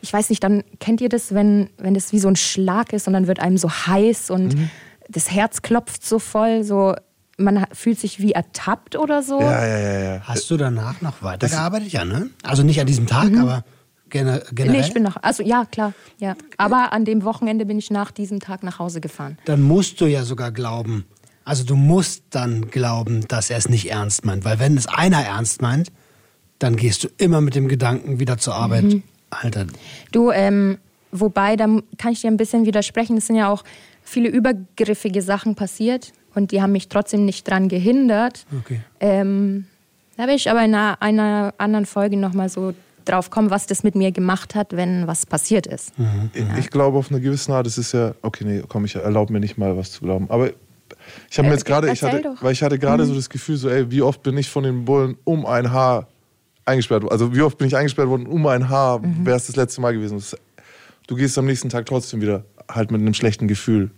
ich 0.00 0.12
weiß 0.12 0.30
nicht, 0.30 0.42
dann 0.44 0.62
kennt 0.80 1.00
ihr 1.00 1.08
das, 1.08 1.34
wenn, 1.34 1.70
wenn 1.78 1.94
das 1.94 2.12
wie 2.12 2.18
so 2.18 2.28
ein 2.28 2.36
Schlag 2.36 2.92
ist 2.92 3.06
und 3.06 3.12
dann 3.14 3.26
wird 3.26 3.40
einem 3.40 3.58
so 3.58 3.70
heiß 3.70 4.30
und 4.30 4.54
Mhm. 4.54 4.70
das 5.08 5.30
Herz 5.30 5.62
klopft 5.62 6.04
so 6.04 6.18
voll, 6.18 6.62
so 6.64 6.94
man 7.36 7.66
fühlt 7.72 8.00
sich 8.00 8.20
wie 8.20 8.32
ertappt 8.32 8.96
oder 8.96 9.22
so. 9.22 9.40
ja, 9.40 9.64
ja, 9.66 9.78
ja, 9.78 10.00
ja. 10.14 10.20
Hast 10.24 10.50
du 10.50 10.56
danach 10.56 11.00
noch 11.02 11.22
weitergearbeitet? 11.22 11.92
Ja, 11.92 12.04
ne? 12.04 12.30
Also 12.42 12.62
nicht 12.64 12.80
an 12.80 12.86
diesem 12.88 13.06
Tag, 13.06 13.30
aber 13.38 13.64
gene- 14.10 14.42
generell. 14.52 14.66
Mhm. 14.66 14.72
Nee, 14.80 14.86
ich 14.86 14.92
bin 14.94 15.02
noch, 15.04 15.16
also 15.22 15.42
ja, 15.44 15.64
klar, 15.64 15.92
ja. 16.18 16.34
Aber 16.56 16.92
an 16.92 17.04
dem 17.04 17.22
Wochenende 17.24 17.64
bin 17.64 17.78
ich 17.78 17.90
nach 17.90 18.10
diesem 18.10 18.40
Tag 18.40 18.62
nach 18.64 18.78
Hause 18.80 19.00
gefahren. 19.00 19.38
dann 19.44 19.62
musst 19.62 20.00
du 20.00 20.06
ja 20.06 20.24
sogar 20.24 20.50
glauben. 20.50 21.04
Also 21.44 21.64
du 21.64 21.76
musst 21.76 22.24
dann 22.30 22.68
glauben, 22.70 23.26
dass 23.28 23.48
er 23.50 23.56
es 23.56 23.68
nicht 23.68 23.88
ernst 23.90 24.24
meint. 24.24 24.44
Weil 24.44 24.58
wenn 24.58 24.76
es 24.76 24.86
einer 24.86 25.22
ernst 25.24 25.62
meint, 25.62 25.90
dann 26.58 26.74
gehst 26.76 27.04
du 27.04 27.08
immer 27.18 27.40
mit 27.40 27.54
dem 27.54 27.68
Gedanken 27.68 28.18
wieder 28.18 28.36
zur 28.36 28.54
Arbeit. 28.54 28.82
Mhm. 28.84 29.02
Alter, 29.30 29.66
Du, 30.12 30.30
ähm, 30.30 30.78
wobei, 31.12 31.56
da 31.56 31.66
kann 31.98 32.12
ich 32.12 32.20
dir 32.20 32.28
ein 32.28 32.36
bisschen 32.36 32.66
widersprechen. 32.66 33.16
Es 33.16 33.26
sind 33.26 33.36
ja 33.36 33.48
auch 33.48 33.64
viele 34.02 34.28
übergriffige 34.28 35.22
Sachen 35.22 35.54
passiert 35.54 36.12
und 36.34 36.50
die 36.52 36.62
haben 36.62 36.72
mich 36.72 36.88
trotzdem 36.88 37.24
nicht 37.24 37.48
dran 37.48 37.68
gehindert. 37.68 38.46
Okay. 38.60 38.80
Ähm, 39.00 39.66
da 40.16 40.26
will 40.26 40.34
ich 40.34 40.50
aber 40.50 40.64
in 40.64 40.74
einer, 40.74 41.00
einer 41.00 41.54
anderen 41.58 41.86
Folge 41.86 42.16
nochmal 42.16 42.48
so 42.48 42.74
drauf 43.04 43.30
kommen, 43.30 43.50
was 43.50 43.66
das 43.66 43.84
mit 43.84 43.94
mir 43.94 44.12
gemacht 44.12 44.54
hat, 44.54 44.76
wenn 44.76 45.06
was 45.06 45.24
passiert 45.24 45.66
ist. 45.66 45.92
Ich, 46.34 46.44
ich 46.58 46.70
glaube 46.70 46.98
auf 46.98 47.10
eine 47.10 47.20
gewisse 47.20 47.52
Art, 47.54 47.66
das 47.66 47.78
ist 47.78 47.92
ja, 47.92 48.14
okay, 48.22 48.44
nee, 48.44 48.62
komm, 48.68 48.84
ich 48.84 48.96
erlaube 48.96 49.32
mir 49.32 49.40
nicht 49.40 49.56
mal 49.56 49.76
was 49.76 49.92
zu 49.92 50.00
glauben. 50.00 50.26
Aber 50.30 50.50
ich 51.30 51.38
habe 51.38 51.48
mir 51.48 51.54
Äh, 51.54 51.56
jetzt 51.56 51.64
gerade, 51.64 51.90
ich 51.90 52.02
hatte, 52.02 52.34
weil 52.40 52.52
ich 52.52 52.62
hatte 52.62 52.78
gerade 52.78 53.04
so 53.06 53.14
das 53.14 53.30
Gefühl, 53.30 53.56
so, 53.56 53.68
ey, 53.68 53.90
wie 53.90 54.02
oft 54.02 54.22
bin 54.22 54.36
ich 54.36 54.48
von 54.50 54.64
den 54.64 54.84
Bullen 54.84 55.16
um 55.24 55.46
ein 55.46 55.70
Haar 55.72 56.06
eingesperrt? 56.68 57.10
Also 57.10 57.34
wie 57.34 57.42
oft 57.42 57.58
bin 57.58 57.66
ich 57.66 57.76
eingesperrt 57.76 58.08
worden, 58.08 58.26
um 58.26 58.46
ein 58.46 58.68
Haar 58.68 59.00
wäre 59.02 59.36
es 59.36 59.46
das 59.46 59.56
letzte 59.56 59.80
Mal 59.80 59.92
gewesen. 59.94 60.22
Du 61.06 61.16
gehst 61.16 61.36
am 61.38 61.46
nächsten 61.46 61.68
Tag 61.68 61.86
trotzdem 61.86 62.20
wieder 62.20 62.44
halt 62.70 62.90
mit 62.90 63.00
einem 63.00 63.14
schlechten 63.14 63.48
Gefühl 63.48 63.90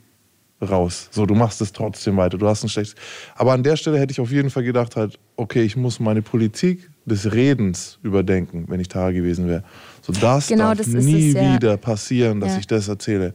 raus. 0.62 1.08
So, 1.10 1.26
du 1.26 1.34
machst 1.34 1.60
es 1.60 1.72
trotzdem 1.72 2.16
weiter. 2.16 2.38
Du 2.38 2.46
hast 2.46 2.62
ein 2.62 2.68
schlechtes. 2.68 2.94
Aber 3.34 3.52
an 3.52 3.62
der 3.62 3.76
Stelle 3.76 3.98
hätte 3.98 4.12
ich 4.12 4.20
auf 4.20 4.30
jeden 4.30 4.50
Fall 4.50 4.62
gedacht, 4.62 4.94
halt, 4.96 5.18
okay, 5.36 5.62
ich 5.62 5.76
muss 5.76 6.00
meine 6.00 6.22
Politik 6.22 6.88
des 7.06 7.32
Redens 7.32 7.98
überdenken, 8.02 8.66
wenn 8.68 8.78
ich 8.78 8.88
Tara 8.88 9.10
gewesen 9.10 9.48
wäre. 9.48 9.64
So, 10.02 10.12
das 10.12 10.48
Genau, 10.48 10.68
darf 10.74 10.78
das 10.78 10.88
nie 10.88 11.30
es, 11.30 11.34
ja. 11.34 11.54
wieder 11.54 11.76
passieren, 11.78 12.40
dass 12.40 12.52
Ja. 12.52 12.58
ich 12.58 12.66
das 12.66 12.88
erzähle. 12.88 13.34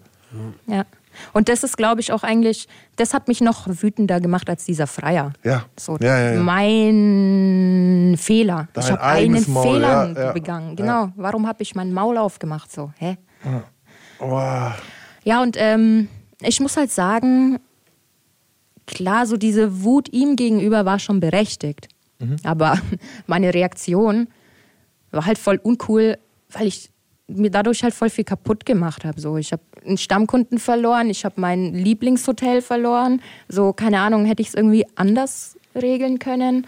Ja. 0.67 0.85
Und 1.33 1.49
das 1.49 1.63
ist, 1.63 1.77
glaube 1.77 2.01
ich, 2.01 2.11
auch 2.11 2.23
eigentlich, 2.23 2.67
das 2.95 3.13
hat 3.13 3.27
mich 3.27 3.41
noch 3.41 3.67
wütender 3.67 4.19
gemacht 4.19 4.49
als 4.49 4.65
dieser 4.65 4.87
Freier. 4.87 5.33
Ja. 5.43 5.65
So, 5.79 5.97
Ja, 5.99 6.17
ja, 6.19 6.33
ja. 6.33 6.39
mein 6.41 8.15
Fehler. 8.17 8.67
Dein 8.73 8.83
ich 8.83 8.91
habe 8.91 9.01
einen 9.01 9.51
Maul, 9.51 9.63
Fehler 9.63 10.33
begangen. 10.33 10.75
Genau. 10.75 11.11
Warum 11.15 11.47
habe 11.47 11.63
ich 11.63 11.75
mein 11.75 11.93
Maul 11.93 12.17
aufgemacht? 12.17 12.71
So, 12.71 12.91
hä? 12.97 13.17
Oh, 14.19 14.71
Ja, 15.23 15.41
und 15.41 15.55
ähm, 15.59 16.07
ich 16.41 16.59
muss 16.59 16.77
halt 16.77 16.91
sagen, 16.91 17.59
klar, 18.87 19.25
so 19.25 19.37
diese 19.37 19.83
Wut 19.83 20.09
ihm 20.11 20.35
gegenüber 20.35 20.85
war 20.85 20.99
schon 20.99 21.19
berechtigt. 21.19 21.87
Aber 22.43 22.79
meine 23.27 23.53
Reaktion 23.53 24.27
war 25.11 25.25
halt 25.25 25.37
voll 25.37 25.59
uncool, 25.61 26.17
weil 26.51 26.67
ich 26.67 26.89
mir 27.27 27.49
dadurch 27.49 27.83
halt 27.83 27.93
voll 27.93 28.09
viel 28.09 28.23
kaputt 28.23 28.65
gemacht 28.65 29.03
habe. 29.03 29.19
So, 29.19 29.37
ich 29.37 29.51
habe 29.51 29.63
einen 29.85 29.97
Stammkunden 29.97 30.59
verloren, 30.59 31.09
ich 31.09 31.25
habe 31.25 31.41
mein 31.41 31.73
Lieblingshotel 31.73 32.61
verloren. 32.61 33.21
So, 33.47 33.73
keine 33.73 33.99
Ahnung, 33.99 34.25
hätte 34.25 34.41
ich 34.41 34.49
es 34.49 34.53
irgendwie 34.53 34.85
anders 34.95 35.57
regeln 35.75 36.19
können? 36.19 36.67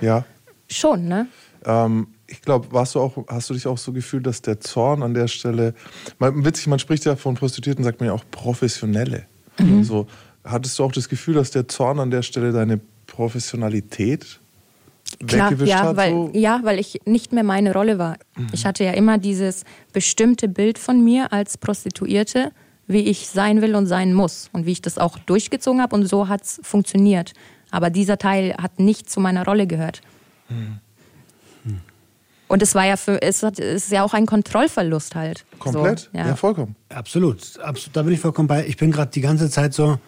ja. 0.00 0.24
Schon, 0.70 1.08
ne? 1.08 1.28
Ähm, 1.64 2.08
ich 2.26 2.42
glaube, 2.42 2.70
warst 2.72 2.94
du 2.94 3.00
auch, 3.00 3.24
hast 3.28 3.48
du 3.48 3.54
dich 3.54 3.66
auch 3.66 3.78
so 3.78 3.92
gefühlt, 3.92 4.26
dass 4.26 4.42
der 4.42 4.60
Zorn 4.60 5.02
an 5.02 5.14
der 5.14 5.28
Stelle, 5.28 5.74
man, 6.18 6.44
witzig, 6.44 6.66
man 6.66 6.78
spricht 6.78 7.06
ja 7.06 7.16
von 7.16 7.34
Prostituierten, 7.34 7.84
sagt 7.84 8.00
man 8.00 8.08
ja 8.08 8.12
auch 8.12 8.24
Professionelle. 8.30 9.24
Mhm. 9.58 9.82
So, 9.82 10.06
hattest 10.44 10.78
du 10.78 10.84
auch 10.84 10.92
das 10.92 11.08
Gefühl, 11.08 11.34
dass 11.34 11.50
der 11.50 11.68
Zorn 11.68 12.00
an 12.00 12.10
der 12.10 12.22
Stelle 12.22 12.52
deine 12.52 12.80
Professionalität 13.06 14.40
Klar, 15.26 15.52
ja, 15.64 15.82
hat? 15.82 15.96
weil, 15.96 16.12
so? 16.12 16.30
ja, 16.34 16.60
weil 16.62 16.78
ich 16.78 17.00
nicht 17.04 17.32
mehr 17.32 17.42
meine 17.44 17.72
Rolle 17.72 17.98
war. 17.98 18.16
Ich 18.52 18.66
hatte 18.66 18.84
ja 18.84 18.92
immer 18.92 19.18
dieses 19.18 19.64
bestimmte 19.92 20.48
Bild 20.48 20.78
von 20.78 21.02
mir 21.02 21.32
als 21.32 21.58
Prostituierte, 21.58 22.52
wie 22.86 23.00
ich 23.00 23.28
sein 23.28 23.60
will 23.60 23.74
und 23.74 23.86
sein 23.86 24.14
muss 24.14 24.48
und 24.52 24.64
wie 24.66 24.72
ich 24.72 24.82
das 24.82 24.96
auch 24.98 25.18
durchgezogen 25.18 25.82
habe 25.82 25.94
und 25.96 26.06
so 26.06 26.28
hat 26.28 26.42
es 26.42 26.60
funktioniert. 26.62 27.32
Aber 27.70 27.90
dieser 27.90 28.16
Teil 28.16 28.54
hat 28.60 28.78
nicht 28.78 29.10
zu 29.10 29.20
meiner 29.20 29.44
Rolle 29.44 29.66
gehört. 29.66 30.00
Und 32.48 32.62
es 32.62 32.74
war 32.74 32.86
ja 32.86 32.96
für, 32.96 33.20
es 33.20 33.42
hat- 33.42 33.58
es 33.58 33.84
ist 33.84 33.92
ja 33.92 34.02
auch 34.02 34.14
ein 34.14 34.24
Kontrollverlust 34.24 35.14
halt. 35.14 35.44
Komplett? 35.58 36.08
So, 36.12 36.18
ja. 36.18 36.34
vollkommen. 36.34 36.76
absolut, 36.88 37.58
absolut. 37.60 37.94
Da 37.96 38.02
bin 38.02 38.14
ich 38.14 38.20
vollkommen 38.20 38.48
bei. 38.48 38.66
Ich 38.66 38.78
bin 38.78 38.90
gerade 38.90 39.10
die 39.10 39.20
ganze 39.20 39.50
Zeit 39.50 39.74
so, 39.74 39.98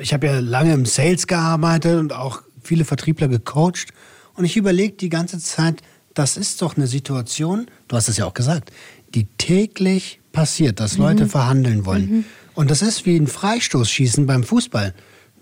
ich 0.00 0.12
habe 0.12 0.26
ja 0.26 0.38
lange 0.40 0.74
im 0.74 0.84
Sales 0.84 1.26
gearbeitet 1.26 1.98
und 1.98 2.12
auch 2.12 2.42
viele 2.62 2.84
Vertriebler 2.84 3.28
gecoacht 3.28 3.92
und 4.34 4.44
ich 4.44 4.56
überlege 4.56 4.94
die 4.94 5.08
ganze 5.08 5.38
Zeit, 5.38 5.82
das 6.14 6.36
ist 6.36 6.60
doch 6.62 6.76
eine 6.76 6.86
Situation, 6.86 7.66
du 7.88 7.96
hast 7.96 8.08
es 8.08 8.16
ja 8.16 8.26
auch 8.26 8.34
gesagt, 8.34 8.70
die 9.14 9.26
täglich 9.38 10.20
passiert, 10.32 10.80
dass 10.80 10.96
Leute 10.96 11.26
verhandeln 11.26 11.84
wollen. 11.84 12.24
Und 12.54 12.70
das 12.70 12.82
ist 12.82 13.06
wie 13.06 13.16
ein 13.16 13.26
Freistoßschießen 13.26 14.26
beim 14.26 14.44
Fußball. 14.44 14.94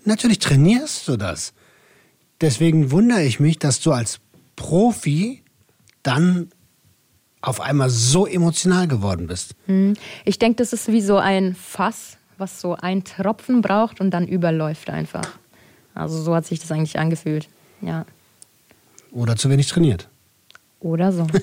Natürlich 0.05 0.39
trainierst 0.39 1.07
du 1.07 1.17
das. 1.17 1.53
Deswegen 2.41 2.91
wundere 2.91 3.23
ich 3.23 3.39
mich, 3.39 3.59
dass 3.59 3.79
du 3.81 3.91
als 3.91 4.19
Profi 4.55 5.43
dann 6.03 6.49
auf 7.41 7.61
einmal 7.61 7.89
so 7.89 8.25
emotional 8.25 8.87
geworden 8.87 9.27
bist. 9.27 9.55
Ich 10.25 10.39
denke, 10.39 10.57
das 10.57 10.73
ist 10.73 10.87
wie 10.87 11.01
so 11.01 11.17
ein 11.17 11.55
Fass, 11.55 12.17
was 12.37 12.61
so 12.61 12.75
ein 12.75 13.03
Tropfen 13.03 13.61
braucht 13.61 13.99
und 13.99 14.11
dann 14.11 14.27
überläuft 14.27 14.89
einfach. 14.89 15.27
Also 15.93 16.21
so 16.21 16.35
hat 16.35 16.45
sich 16.45 16.59
das 16.59 16.71
eigentlich 16.71 16.99
angefühlt. 16.99 17.47
Ja. 17.81 18.05
Oder 19.11 19.35
zu 19.35 19.49
wenig 19.49 19.67
trainiert. 19.67 20.09
Oder 20.79 21.11
so. 21.11 21.27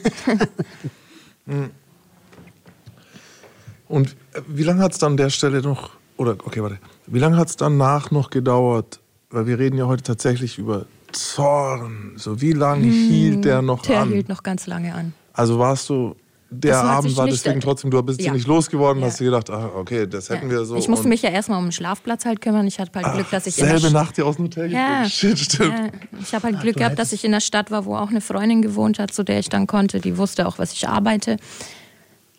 Und 3.88 4.16
äh, 4.32 4.42
wie 4.48 4.62
lange 4.64 4.82
hat 4.82 4.92
es 4.92 4.98
dann 4.98 5.12
an 5.12 5.16
der 5.16 5.30
Stelle 5.30 5.62
noch, 5.62 5.90
oder 6.16 6.32
okay, 6.44 6.62
warte, 6.62 6.78
wie 7.06 7.18
lange 7.18 7.36
hat 7.36 7.48
es 7.48 7.56
danach 7.56 8.10
noch 8.10 8.30
gedauert? 8.30 9.00
Weil 9.30 9.46
wir 9.46 9.58
reden 9.58 9.76
ja 9.78 9.86
heute 9.86 10.02
tatsächlich 10.02 10.58
über 10.58 10.86
Zorn. 11.12 12.12
So, 12.16 12.40
wie 12.40 12.52
lange 12.52 12.86
hielt 12.86 13.44
der 13.44 13.62
noch 13.62 13.82
Der 13.82 14.00
an? 14.00 14.08
hielt 14.10 14.28
noch 14.28 14.42
ganz 14.42 14.66
lange 14.66 14.94
an. 14.94 15.14
Also 15.32 15.58
warst 15.58 15.88
du, 15.88 16.16
der 16.50 16.78
Abend 16.82 17.14
war 17.16 17.26
deswegen 17.26 17.60
trotzdem, 17.60 17.90
du 17.90 18.02
bist 18.02 18.20
Ja. 18.22 18.32
nicht 18.32 18.46
losgeworden, 18.46 19.02
Ja. 19.02 19.08
hast 19.08 19.20
dir 19.20 19.24
gedacht, 19.26 19.50
ah, 19.50 19.70
okay, 19.76 20.06
das 20.06 20.30
hätten 20.30 20.50
wir 20.50 20.64
so. 20.64 20.76
ich 20.76 20.88
musste 20.88 21.06
mich 21.06 21.20
ja 21.22 21.28
erstmal 21.30 21.58
um 21.58 21.66
den 21.66 21.72
Schlafplatz 21.72 22.24
halt 22.24 22.40
kümmern. 22.40 22.66
Ich 22.66 22.78
hatte 22.80 22.90
halt 23.02 23.14
Glück, 23.14 23.30
dass 23.30 23.46
ich 23.46 23.54
selbe 23.54 23.90
Nacht 23.90 24.16
hier 24.16 24.26
aus 24.26 24.36
dem 24.36 24.46
Hotel 24.46 24.72
Ja. 24.72 25.04
Shit, 25.08 25.38
stimmt. 25.38 25.74
Ja, 25.78 25.88
ich 26.20 26.34
habe 26.34 26.44
halt 26.44 26.56
Ach, 26.58 26.62
Glück 26.62 26.74
du 26.74 26.80
gehabt, 26.80 26.98
dass 26.98 27.12
ich 27.12 27.24
in 27.24 27.32
der 27.32 27.40
Stadt 27.40 27.70
war, 27.70 27.84
wo 27.84 27.96
auch 27.96 28.08
eine 28.08 28.20
Freundin 28.22 28.62
gewohnt 28.62 28.98
hat, 28.98 29.12
zu 29.12 29.24
der 29.24 29.38
ich 29.40 29.48
dann 29.50 29.66
konnte. 29.66 30.00
Die 30.00 30.16
wusste 30.16 30.46
auch, 30.48 30.58
was 30.58 30.72
ich 30.72 30.88
arbeite. 30.88 31.36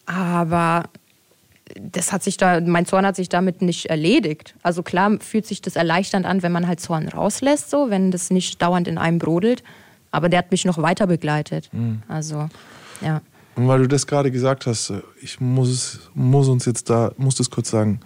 Aber 0.05 0.85
das 1.79 2.11
hat 2.11 2.23
sich 2.23 2.37
da, 2.37 2.59
mein 2.61 2.85
Zorn 2.87 3.05
hat 3.05 3.15
sich 3.15 3.29
damit 3.29 3.61
nicht 3.61 3.87
erledigt. 3.87 4.55
Also 4.63 4.81
klar 4.81 5.17
fühlt 5.19 5.45
sich 5.45 5.61
das 5.61 5.75
erleichternd 5.75 6.25
an, 6.25 6.41
wenn 6.41 6.51
man 6.51 6.67
halt 6.67 6.79
Zorn 6.79 7.07
rauslässt, 7.07 7.69
so, 7.69 7.89
wenn 7.91 8.09
das 8.09 8.31
nicht 8.31 8.59
dauernd 8.61 8.87
in 8.87 8.97
einem 8.97 9.19
brodelt. 9.19 9.63
Aber 10.11 10.29
der 10.29 10.39
hat 10.39 10.49
mich 10.51 10.65
noch 10.65 10.79
weiter 10.79 11.05
begleitet. 11.05 11.69
Mhm. 11.71 12.01
Also, 12.07 12.49
ja. 13.01 13.21
Und 13.59 13.67
weil 13.67 13.79
du 13.79 13.87
das 13.89 14.07
gerade 14.07 14.31
gesagt 14.31 14.67
hast, 14.67 14.89
äh, 14.89 15.01
ich 15.21 15.41
muss, 15.41 16.09
muss 16.13 16.47
uns 16.47 16.65
jetzt 16.65 16.89
da, 16.89 17.11
muss 17.17 17.35
das 17.35 17.49
kurz 17.49 17.69
sagen, 17.69 17.99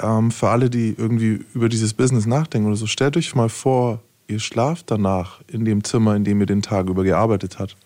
ähm, 0.00 0.30
für 0.30 0.48
alle, 0.48 0.70
die 0.70 0.94
irgendwie 0.96 1.44
über 1.52 1.68
dieses 1.68 1.92
Business 1.92 2.24
nachdenken 2.24 2.68
oder 2.68 2.76
so, 2.76 2.86
stellt 2.86 3.14
euch 3.18 3.34
mal 3.34 3.50
vor, 3.50 4.00
ihr 4.26 4.40
schlaft 4.40 4.90
danach 4.90 5.42
in 5.48 5.66
dem 5.66 5.84
Zimmer, 5.84 6.16
in 6.16 6.24
dem 6.24 6.40
ihr 6.40 6.46
den 6.46 6.62
Tag 6.62 6.88
über 6.88 7.04
gearbeitet 7.04 7.58
habt. 7.58 7.76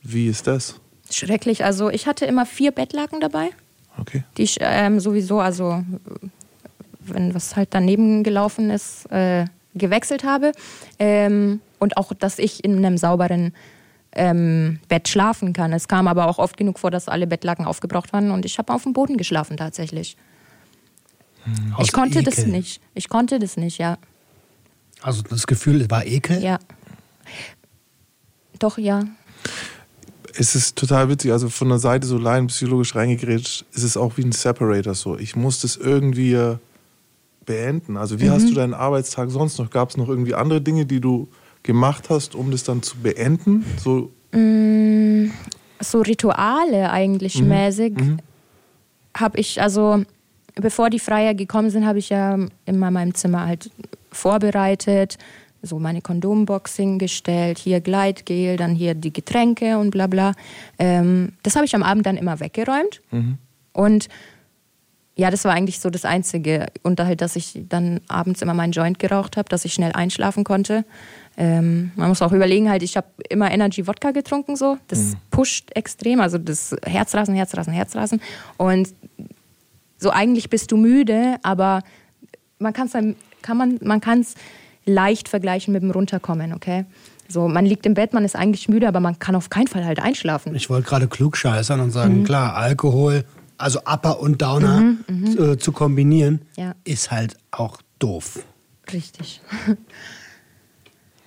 Wie 0.00 0.28
ist 0.28 0.46
das? 0.46 0.78
Schrecklich. 1.10 1.64
Also 1.64 1.90
ich 1.90 2.06
hatte 2.06 2.24
immer 2.24 2.46
vier 2.46 2.70
Bettlaken 2.70 3.20
dabei. 3.20 3.50
Okay. 3.98 4.22
die 4.36 4.42
ich 4.42 4.58
ähm, 4.60 5.00
sowieso, 5.00 5.40
also 5.40 5.82
wenn 7.00 7.34
was 7.34 7.56
halt 7.56 7.70
daneben 7.72 8.22
gelaufen 8.22 8.70
ist, 8.70 9.10
äh, 9.10 9.46
gewechselt 9.74 10.22
habe. 10.22 10.52
Ähm, 11.00 11.60
und 11.80 11.96
auch, 11.96 12.12
dass 12.12 12.38
ich 12.38 12.62
in 12.62 12.76
einem 12.76 12.96
sauberen 12.96 13.54
ähm, 14.16 14.80
Bett 14.88 15.08
schlafen 15.08 15.52
kann. 15.52 15.72
Es 15.72 15.88
kam 15.88 16.08
aber 16.08 16.26
auch 16.26 16.38
oft 16.38 16.56
genug 16.56 16.78
vor, 16.78 16.90
dass 16.90 17.08
alle 17.08 17.26
Bettlaken 17.26 17.64
aufgebraucht 17.64 18.12
waren 18.12 18.30
und 18.30 18.44
ich 18.44 18.58
habe 18.58 18.72
auf 18.72 18.82
dem 18.82 18.92
Boden 18.92 19.16
geschlafen 19.16 19.56
tatsächlich. 19.56 20.16
Aus 21.74 21.86
ich 21.86 21.92
konnte 21.92 22.22
das 22.22 22.38
Ekel. 22.38 22.52
nicht. 22.52 22.80
Ich 22.94 23.08
konnte 23.08 23.38
das 23.38 23.56
nicht, 23.56 23.78
ja. 23.78 23.98
Also 25.02 25.22
das 25.22 25.46
Gefühl 25.46 25.88
war 25.90 26.04
Ekel. 26.04 26.42
Ja. 26.42 26.58
Doch, 28.58 28.78
ja. 28.78 29.04
Es 30.34 30.54
ist 30.54 30.76
total 30.76 31.08
witzig, 31.08 31.32
also 31.32 31.48
von 31.48 31.68
der 31.68 31.78
Seite 31.78 32.06
so 32.06 32.18
laienpsychologisch 32.18 32.94
reingegrätscht, 32.94 33.64
ist 33.72 33.82
es 33.82 33.96
auch 33.96 34.16
wie 34.16 34.22
ein 34.22 34.32
Separator 34.32 34.94
so. 34.94 35.16
Ich 35.18 35.36
muss 35.36 35.60
das 35.60 35.76
irgendwie 35.76 36.56
beenden. 37.44 37.96
Also 37.96 38.20
wie 38.20 38.28
hast 38.28 38.48
du 38.48 38.54
deinen 38.54 38.74
Arbeitstag 38.74 39.30
sonst 39.30 39.58
noch? 39.58 39.70
Gab 39.70 39.90
es 39.90 39.96
noch 39.96 40.08
irgendwie 40.08 40.34
andere 40.34 40.60
Dinge, 40.60 40.84
die 40.84 41.00
du 41.00 41.28
gemacht 41.66 42.08
hast, 42.08 42.34
um 42.34 42.50
das 42.50 42.64
dann 42.64 42.82
zu 42.82 42.96
beenden? 42.96 43.66
So, 43.76 44.10
so 45.80 46.00
Rituale 46.00 46.90
eigentlich 46.90 47.42
mäßig 47.42 47.94
habe 49.16 49.38
ich, 49.38 49.60
also 49.60 50.02
bevor 50.54 50.90
die 50.90 50.98
Freier 50.98 51.34
gekommen 51.34 51.70
sind, 51.70 51.86
habe 51.86 51.98
ich 51.98 52.10
ja 52.10 52.34
immer 52.64 52.88
in 52.88 52.92
meinem 52.92 53.14
Zimmer 53.14 53.46
halt 53.46 53.70
vorbereitet, 54.12 55.18
so 55.62 55.78
meine 55.78 56.00
Kondombox 56.00 56.76
hingestellt, 56.76 57.58
hier 57.58 57.80
Gleitgel, 57.80 58.56
dann 58.56 58.74
hier 58.74 58.94
die 58.94 59.12
Getränke 59.12 59.78
und 59.78 59.90
bla 59.90 60.06
bla. 60.06 60.32
Ähm, 60.78 61.32
das 61.42 61.56
habe 61.56 61.64
ich 61.64 61.74
am 61.74 61.82
Abend 61.82 62.06
dann 62.06 62.16
immer 62.16 62.40
weggeräumt. 62.40 63.02
Und 63.72 64.08
ja, 65.16 65.30
das 65.30 65.44
war 65.44 65.52
eigentlich 65.52 65.80
so 65.80 65.90
das 65.90 66.04
Einzige. 66.04 66.66
Und 66.82 67.00
halt, 67.00 67.20
dass 67.20 67.36
ich 67.36 67.58
dann 67.68 68.00
abends 68.06 68.42
immer 68.42 68.54
meinen 68.54 68.72
Joint 68.72 68.98
geraucht 68.98 69.36
habe, 69.36 69.48
dass 69.48 69.64
ich 69.64 69.72
schnell 69.72 69.92
einschlafen 69.92 70.44
konnte. 70.44 70.84
Ähm, 71.38 71.90
man 71.96 72.08
muss 72.08 72.22
auch 72.22 72.32
überlegen, 72.32 72.70
halt, 72.70 72.82
ich 72.82 72.96
habe 72.96 73.06
immer 73.28 73.50
Energy 73.50 73.86
Wodka 73.86 74.10
getrunken, 74.12 74.56
so. 74.56 74.78
Das 74.88 75.14
pusht 75.30 75.70
extrem, 75.74 76.20
also 76.20 76.38
das 76.38 76.74
Herzrasen, 76.84 77.34
Herzrasen, 77.34 77.72
Herzrasen. 77.74 78.20
Und 78.56 78.94
so 79.98 80.10
eigentlich 80.10 80.48
bist 80.50 80.72
du 80.72 80.76
müde, 80.76 81.36
aber 81.42 81.82
man 82.58 82.72
kann's 82.72 82.92
dann, 82.92 83.16
kann 83.42 83.56
man, 83.58 83.78
man 83.82 84.00
kann 84.00 84.20
es 84.20 84.34
leicht 84.86 85.28
vergleichen 85.28 85.72
mit 85.72 85.82
dem 85.82 85.90
Runterkommen, 85.90 86.54
okay? 86.54 86.86
So, 87.28 87.48
man 87.48 87.66
liegt 87.66 87.84
im 87.86 87.94
Bett, 87.94 88.12
man 88.14 88.24
ist 88.24 88.36
eigentlich 88.36 88.68
müde, 88.68 88.86
aber 88.88 89.00
man 89.00 89.18
kann 89.18 89.34
auf 89.34 89.50
keinen 89.50 89.66
Fall 89.66 89.84
halt 89.84 89.98
einschlafen. 90.00 90.54
Ich 90.54 90.70
wollte 90.70 90.88
gerade 90.88 91.08
klug 91.08 91.36
scheißern 91.36 91.80
und 91.80 91.88
Mhm. 91.88 91.92
sagen, 91.92 92.24
klar, 92.24 92.54
Alkohol, 92.54 93.24
also 93.58 93.80
Upper 93.80 94.20
und 94.20 94.40
Downer 94.40 94.94
äh, 95.38 95.56
zu 95.56 95.72
kombinieren, 95.72 96.40
Ja. 96.56 96.74
ist 96.84 97.10
halt 97.10 97.36
auch 97.50 97.78
doof. 97.98 98.44
Richtig. 98.92 99.40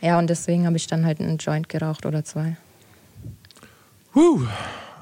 Ja, 0.01 0.17
und 0.19 0.29
deswegen 0.29 0.65
habe 0.65 0.77
ich 0.77 0.87
dann 0.87 1.05
halt 1.05 1.19
einen 1.19 1.37
Joint 1.37 1.69
geraucht 1.69 2.05
oder 2.05 2.23
zwei. 2.23 2.57
huh, 4.15 4.41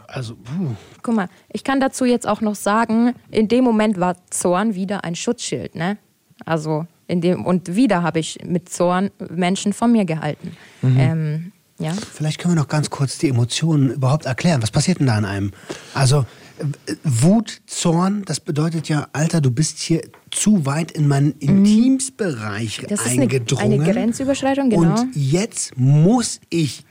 Also, 0.08 0.36
puh. 0.36 0.76
Guck 1.04 1.16
mal, 1.16 1.30
ich 1.52 1.64
kann 1.64 1.80
dazu 1.80 2.06
jetzt 2.06 2.28
auch 2.28 2.42
noch 2.42 2.56
sagen, 2.56 3.14
in 3.30 3.48
dem 3.48 3.64
Moment 3.64 4.00
war 4.00 4.16
Zorn 4.30 4.76
wieder 4.76 5.04
ein 5.04 5.16
Schutzschild, 5.16 5.76
ne? 5.76 5.98
Also 6.46 6.86
in 7.08 7.22
dem 7.22 7.46
und 7.46 7.76
wieder 7.76 8.04
habe 8.04 8.20
ich 8.20 8.40
mit 8.46 8.70
Zorn 8.70 9.12
Menschen 9.30 9.74
von 9.74 9.92
mir 9.92 10.06
gehalten. 10.06 10.56
Ähm, 10.84 11.52
ja. 11.80 11.94
Vielleicht 11.94 12.40
können 12.40 12.56
wir 12.56 12.62
noch 12.62 12.68
ganz 12.68 12.90
kurz 12.90 13.18
die 13.18 13.30
Emotionen 13.30 13.92
überhaupt 13.92 14.26
erklären. 14.26 14.62
Was 14.62 14.72
passiert 14.72 15.00
denn 15.00 15.08
da 15.08 15.18
in 15.18 15.26
einem? 15.26 15.52
Also 15.94 16.26
Wut, 17.04 17.62
Zorn, 17.68 18.24
das 18.26 18.40
bedeutet 18.40 18.90
ja, 18.90 19.08
Alter, 19.14 19.42
du 19.42 19.52
bist 19.52 19.80
hier 19.80 20.02
zu 20.32 20.66
weit 20.66 20.92
in 20.92 21.08
meinen 21.08 21.34
Intimsbereich 21.40 22.82
Mhm. 22.82 22.88
Das 22.88 23.02
ist 23.02 23.12
eine, 23.12 23.24
eingedrungen. 23.24 23.82
eine 23.82 23.92
Grenzüberschreitung, 23.92 24.70
genau. 24.70 25.02
Und 25.02 25.16
jetzt 25.16 25.78
muss 25.78 26.40
ich 26.50 26.84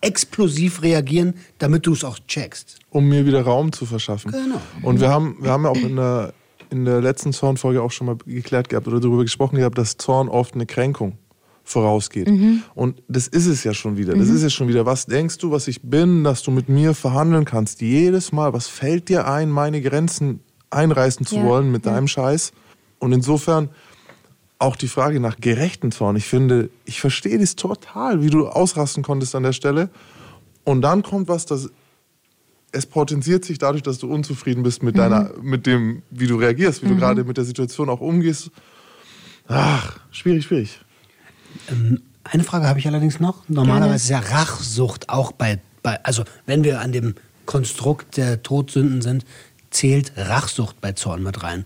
explosiv 0.00 0.82
reagieren, 0.82 1.34
damit 1.58 1.86
du 1.86 1.92
es 1.92 2.04
auch 2.04 2.18
checkst. 2.26 2.78
um 2.90 3.08
mir 3.08 3.26
wieder 3.26 3.42
Raum 3.42 3.72
zu 3.72 3.86
verschaffen. 3.86 4.30
Genau. 4.30 4.60
Und 4.82 5.00
wir 5.00 5.08
haben, 5.08 5.36
wir 5.40 5.50
haben 5.50 5.64
ja 5.64 5.70
auch 5.70 5.76
in 5.76 5.96
der, 5.96 6.32
in 6.70 6.84
der 6.84 7.00
letzten 7.00 7.32
Zornfolge 7.32 7.82
auch 7.82 7.90
schon 7.90 8.06
mal 8.06 8.16
geklärt 8.24 8.68
gehabt 8.68 8.86
oder 8.86 9.00
darüber 9.00 9.22
gesprochen 9.22 9.56
gehabt, 9.56 9.76
dass 9.78 9.96
Zorn 9.96 10.28
oft 10.28 10.54
eine 10.54 10.66
Kränkung 10.66 11.18
vorausgeht. 11.66 12.28
Und 12.74 13.02
das 13.08 13.26
ist 13.26 13.46
es 13.46 13.64
ja 13.64 13.74
schon 13.74 13.96
wieder. 13.96 14.14
Das 14.14 14.28
ist 14.28 14.42
es 14.42 14.54
schon 14.54 14.68
wieder. 14.68 14.86
Was 14.86 15.06
denkst 15.06 15.38
du, 15.38 15.50
was 15.50 15.66
ich 15.68 15.82
bin, 15.82 16.22
dass 16.24 16.42
du 16.42 16.50
mit 16.50 16.68
mir 16.68 16.94
verhandeln 16.94 17.44
kannst? 17.44 17.80
Jedes 17.80 18.32
Mal, 18.32 18.52
was 18.52 18.68
fällt 18.68 19.08
dir 19.08 19.26
ein, 19.26 19.50
meine 19.50 19.82
Grenzen 19.82 20.40
einreißen 20.70 21.26
zu 21.26 21.36
Ja, 21.36 21.44
wollen 21.44 21.72
mit 21.72 21.84
ja. 21.84 21.92
deinem 21.92 22.06
Scheiß? 22.06 22.52
Und 23.00 23.12
insofern 23.12 23.68
auch 24.58 24.76
die 24.76 24.88
Frage 24.88 25.20
nach 25.20 25.36
gerechten 25.38 25.90
Zorn. 25.90 26.16
Ich 26.16 26.26
finde, 26.26 26.70
ich 26.84 27.00
verstehe 27.00 27.38
das 27.38 27.56
total, 27.56 28.22
wie 28.22 28.30
du 28.30 28.48
ausrasten 28.48 29.02
konntest 29.02 29.34
an 29.34 29.42
der 29.42 29.52
Stelle. 29.52 29.90
Und 30.64 30.82
dann 30.82 31.02
kommt 31.02 31.28
was, 31.28 31.46
das 31.46 31.70
es 32.72 32.86
potenziert 32.86 33.44
sich 33.44 33.58
dadurch, 33.58 33.82
dass 33.82 33.98
du 33.98 34.12
unzufrieden 34.12 34.62
bist 34.62 34.82
mit 34.82 34.98
deiner, 34.98 35.32
mit 35.40 35.66
dem, 35.66 36.02
wie 36.10 36.26
du 36.26 36.36
reagierst, 36.36 36.82
wie 36.82 36.88
du 36.88 36.96
gerade 36.96 37.24
mit 37.24 37.36
der 37.36 37.44
Situation 37.44 37.88
auch 37.88 38.00
umgehst. 38.00 38.50
Ach, 39.48 39.98
schwierig, 40.10 40.44
schwierig. 40.44 40.80
Eine 42.24 42.44
Frage 42.44 42.66
habe 42.66 42.78
ich 42.78 42.86
allerdings 42.86 43.20
noch. 43.20 43.48
Normalerweise 43.48 43.96
ist 43.96 44.08
ja 44.08 44.18
Rachsucht 44.18 45.08
auch 45.08 45.32
bei, 45.32 45.60
bei, 45.82 46.02
also 46.04 46.24
wenn 46.46 46.64
wir 46.64 46.80
an 46.80 46.92
dem 46.92 47.14
Konstrukt 47.46 48.16
der 48.16 48.42
Todsünden 48.42 49.02
sind, 49.02 49.24
zählt 49.70 50.12
Rachsucht 50.16 50.80
bei 50.80 50.92
Zorn 50.92 51.22
mit 51.22 51.42
rein. 51.42 51.64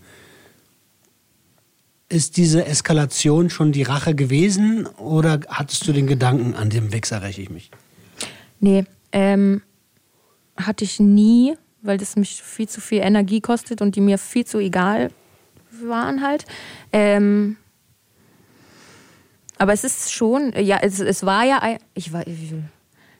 Ist 2.09 2.37
diese 2.37 2.65
Eskalation 2.65 3.49
schon 3.49 3.71
die 3.71 3.83
Rache 3.83 4.13
gewesen 4.15 4.85
oder 4.85 5.39
hattest 5.47 5.87
du 5.87 5.93
den 5.93 6.07
Gedanken, 6.07 6.55
an 6.55 6.69
dem 6.69 6.91
Wichser 6.91 7.21
räche 7.21 7.41
ich 7.41 7.49
mich? 7.49 7.71
Nee, 8.59 8.83
ähm, 9.11 9.61
hatte 10.57 10.83
ich 10.83 10.99
nie, 10.99 11.55
weil 11.81 11.97
das 11.97 12.15
mich 12.15 12.43
viel 12.43 12.67
zu 12.67 12.81
viel 12.81 13.01
Energie 13.01 13.41
kostet 13.41 13.81
und 13.81 13.95
die 13.95 14.01
mir 14.01 14.17
viel 14.17 14.45
zu 14.45 14.59
egal 14.59 15.11
waren 15.83 16.21
halt. 16.21 16.45
Ähm, 16.91 17.57
Aber 19.61 19.73
es 19.73 19.83
ist 19.83 20.11
schon, 20.11 20.53
ja, 20.57 20.79
es, 20.81 20.99
es 20.99 21.23
war 21.23 21.43
ja, 21.45 21.59
ein- 21.59 21.77
ich 21.93 22.11
war, 22.11 22.23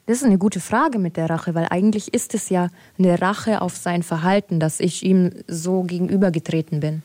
das 0.06 0.16
ist 0.18 0.24
eine 0.24 0.38
gute 0.38 0.58
Frage 0.58 0.98
mit 0.98 1.16
der 1.16 1.30
Rache, 1.30 1.54
weil 1.54 1.68
eigentlich 1.70 2.12
ist 2.12 2.34
es 2.34 2.48
ja 2.48 2.66
eine 2.98 3.22
Rache 3.22 3.62
auf 3.62 3.76
sein 3.76 4.02
Verhalten, 4.02 4.58
dass 4.58 4.80
ich 4.80 5.04
ihm 5.04 5.30
so 5.46 5.84
gegenübergetreten 5.84 6.80
bin. 6.80 7.04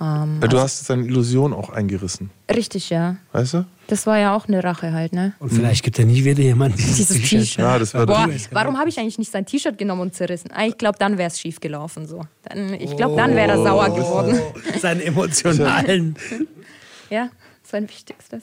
Ähm, 0.00 0.40
Ja, 0.42 0.48
du 0.48 0.58
hast 0.58 0.84
seine 0.86 1.04
Illusion 1.04 1.52
auch 1.52 1.70
eingerissen, 1.70 2.30
richtig, 2.50 2.90
ja. 2.90 3.14
weißt 3.30 3.54
du? 3.54 3.64
Das 3.86 4.06
war 4.08 4.18
ja 4.18 4.34
auch 4.34 4.48
eine 4.48 4.64
Rache 4.64 4.92
halt, 4.92 5.12
ne? 5.12 5.34
Und 5.38 5.52
vielleicht 5.52 5.84
gibt 5.84 5.98
er 6.00 6.06
nie 6.06 6.24
wieder 6.24 6.42
jemanden 6.42 6.76
Dieses 6.78 7.10
T-Shirt. 7.20 7.58
Ja, 7.58 7.78
das 7.78 7.94
war 7.94 8.06
Boah, 8.06 8.26
das. 8.26 8.48
warum 8.50 8.76
habe 8.78 8.88
ich 8.88 8.98
eigentlich 8.98 9.18
nicht 9.18 9.30
sein 9.30 9.46
T-Shirt 9.46 9.78
genommen 9.78 10.00
und 10.00 10.14
zerrissen? 10.16 10.50
Ah, 10.52 10.64
Ich 10.66 10.76
glaube, 10.78 10.98
dann 10.98 11.16
wäre 11.18 11.28
es 11.28 11.38
schief 11.38 11.60
gelaufen. 11.60 12.08
So. 12.08 12.22
Dann, 12.42 12.74
ich 12.74 12.96
glaube, 12.96 13.14
dann 13.14 13.36
wäre 13.36 13.50
er 13.52 13.62
sauer 13.62 13.94
geworden. 13.94 14.40
Seine 14.80 15.04
emotionalen. 15.04 16.16
Ja, 17.10 17.28
sein 17.62 17.86
Wichtigstes. 17.88 18.42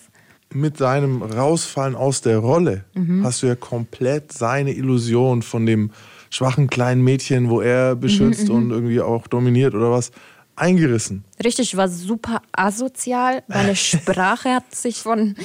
Mit 0.53 0.77
seinem 0.77 1.21
Rausfallen 1.21 1.95
aus 1.95 2.21
der 2.21 2.39
Rolle 2.39 2.83
Mhm. 2.93 3.23
hast 3.23 3.41
du 3.41 3.47
ja 3.47 3.55
komplett 3.55 4.31
seine 4.33 4.73
Illusion 4.73 5.41
von 5.41 5.65
dem 5.65 5.91
schwachen 6.29 6.69
kleinen 6.69 7.01
Mädchen, 7.03 7.49
wo 7.49 7.61
er 7.61 7.95
beschützt 7.95 8.49
Mhm, 8.49 8.55
und 8.55 8.71
irgendwie 8.71 9.01
auch 9.01 9.27
dominiert 9.27 9.73
oder 9.75 9.91
was, 9.91 10.11
eingerissen. 10.55 11.23
Richtig, 11.43 11.75
war 11.77 11.87
super 11.87 12.41
asozial. 12.51 13.43
Meine 13.47 13.75
Sprache 13.75 14.49
hat 14.55 14.75
sich 14.75 14.97
von 14.97 15.35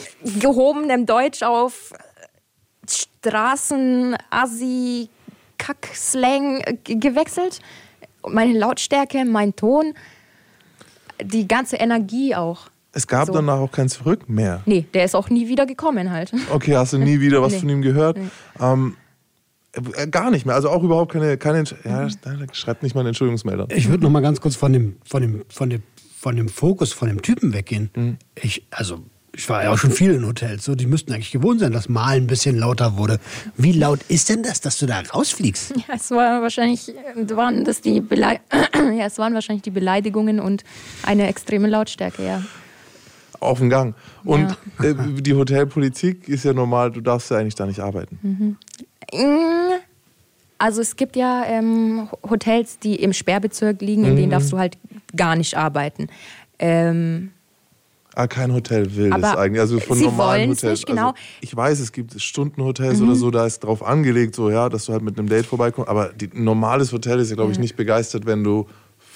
gehobenem 0.41 1.07
Deutsch 1.07 1.43
auf 1.43 1.93
Straßen, 2.89 4.17
Assi, 4.31 5.09
Kack-Slang 5.59 6.63
ge- 6.85 6.97
gewechselt. 6.97 7.61
Meine 8.29 8.59
Lautstärke, 8.59 9.25
mein 9.25 9.55
Ton, 9.57 9.95
die 11.23 11.49
ganze 11.49 11.77
Energie 11.77 12.35
auch. 12.35 12.69
Es 12.97 13.07
gab 13.07 13.27
So. 13.27 13.35
danach 13.35 13.59
auch 13.59 13.71
kein 13.71 13.91
Zurück 13.91 14.27
mehr. 14.27 14.63
Nee, 14.65 14.87
der 14.95 15.05
ist 15.05 15.15
auch 15.15 15.29
nie 15.29 15.49
wieder 15.49 15.67
gekommen 15.67 16.11
halt. 16.11 16.33
Okay, 16.51 16.77
hast 16.77 16.95
du 16.95 16.99
nie 16.99 17.21
wieder 17.21 17.43
was 17.43 17.53
Nee. 17.53 17.59
von 17.61 17.69
ihm 17.69 17.83
gehört? 17.83 18.17
Ähm, 18.59 18.97
äh, 19.97 20.07
gar 20.09 20.31
nicht 20.31 20.47
mehr. 20.47 20.55
Also 20.55 20.71
auch 20.71 20.83
überhaupt 20.83 21.13
keine. 21.13 21.37
keine 21.37 21.65
ja, 21.85 22.09
da 22.23 22.37
schreibt 22.53 22.83
nicht 22.83 22.95
mal 22.95 23.03
einen 23.03 23.09
Entschuldigungsmelder. 23.09 23.69
Ich 23.77 23.91
würde 23.91 24.03
noch 24.03 24.11
mal 24.11 24.23
ganz 24.23 24.41
kurz 24.41 24.57
von 24.57 24.73
dem, 24.73 24.97
von 25.05 25.21
dem, 25.21 25.43
von 25.51 25.69
dem, 25.69 25.83
von 26.19 26.37
dem 26.37 26.49
Fokus, 26.49 26.95
von 26.95 27.09
dem 27.09 27.21
Typen 27.21 27.53
weggehen. 27.53 27.91
Mhm. 27.95 28.17
Ich, 28.35 28.67
also, 28.71 29.01
ich 29.35 29.47
war 29.51 29.63
ja 29.63 29.71
auch 29.73 29.77
schon 29.77 29.91
viel 29.91 30.13
in 30.15 30.27
Hotels, 30.27 30.65
so, 30.65 30.75
die 30.75 30.87
müssten 30.87 31.13
eigentlich 31.13 31.31
gewohnt 31.33 31.61
sein, 31.61 31.73
dass 31.73 31.91
mal 31.91 32.17
ein 32.17 32.27
bisschen 32.27 32.57
lauter 32.59 32.97
wurde. 32.97 33.21
Wie 33.59 33.73
laut 33.73 34.01
ist 34.09 34.31
denn 34.31 34.43
das, 34.43 34.63
dass 34.63 34.79
du 34.79 34.87
da 34.87 35.01
rausfliegst? 35.01 35.75
Ja, 35.77 35.95
es 35.95 36.11
war 36.11 36.41
wahrscheinlich, 36.41 36.89
äh, 36.89 37.37
waren 37.37 37.63
das 37.67 37.83
die 37.83 38.01
ja, 38.11 39.05
es 39.05 39.19
waren 39.19 39.35
wahrscheinlich 39.35 39.63
die 39.65 39.71
Beleidigungen 39.71 40.41
und 40.41 40.65
eine 41.03 41.27
extreme 41.29 41.69
Lautstärke, 41.69 42.25
ja. 42.25 42.43
Auf 43.41 43.59
den 43.59 43.71
Gang. 43.71 43.95
Und 44.25 44.57
äh, 44.83 44.95
die 45.21 45.35
Hotelpolitik 45.35 46.29
ist 46.29 46.45
ja 46.45 46.53
normal, 46.53 46.91
du 46.91 47.01
darfst 47.01 47.31
ja 47.31 47.39
eigentlich 47.39 47.55
da 47.55 47.67
nicht 47.67 47.81
arbeiten. 47.81 48.57
Mm, 49.13 49.73
Also 50.59 50.81
es 50.81 50.97
gibt 50.97 51.17
ja 51.17 51.45
ähm, 51.47 52.09
Hotels, 52.29 52.79
die 52.79 52.97
im 52.97 53.13
Sperrbezirk 53.13 53.81
liegen, 53.83 54.05
in 54.05 54.17
denen 54.17 54.31
darfst 54.31 54.53
du 54.53 54.59
halt 54.59 54.79
gar 55.15 55.37
nicht 55.37 55.57
arbeiten. 55.57 56.09
Ähm, 56.59 57.31
Ah, 58.19 58.27
kein 58.29 58.51
Hotel 58.51 58.97
will 58.97 59.11
das 59.11 59.37
eigentlich. 59.37 59.61
Also 59.61 59.79
von 59.79 59.99
sie 59.99 60.05
normalen 60.05 60.49
Hotels. 60.49 60.63
nicht, 60.81 60.87
genau. 60.87 61.09
Mhm. 61.11 61.17
Also 61.17 61.19
ich 61.43 61.55
weiß, 61.55 61.81
es 61.81 61.93
gibt 61.93 62.19
Stundenhotels 62.19 63.03
oder 63.03 63.15
so, 63.15 63.31
da 63.31 63.45
ist 63.45 63.61
drauf 63.61 63.85
angelegt, 63.85 64.35
so 64.35 64.49
ja, 64.49 64.71
dass 64.71 64.87
du 64.87 64.95
halt 64.95 65.03
mit 65.03 65.19
einem 65.19 65.29
Date 65.29 65.45
vorbeikommst. 65.45 65.91
Aber 65.91 66.09
die, 66.15 66.31
ein 66.33 66.43
normales 66.45 66.95
Hotel 66.95 67.21
ist 67.21 67.29
ja, 67.29 67.37
glaube 67.37 67.53
ich, 67.53 67.59
nicht 67.59 67.77
begeistert, 67.77 68.25
wenn 68.25 68.43
du 68.43 68.67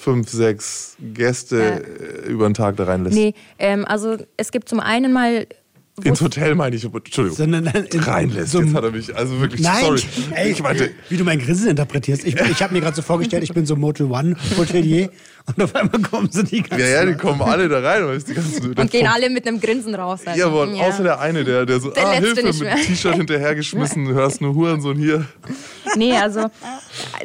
fünf, 0.01 0.29
sechs 0.29 0.95
Gäste 1.13 1.83
äh, 2.25 2.29
über 2.29 2.49
den 2.49 2.53
Tag 2.53 2.75
da 2.77 2.85
reinlässt. 2.85 3.15
nee, 3.15 3.33
ähm, 3.59 3.85
also 3.85 4.17
es 4.37 4.51
gibt 4.51 4.67
zum 4.69 4.79
einen 4.79 5.13
mal. 5.13 5.47
Ins 6.03 6.21
Hotel 6.21 6.55
meine 6.55 6.75
ich, 6.75 6.83
Entschuldigung. 6.85 7.37
Sondern 7.37 7.67
reinlässt. 7.67 8.53
so- 8.53 8.61
Jetzt 8.61 8.73
hat 8.73 8.83
er 8.85 8.91
mich, 8.91 9.15
also 9.15 9.39
wirklich, 9.39 9.61
Nein, 9.61 9.83
sorry. 9.83 10.01
ey, 10.33 10.51
ich 10.51 10.63
meinte, 10.63 10.89
wie 11.09 11.17
du 11.17 11.23
mein 11.23 11.37
Grinsen 11.37 11.69
interpretierst. 11.69 12.25
Ich, 12.25 12.35
ich 12.35 12.63
habe 12.63 12.73
mir 12.73 12.79
gerade 12.79 12.95
so 12.95 13.01
vorgestellt, 13.03 13.43
ich 13.43 13.53
bin 13.53 13.65
so 13.67 13.75
Motel 13.75 14.07
One 14.09 14.35
Hotelier 14.57 15.09
und 15.45 15.61
auf 15.61 15.75
einmal 15.75 16.01
kommen 16.01 16.31
so 16.31 16.41
die 16.43 16.63
ganzen 16.63 16.79
ja, 16.79 17.03
ja, 17.03 17.05
die 17.05 17.13
kommen 17.15 17.41
alle 17.41 17.67
da 17.67 17.79
rein. 17.81 18.07
Weißt, 18.07 18.29
die 18.29 18.33
ganzen, 18.33 18.73
und 18.73 18.89
gehen 18.89 19.05
alle 19.05 19.29
mit 19.29 19.45
einem 19.45 19.59
Grinsen 19.59 19.93
raus. 19.93 20.21
Also. 20.25 20.39
Jawohl, 20.39 20.73
Ja. 20.75 20.83
außer 20.87 21.03
der 21.03 21.19
eine, 21.19 21.43
der, 21.43 21.65
der 21.65 21.79
so, 21.79 21.91
Der 21.91 22.07
ah, 22.07 22.11
Hilfe, 22.13 22.41
mit 22.47 22.85
T-Shirt 22.85 23.15
hinterhergeschmissen, 23.15 24.07
hörst 24.13 24.41
nur 24.41 24.55
Hurensohn 24.55 24.97
hier. 24.97 25.25
Nee, 25.95 26.13
also 26.13 26.49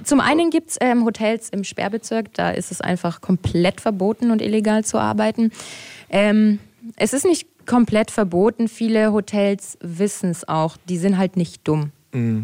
zum 0.04 0.20
einen 0.20 0.50
gibt 0.50 0.70
es 0.70 0.76
ähm, 0.80 1.04
Hotels 1.04 1.48
im 1.50 1.64
Sperrbezirk, 1.64 2.32
da 2.34 2.50
ist 2.50 2.70
es 2.70 2.80
einfach 2.80 3.20
komplett 3.20 3.80
verboten 3.80 4.30
und 4.30 4.42
illegal 4.42 4.84
zu 4.84 4.98
arbeiten. 4.98 5.52
Ähm, 6.10 6.58
es 6.96 7.12
ist 7.12 7.24
nicht 7.24 7.46
komplett 7.66 8.10
verboten, 8.10 8.68
viele 8.68 9.12
Hotels 9.12 9.76
wissen 9.80 10.30
es 10.30 10.46
auch, 10.48 10.76
die 10.88 10.98
sind 10.98 11.18
halt 11.18 11.36
nicht 11.36 11.66
dumm. 11.66 11.92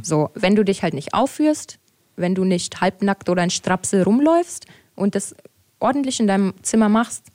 So, 0.02 0.30
wenn 0.34 0.56
du 0.56 0.64
dich 0.64 0.82
halt 0.82 0.94
nicht 0.94 1.14
aufführst, 1.14 1.78
wenn 2.16 2.34
du 2.34 2.44
nicht 2.44 2.80
halbnackt 2.80 3.28
oder 3.28 3.42
in 3.42 3.50
Strapsel 3.50 4.02
rumläufst 4.02 4.66
und 4.96 5.14
das 5.14 5.34
ordentlich 5.80 6.20
in 6.20 6.26
deinem 6.26 6.54
Zimmer 6.62 6.88
machst, 6.88 7.26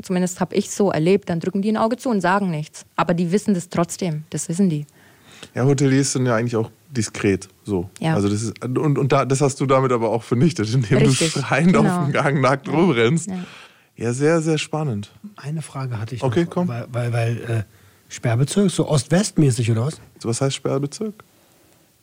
zumindest 0.00 0.40
habe 0.40 0.54
ich 0.54 0.70
so 0.70 0.90
erlebt, 0.90 1.28
dann 1.28 1.40
drücken 1.40 1.62
die 1.62 1.70
ein 1.70 1.76
Auge 1.76 1.96
zu 1.96 2.08
und 2.08 2.20
sagen 2.20 2.50
nichts. 2.50 2.84
Aber 2.96 3.14
die 3.14 3.32
wissen 3.32 3.54
das 3.54 3.68
trotzdem, 3.68 4.24
das 4.30 4.48
wissen 4.48 4.70
die. 4.70 4.86
Ja, 5.54 5.64
Hoteliers 5.64 6.12
sind 6.12 6.26
ja 6.26 6.34
eigentlich 6.36 6.56
auch 6.56 6.70
diskret. 6.90 7.48
So. 7.64 7.90
Ja. 8.00 8.14
Also 8.14 8.28
das 8.28 8.42
ist, 8.42 8.64
und 8.64 8.98
und 8.98 9.12
da, 9.12 9.24
das 9.24 9.40
hast 9.40 9.60
du 9.60 9.66
damit 9.66 9.92
aber 9.92 10.10
auch 10.10 10.22
vernichtet, 10.22 10.72
indem 10.72 10.98
Richtig, 10.98 11.32
du 11.34 11.40
schreiend 11.40 11.72
genau. 11.72 11.88
auf 11.98 12.04
dem 12.04 12.12
Gang 12.12 12.40
nackt 12.40 12.68
rumrennst. 12.68 13.28
Ja. 13.28 13.44
Ja, 13.96 14.12
sehr, 14.14 14.40
sehr 14.40 14.56
spannend. 14.58 15.12
Eine 15.36 15.60
Frage 15.62 15.98
hatte 16.00 16.14
ich 16.14 16.22
Okay, 16.22 16.44
noch. 16.44 16.50
komm. 16.50 16.68
Weil, 16.68 16.86
weil, 16.92 17.12
weil 17.12 17.36
äh, 17.42 17.62
Sperrbezirk, 18.08 18.70
so 18.70 18.88
Ost-West-mäßig 18.88 19.70
oder 19.70 19.86
was? 19.86 20.00
Was 20.22 20.40
heißt 20.40 20.56
Sperrbezirk? 20.56 21.14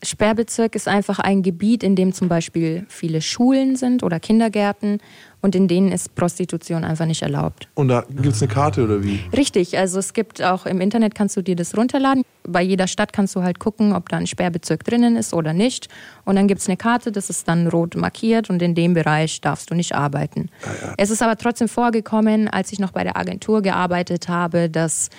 Sperrbezirk 0.02 0.76
ist 0.76 0.88
einfach 0.88 1.20
ein 1.20 1.44
Gebiet, 1.44 1.84
in 1.84 1.96
dem 1.96 2.14
zum 2.14 2.30
Beispiel 2.30 2.86
viele 2.88 3.22
Schulen 3.22 3.76
sind 3.76 4.02
oder 4.02 4.20
Kindergärten 4.20 5.00
und 5.42 5.56
in 5.56 5.68
denen 5.68 5.92
ist 5.92 6.16
Prostitution 6.16 6.84
einfach 6.84 7.06
nicht 7.06 7.22
erlaubt. 7.22 7.68
Und 7.76 7.90
da 7.90 8.06
gibt 8.10 8.36
es 8.36 8.42
eine 8.42 8.52
Karte 8.52 8.84
oder 8.84 9.04
wie? 9.04 9.20
Richtig, 9.36 9.78
also 9.78 10.00
es 10.00 10.14
gibt 10.14 10.42
auch 10.42 10.66
im 10.66 10.82
Internet 10.82 11.16
kannst 11.16 11.36
du 11.38 11.42
dir 11.42 11.56
das 11.56 11.78
runterladen. 11.78 12.24
Bei 12.44 12.62
jeder 12.62 12.88
Stadt 12.88 13.14
kannst 13.14 13.36
du 13.36 13.44
halt 13.44 13.60
gucken, 13.60 13.94
ob 13.94 14.10
da 14.10 14.18
ein 14.18 14.28
Sperrbezirk 14.28 14.84
drinnen 14.84 15.16
ist 15.16 15.34
oder 15.34 15.54
nicht. 15.54 15.88
Und 16.26 16.36
dann 16.36 16.48
gibt 16.48 16.62
es 16.62 16.68
eine 16.68 16.78
Karte, 16.78 17.12
das 17.12 17.30
ist 17.30 17.48
dann 17.48 17.68
rot 17.68 17.96
markiert 17.96 18.50
und 18.50 18.62
in 18.62 18.76
dem 18.76 18.94
Bereich 18.94 19.42
darfst 19.42 19.70
du 19.70 19.76
nicht 19.76 19.96
arbeiten. 19.96 20.50
Es 20.98 21.10
ist 21.10 21.22
aber 21.22 21.38
trotzdem 21.38 21.68
vorgekommen, 21.68 22.48
als 22.48 22.72
ich 22.72 22.80
noch 22.80 22.92
bei 22.92 23.04
der 23.04 23.18
Agentur 23.18 23.62
gearbeitet 23.62 24.30
habe, 24.30 24.70
dass 24.70 25.10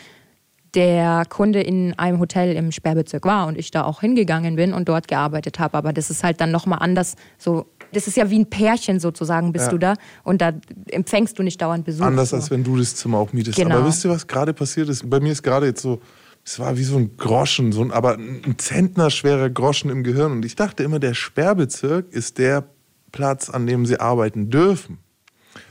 der 0.75 1.25
Kunde 1.29 1.61
in 1.61 1.99
einem 1.99 2.21
Hotel 2.21 2.55
im 2.55 2.71
Sperrbezirk 2.73 3.25
war 3.25 3.47
und 3.47 3.59
ich 3.59 3.71
da 3.71 3.85
auch 3.85 4.01
hingegangen 4.01 4.57
bin 4.57 4.73
und 4.73 4.89
dort 4.89 5.09
gearbeitet 5.09 5.59
habe. 5.59 5.77
Aber 5.77 5.93
das 5.93 6.11
ist 6.11 6.23
halt 6.23 6.41
dann 6.41 6.51
nochmal 6.51 6.79
anders. 6.81 7.17
So, 7.39 7.67
das 7.93 8.07
ist 8.07 8.17
ja 8.17 8.31
wie 8.31 8.39
ein 8.39 8.49
Pärchen 8.49 9.01
sozusagen, 9.01 9.53
bist 9.53 9.67
Ja. 9.67 9.71
du 9.73 9.79
da. 9.79 9.95
Und 10.23 10.41
da 10.41 10.53
empfängst 10.91 11.39
du 11.39 11.43
nicht 11.43 11.61
dauernd 11.61 11.85
Besuch. 11.85 12.05
Anders 12.05 12.31
so. 12.31 12.37
als 12.37 12.51
wenn 12.51 12.63
du 12.63 12.77
das 12.77 12.95
Zimmer 12.95 13.19
auch 13.19 13.33
mietest. 13.33 13.59
Genau. 13.59 13.77
Aber 13.79 13.87
wisst 13.89 14.05
ihr, 14.05 14.11
was 14.11 14.27
gerade 14.27 14.53
passiert 14.55 14.89
ist? 14.89 15.09
Bei 15.11 15.19
mir 15.21 15.33
ist 15.33 15.43
gerade 15.43 15.67
jetzt 15.67 15.83
so, 15.83 16.01
es 16.45 16.59
war 16.59 16.77
wie 16.79 16.85
so 16.85 16.97
ein 16.97 17.17
Groschen, 17.17 17.73
so 17.73 17.83
ein, 17.83 17.91
aber 17.91 18.15
ein 18.15 18.55
Zentner 18.59 19.11
schwerer 19.11 19.51
Groschen 19.51 19.91
im 19.91 20.05
Gehirn. 20.05 20.33
Und 20.33 20.45
ich 20.45 20.57
dachte 20.57 20.83
immer, 20.85 20.99
der 20.99 21.15
Sperrbezirk 21.15 22.13
ist 22.13 22.39
der 22.39 22.65
Platz, 23.13 23.51
an 23.51 23.67
dem 23.67 23.87
sie 23.87 23.99
arbeiten 23.99 24.51
dürfen. 24.51 24.99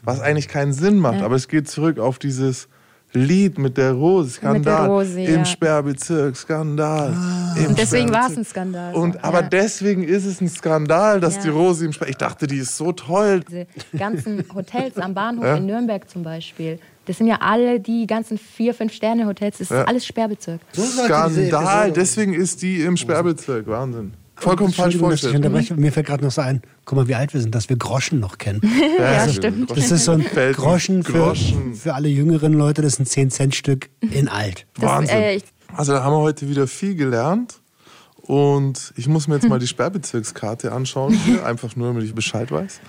Was 0.03 0.19
eigentlich 0.19 0.49
keinen 0.49 0.73
Sinn 0.73 0.97
macht. 0.97 1.19
Ja. 1.19 1.25
Aber 1.25 1.35
es 1.35 1.47
geht 1.47 1.69
zurück 1.69 1.99
auf 1.99 2.19
dieses 2.19 2.67
Lied 3.13 3.57
mit 3.57 3.75
der 3.77 3.93
Rose, 3.93 4.29
Skandal. 4.31 4.87
Rose, 4.87 5.19
Im 5.19 5.35
ja. 5.39 5.45
Sperrbezirk, 5.45 6.35
Skandal. 6.35 7.11
Im 7.57 7.65
Und 7.67 7.77
deswegen 7.79 8.11
war 8.11 8.27
es 8.27 8.33
Sperrbezirk. 8.33 8.37
ein 8.37 8.45
Skandal. 8.45 8.93
Und, 8.95 9.23
aber 9.23 9.41
ja. 9.41 9.49
deswegen 9.49 10.03
ist 10.03 10.25
es 10.25 10.41
ein 10.41 10.47
Skandal, 10.49 11.19
dass 11.19 11.37
Ja. 11.37 11.41
die 11.43 11.49
Rose 11.49 11.85
im 11.85 11.91
Sperr. 11.93 12.09
Ich 12.09 12.17
dachte, 12.17 12.45
die 12.45 12.57
ist 12.57 12.77
so 12.77 12.91
toll. 12.91 13.41
Diese 13.49 13.65
ganzen 13.97 14.43
Hotels 14.53 14.97
am 14.97 15.15
Bahnhof 15.15 15.43
Ja. 15.43 15.55
in 15.55 15.65
Nürnberg 15.65 16.07
zum 16.07 16.21
Beispiel, 16.21 16.77
das 17.05 17.17
sind 17.17 17.25
ja 17.25 17.37
alle 17.41 17.79
die 17.79 18.05
ganzen 18.05 18.37
vier, 18.37 18.75
fünf 18.75 18.93
Sterne 18.93 19.25
Hotels, 19.25 19.57
das 19.57 19.71
ist 19.71 19.75
Ja. 19.75 19.85
alles 19.85 20.05
Sperrbezirk. 20.05 20.61
So 20.73 20.83
Skandal, 20.83 21.91
deswegen 21.91 22.33
ist 22.33 22.61
die 22.61 22.81
im 22.81 22.95
Sperrbezirk. 22.95 23.65
Wahnsinn. 23.65 24.13
Vollkommen 24.39 24.73
falsch 24.73 24.97
vorgestellt. 24.97 25.35
unterbreche. 25.35 25.75
Mir 25.75 25.91
fällt 25.91 26.07
gerade 26.07 26.23
noch 26.23 26.31
so 26.31 26.41
ein, 26.41 26.61
guck 26.85 26.97
mal, 26.97 27.07
wie 27.07 27.15
alt 27.15 27.33
wir 27.33 27.41
sind, 27.41 27.53
dass 27.55 27.69
wir 27.69 27.77
Groschen 27.77 28.19
noch 28.19 28.37
kennen. 28.37 28.61
Ja, 28.99 29.27
stimmt. 29.29 29.71
Das 29.71 29.91
ist 29.91 30.05
so 30.05 30.11
ein 30.13 30.23
Groschen 30.53 31.03
für, 31.03 31.11
Groschen. 31.13 31.75
für 31.75 31.93
alle 31.93 32.07
jüngeren 32.09 32.53
Leute, 32.53 32.81
das 32.81 32.99
ist 32.99 33.17
ein 33.17 33.29
10-Cent-Stück 33.29 33.89
in 34.01 34.27
alt. 34.27 34.65
Das, 34.75 34.83
Wahnsinn. 34.83 35.15
äh, 35.17 35.39
Also 35.75 35.93
da 35.93 36.03
haben 36.03 36.13
wir 36.13 36.19
heute 36.19 36.49
wieder 36.49 36.67
viel 36.67 36.95
gelernt. 36.95 37.59
Und 38.21 38.93
ich 38.95 39.07
muss 39.07 39.27
mir 39.27 39.35
jetzt 39.35 39.47
mal 39.49 39.59
die 39.59 39.67
Sperrbezirkskarte 39.73 40.71
anschauen, 40.71 41.13
hier, 41.13 41.45
einfach 41.45 41.75
nur, 41.75 41.87
damit 41.87 42.03
ich 42.03 42.13
Bescheid 42.13 42.51
weiß. 42.51 42.79